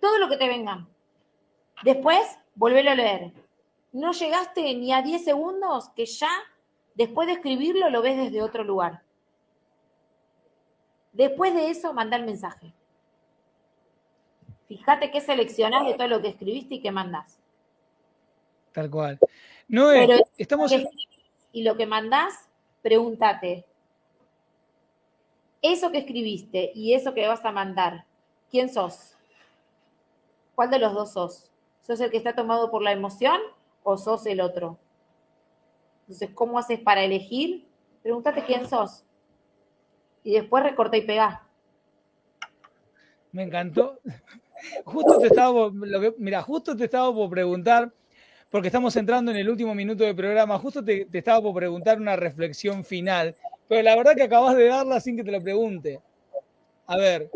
Todo 0.00 0.18
lo 0.18 0.28
que 0.28 0.36
te 0.36 0.48
venga. 0.48 0.86
Después, 1.82 2.38
volver 2.54 2.88
a 2.88 2.94
leer. 2.94 3.32
No 3.92 4.12
llegaste 4.12 4.74
ni 4.74 4.92
a 4.92 5.02
10 5.02 5.24
segundos 5.24 5.88
que 5.90 6.06
ya, 6.06 6.30
después 6.94 7.26
de 7.26 7.34
escribirlo, 7.34 7.90
lo 7.90 8.00
ves 8.00 8.16
desde 8.16 8.42
otro 8.42 8.64
lugar. 8.64 9.02
Después 11.12 11.52
de 11.54 11.70
eso, 11.70 11.92
manda 11.92 12.16
el 12.16 12.24
mensaje. 12.24 12.72
Fíjate 14.68 15.10
qué 15.10 15.20
seleccionás 15.20 15.86
de 15.86 15.94
todo 15.94 16.08
lo 16.08 16.22
que 16.22 16.28
escribiste 16.28 16.76
y 16.76 16.80
qué 16.80 16.90
mandás. 16.90 17.38
Tal 18.72 18.90
cual. 18.90 19.18
No 19.68 19.90
es, 19.92 20.22
estamos... 20.38 20.72
y 21.52 21.62
lo 21.62 21.76
que 21.76 21.86
mandás, 21.86 22.48
pregúntate, 22.84 23.64
eso 25.62 25.90
que 25.90 25.98
escribiste 25.98 26.70
y 26.74 26.92
eso 26.92 27.14
que 27.14 27.26
vas 27.26 27.42
a 27.42 27.50
mandar, 27.50 28.04
¿quién 28.50 28.68
sos? 28.68 29.16
¿Cuál 30.54 30.70
de 30.70 30.78
los 30.78 30.92
dos 30.92 31.14
sos? 31.14 31.50
¿Sos 31.80 31.98
el 32.00 32.10
que 32.10 32.18
está 32.18 32.34
tomado 32.34 32.70
por 32.70 32.82
la 32.82 32.92
emoción 32.92 33.40
o 33.84 33.96
sos 33.96 34.26
el 34.26 34.42
otro? 34.42 34.78
Entonces, 36.02 36.28
¿cómo 36.34 36.58
haces 36.58 36.78
para 36.78 37.02
elegir? 37.02 37.66
Pregúntate 38.02 38.44
quién 38.44 38.68
sos. 38.68 39.02
Y 40.22 40.34
después 40.34 40.62
recorta 40.62 40.98
y 40.98 41.06
pegá. 41.06 41.48
Me 43.32 43.44
encantó. 43.44 43.98
Justo 44.84 45.18
te 45.18 45.28
estaba, 45.28 45.70
mira, 46.18 46.42
justo 46.42 46.76
te 46.76 46.84
estaba 46.84 47.12
por 47.12 47.28
preguntar, 47.30 47.92
porque 48.54 48.68
estamos 48.68 48.94
entrando 48.94 49.32
en 49.32 49.38
el 49.38 49.50
último 49.50 49.74
minuto 49.74 50.04
del 50.04 50.14
programa, 50.14 50.56
justo 50.60 50.84
te, 50.84 51.06
te 51.06 51.18
estaba 51.18 51.42
por 51.42 51.56
preguntar 51.56 52.00
una 52.00 52.14
reflexión 52.14 52.84
final, 52.84 53.34
pero 53.66 53.82
la 53.82 53.96
verdad 53.96 54.14
que 54.14 54.22
acabas 54.22 54.54
de 54.54 54.68
darla 54.68 55.00
sin 55.00 55.16
que 55.16 55.24
te 55.24 55.32
lo 55.32 55.40
pregunte. 55.40 56.00
A 56.86 56.96
ver, 56.96 57.32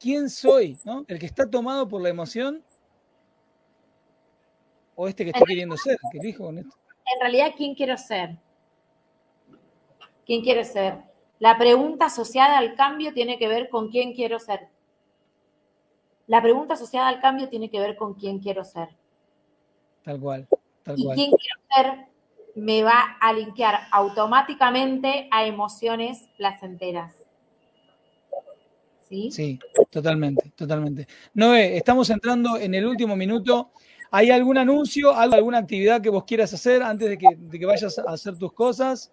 ¿quién 0.00 0.28
soy? 0.28 0.76
¿no? 0.84 1.04
¿El 1.06 1.20
que 1.20 1.26
está 1.26 1.48
tomado 1.48 1.86
por 1.86 2.02
la 2.02 2.08
emoción 2.08 2.60
o 4.96 5.06
este 5.06 5.22
que 5.22 5.30
está 5.30 5.44
queriendo 5.44 5.76
ser, 5.76 5.96
que 6.10 6.18
dijo 6.18 6.50
En 6.50 6.66
realidad, 7.20 7.52
¿quién 7.56 7.76
quiero 7.76 7.96
ser? 7.96 8.36
¿Quién 10.26 10.42
quiere 10.42 10.64
ser? 10.64 10.96
La 11.38 11.56
pregunta 11.56 12.06
asociada 12.06 12.58
al 12.58 12.74
cambio 12.74 13.14
tiene 13.14 13.38
que 13.38 13.46
ver 13.46 13.68
con 13.68 13.90
quién 13.90 14.12
quiero 14.12 14.40
ser. 14.40 14.66
La 16.26 16.42
pregunta 16.42 16.74
asociada 16.74 17.06
al 17.06 17.20
cambio 17.20 17.48
tiene 17.48 17.70
que 17.70 17.78
ver 17.78 17.94
con 17.94 18.14
quién 18.14 18.40
quiero 18.40 18.64
ser. 18.64 18.88
Tal 20.08 20.20
cual. 20.20 20.48
y 20.96 21.04
quién 21.14 21.30
quiero 21.32 21.60
ser 21.76 22.06
me 22.54 22.82
va 22.82 23.18
a 23.20 23.30
linkear 23.34 23.78
automáticamente 23.92 25.28
a 25.30 25.44
emociones 25.44 26.26
placenteras. 26.38 27.14
¿Sí? 29.06 29.30
Sí, 29.30 29.58
totalmente, 29.90 30.50
totalmente. 30.56 31.06
Noé, 31.34 31.76
estamos 31.76 32.08
entrando 32.08 32.56
en 32.56 32.74
el 32.74 32.86
último 32.86 33.16
minuto. 33.16 33.70
¿Hay 34.10 34.30
algún 34.30 34.56
anuncio, 34.56 35.14
alguna 35.14 35.58
actividad 35.58 36.00
que 36.00 36.08
vos 36.08 36.24
quieras 36.24 36.54
hacer 36.54 36.82
antes 36.82 37.10
de 37.10 37.18
que, 37.18 37.66
vayas 37.66 37.98
a 37.98 38.10
hacer 38.10 38.38
tus 38.38 38.54
cosas? 38.54 39.12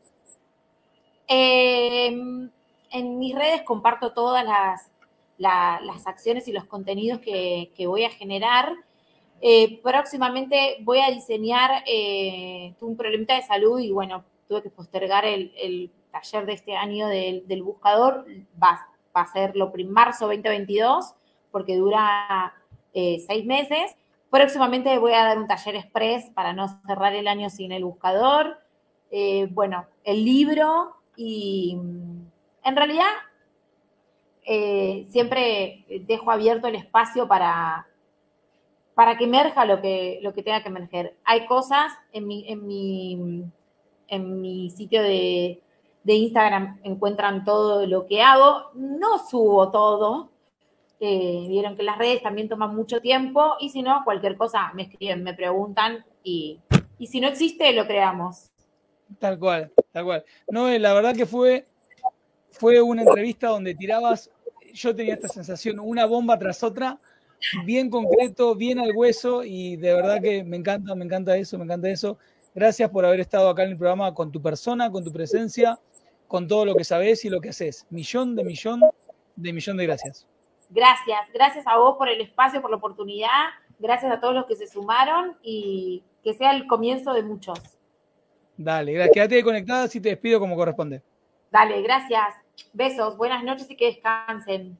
Em, 1.27 2.49
en 2.91 3.19
mis 3.19 3.35
redes 3.35 3.63
comparto 3.63 4.13
todas 4.13 4.45
las, 4.45 4.89
las 5.37 6.07
acciones 6.07 6.47
y 6.47 6.53
los 6.53 6.63
contenidos 6.63 7.19
que, 7.19 7.69
voy 7.85 8.05
a 8.05 8.09
generar. 8.09 8.71
Eh, 9.41 9.79
próximamente 9.83 10.77
voy 10.81 10.99
a 10.99 11.11
diseñar, 11.11 11.83
eh, 11.85 12.73
un 12.81 12.95
problemita 12.95 13.35
de 13.35 13.41
salud 13.43 13.79
y 13.79 13.91
bueno, 13.91 14.23
tuve 14.47 14.63
que 14.63 14.69
postergar 14.69 15.25
el, 15.25 15.91
taller 16.11 16.45
de 16.45 16.53
este 16.53 16.75
año 16.75 17.07
del, 17.07 17.61
buscador, 17.61 18.25
va, 18.61 18.87
a 19.13 19.25
ser 19.27 19.55
lo 19.55 19.71
marzo 19.85 20.27
2022, 20.27 21.13
porque 21.51 21.75
dura 21.75 22.53
eh, 22.93 23.21
seis 23.27 23.45
meses. 23.45 23.97
Próximamente 24.29 24.97
voy 24.97 25.13
a 25.13 25.25
dar 25.25 25.37
un 25.37 25.47
taller 25.47 25.75
express 25.75 26.29
para 26.31 26.53
no 26.53 26.67
cerrar 26.87 27.13
el 27.13 27.27
año 27.27 27.49
sin 27.49 27.73
el 27.73 27.83
buscador. 27.83 28.57
bueno, 29.51 29.85
el 30.05 30.23
libro 30.23 30.95
y 31.17 31.77
en 32.63 32.75
realidad 32.75 33.11
eh, 34.45 35.05
siempre 35.09 35.85
dejo 36.07 36.31
abierto 36.31 36.67
el 36.67 36.75
espacio 36.75 37.27
para, 37.27 37.87
para 38.95 39.17
que 39.17 39.25
emerja 39.25 39.65
lo 39.65 39.81
que, 39.81 40.19
lo 40.23 40.33
que 40.33 40.41
tenga 40.41 40.63
que 40.63 40.69
emerger. 40.69 41.15
Hay 41.25 41.45
cosas 41.45 41.91
en 42.13 42.27
mi, 42.27 42.49
en 42.49 42.65
mi, 42.65 43.43
en 44.07 44.41
mi 44.41 44.69
sitio 44.71 45.03
de, 45.03 45.61
Instagram, 46.05 46.79
encuentran 46.83 47.43
todo 47.43 47.85
lo 47.85 48.07
que 48.07 48.21
hago. 48.21 48.71
No 48.73 49.19
subo 49.29 49.71
todo. 49.71 50.29
Eh, 50.99 51.45
vieron 51.49 51.75
que 51.75 51.83
las 51.83 51.97
redes 51.97 52.23
también 52.23 52.47
toman 52.47 52.73
mucho 52.73 53.01
tiempo 53.01 53.55
y 53.59 53.69
si 53.69 53.81
no, 53.81 54.01
cualquier 54.05 54.37
cosa 54.37 54.71
me 54.73 54.83
escriben, 54.83 55.23
me 55.23 55.33
preguntan 55.33 56.05
y, 56.23 56.61
y 56.97 57.07
si 57.07 57.19
no 57.19 57.27
existe, 57.27 57.73
lo 57.73 57.85
creamos. 57.85 58.49
Tal 59.19 59.37
cual, 59.37 59.71
tal 59.91 60.05
cual. 60.05 60.25
No, 60.47 60.69
la 60.69 60.93
verdad 60.93 61.13
que 61.13 61.25
fue, 61.25 61.65
fue 62.49 62.81
una 62.81 63.01
entrevista 63.01 63.49
donde 63.49 63.75
tirabas 63.75 64.31
yo 64.75 64.95
tenía 64.95 65.13
esta 65.13 65.29
sensación, 65.29 65.79
una 65.79 66.05
bomba 66.05 66.37
tras 66.37 66.61
otra, 66.61 66.99
bien 67.65 67.89
concreto, 67.89 68.55
bien 68.55 68.79
al 68.79 68.95
hueso 68.95 69.43
y 69.43 69.75
de 69.77 69.93
verdad 69.93 70.21
que 70.21 70.43
me 70.43 70.57
encanta, 70.57 70.95
me 70.95 71.05
encanta 71.05 71.37
eso, 71.37 71.57
me 71.57 71.65
encanta 71.65 71.89
eso. 71.89 72.17
Gracias 72.53 72.89
por 72.89 73.05
haber 73.05 73.19
estado 73.19 73.49
acá 73.49 73.63
en 73.63 73.71
el 73.71 73.77
programa 73.77 74.13
con 74.13 74.31
tu 74.31 74.41
persona, 74.41 74.89
con 74.91 75.03
tu 75.03 75.11
presencia, 75.11 75.79
con 76.27 76.47
todo 76.47 76.65
lo 76.65 76.75
que 76.75 76.83
sabes 76.83 77.25
y 77.25 77.29
lo 77.29 77.41
que 77.41 77.49
haces. 77.49 77.85
Millón 77.89 78.35
de 78.35 78.43
millón 78.43 78.81
de 79.35 79.53
millón 79.53 79.77
de 79.77 79.85
gracias. 79.85 80.27
Gracias, 80.69 81.19
gracias 81.33 81.67
a 81.67 81.77
vos 81.77 81.97
por 81.97 82.09
el 82.09 82.21
espacio, 82.21 82.61
por 82.61 82.71
la 82.71 82.77
oportunidad, 82.77 83.49
gracias 83.77 84.11
a 84.11 84.19
todos 84.19 84.33
los 84.33 84.45
que 84.45 84.55
se 84.55 84.67
sumaron 84.67 85.37
y 85.43 86.03
que 86.23 86.33
sea 86.33 86.55
el 86.55 86.65
comienzo 86.65 87.13
de 87.13 87.23
muchos. 87.23 87.59
Dale, 88.57 88.93
gracias. 88.93 89.13
Quédate 89.13 89.43
conectada 89.43 89.87
si 89.87 89.99
te 89.99 90.09
despido 90.09 90.39
como 90.39 90.55
corresponde. 90.55 91.03
Dale, 91.51 91.81
gracias. 91.81 92.33
Besos, 92.73 93.17
buenas 93.17 93.43
noches 93.43 93.69
y 93.69 93.75
que 93.75 93.85
descansen. 93.87 94.77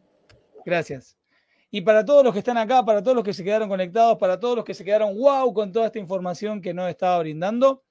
Gracias. 0.65 1.17
Y 1.71 1.81
para 1.81 2.05
todos 2.05 2.23
los 2.23 2.33
que 2.33 2.39
están 2.39 2.57
acá, 2.57 2.85
para 2.85 3.03
todos 3.03 3.15
los 3.15 3.23
que 3.23 3.33
se 3.33 3.43
quedaron 3.43 3.67
conectados, 3.67 4.17
para 4.17 4.39
todos 4.39 4.55
los 4.55 4.65
que 4.65 4.73
se 4.73 4.85
quedaron 4.85 5.17
wow 5.17 5.53
con 5.53 5.71
toda 5.71 5.87
esta 5.87 5.99
información 5.99 6.61
que 6.61 6.73
nos 6.73 6.89
estaba 6.89 7.19
brindando, 7.19 7.83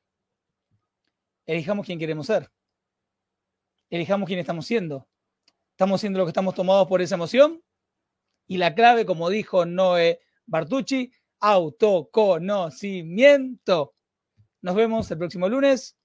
elijamos 1.47 1.85
quién 1.85 1.99
queremos 1.99 2.27
ser. 2.27 2.51
Elijamos 3.91 4.27
quién 4.27 4.39
estamos 4.39 4.67
siendo. 4.67 5.07
Estamos 5.71 6.01
siendo 6.01 6.19
lo 6.19 6.25
que 6.25 6.31
estamos 6.31 6.55
tomados 6.55 6.89
por 6.89 7.03
esa 7.03 7.17
emoción. 7.17 7.63
Y 8.47 8.59
la 8.59 8.75
clave, 8.75 9.07
como 9.07 9.31
dijo 9.31 9.65
Noé 9.67 10.21
Bartucci, 10.47 11.13
autoconocimiento. 11.41 13.95
Nos 14.63 14.75
vemos 14.75 15.11
el 15.11 15.19
próximo 15.19 15.49
lunes. 15.49 15.99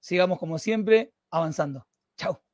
Sigamos 0.00 0.38
como 0.38 0.58
siempre 0.58 1.12
avanzando. 1.30 1.86
Chao. 2.16 2.45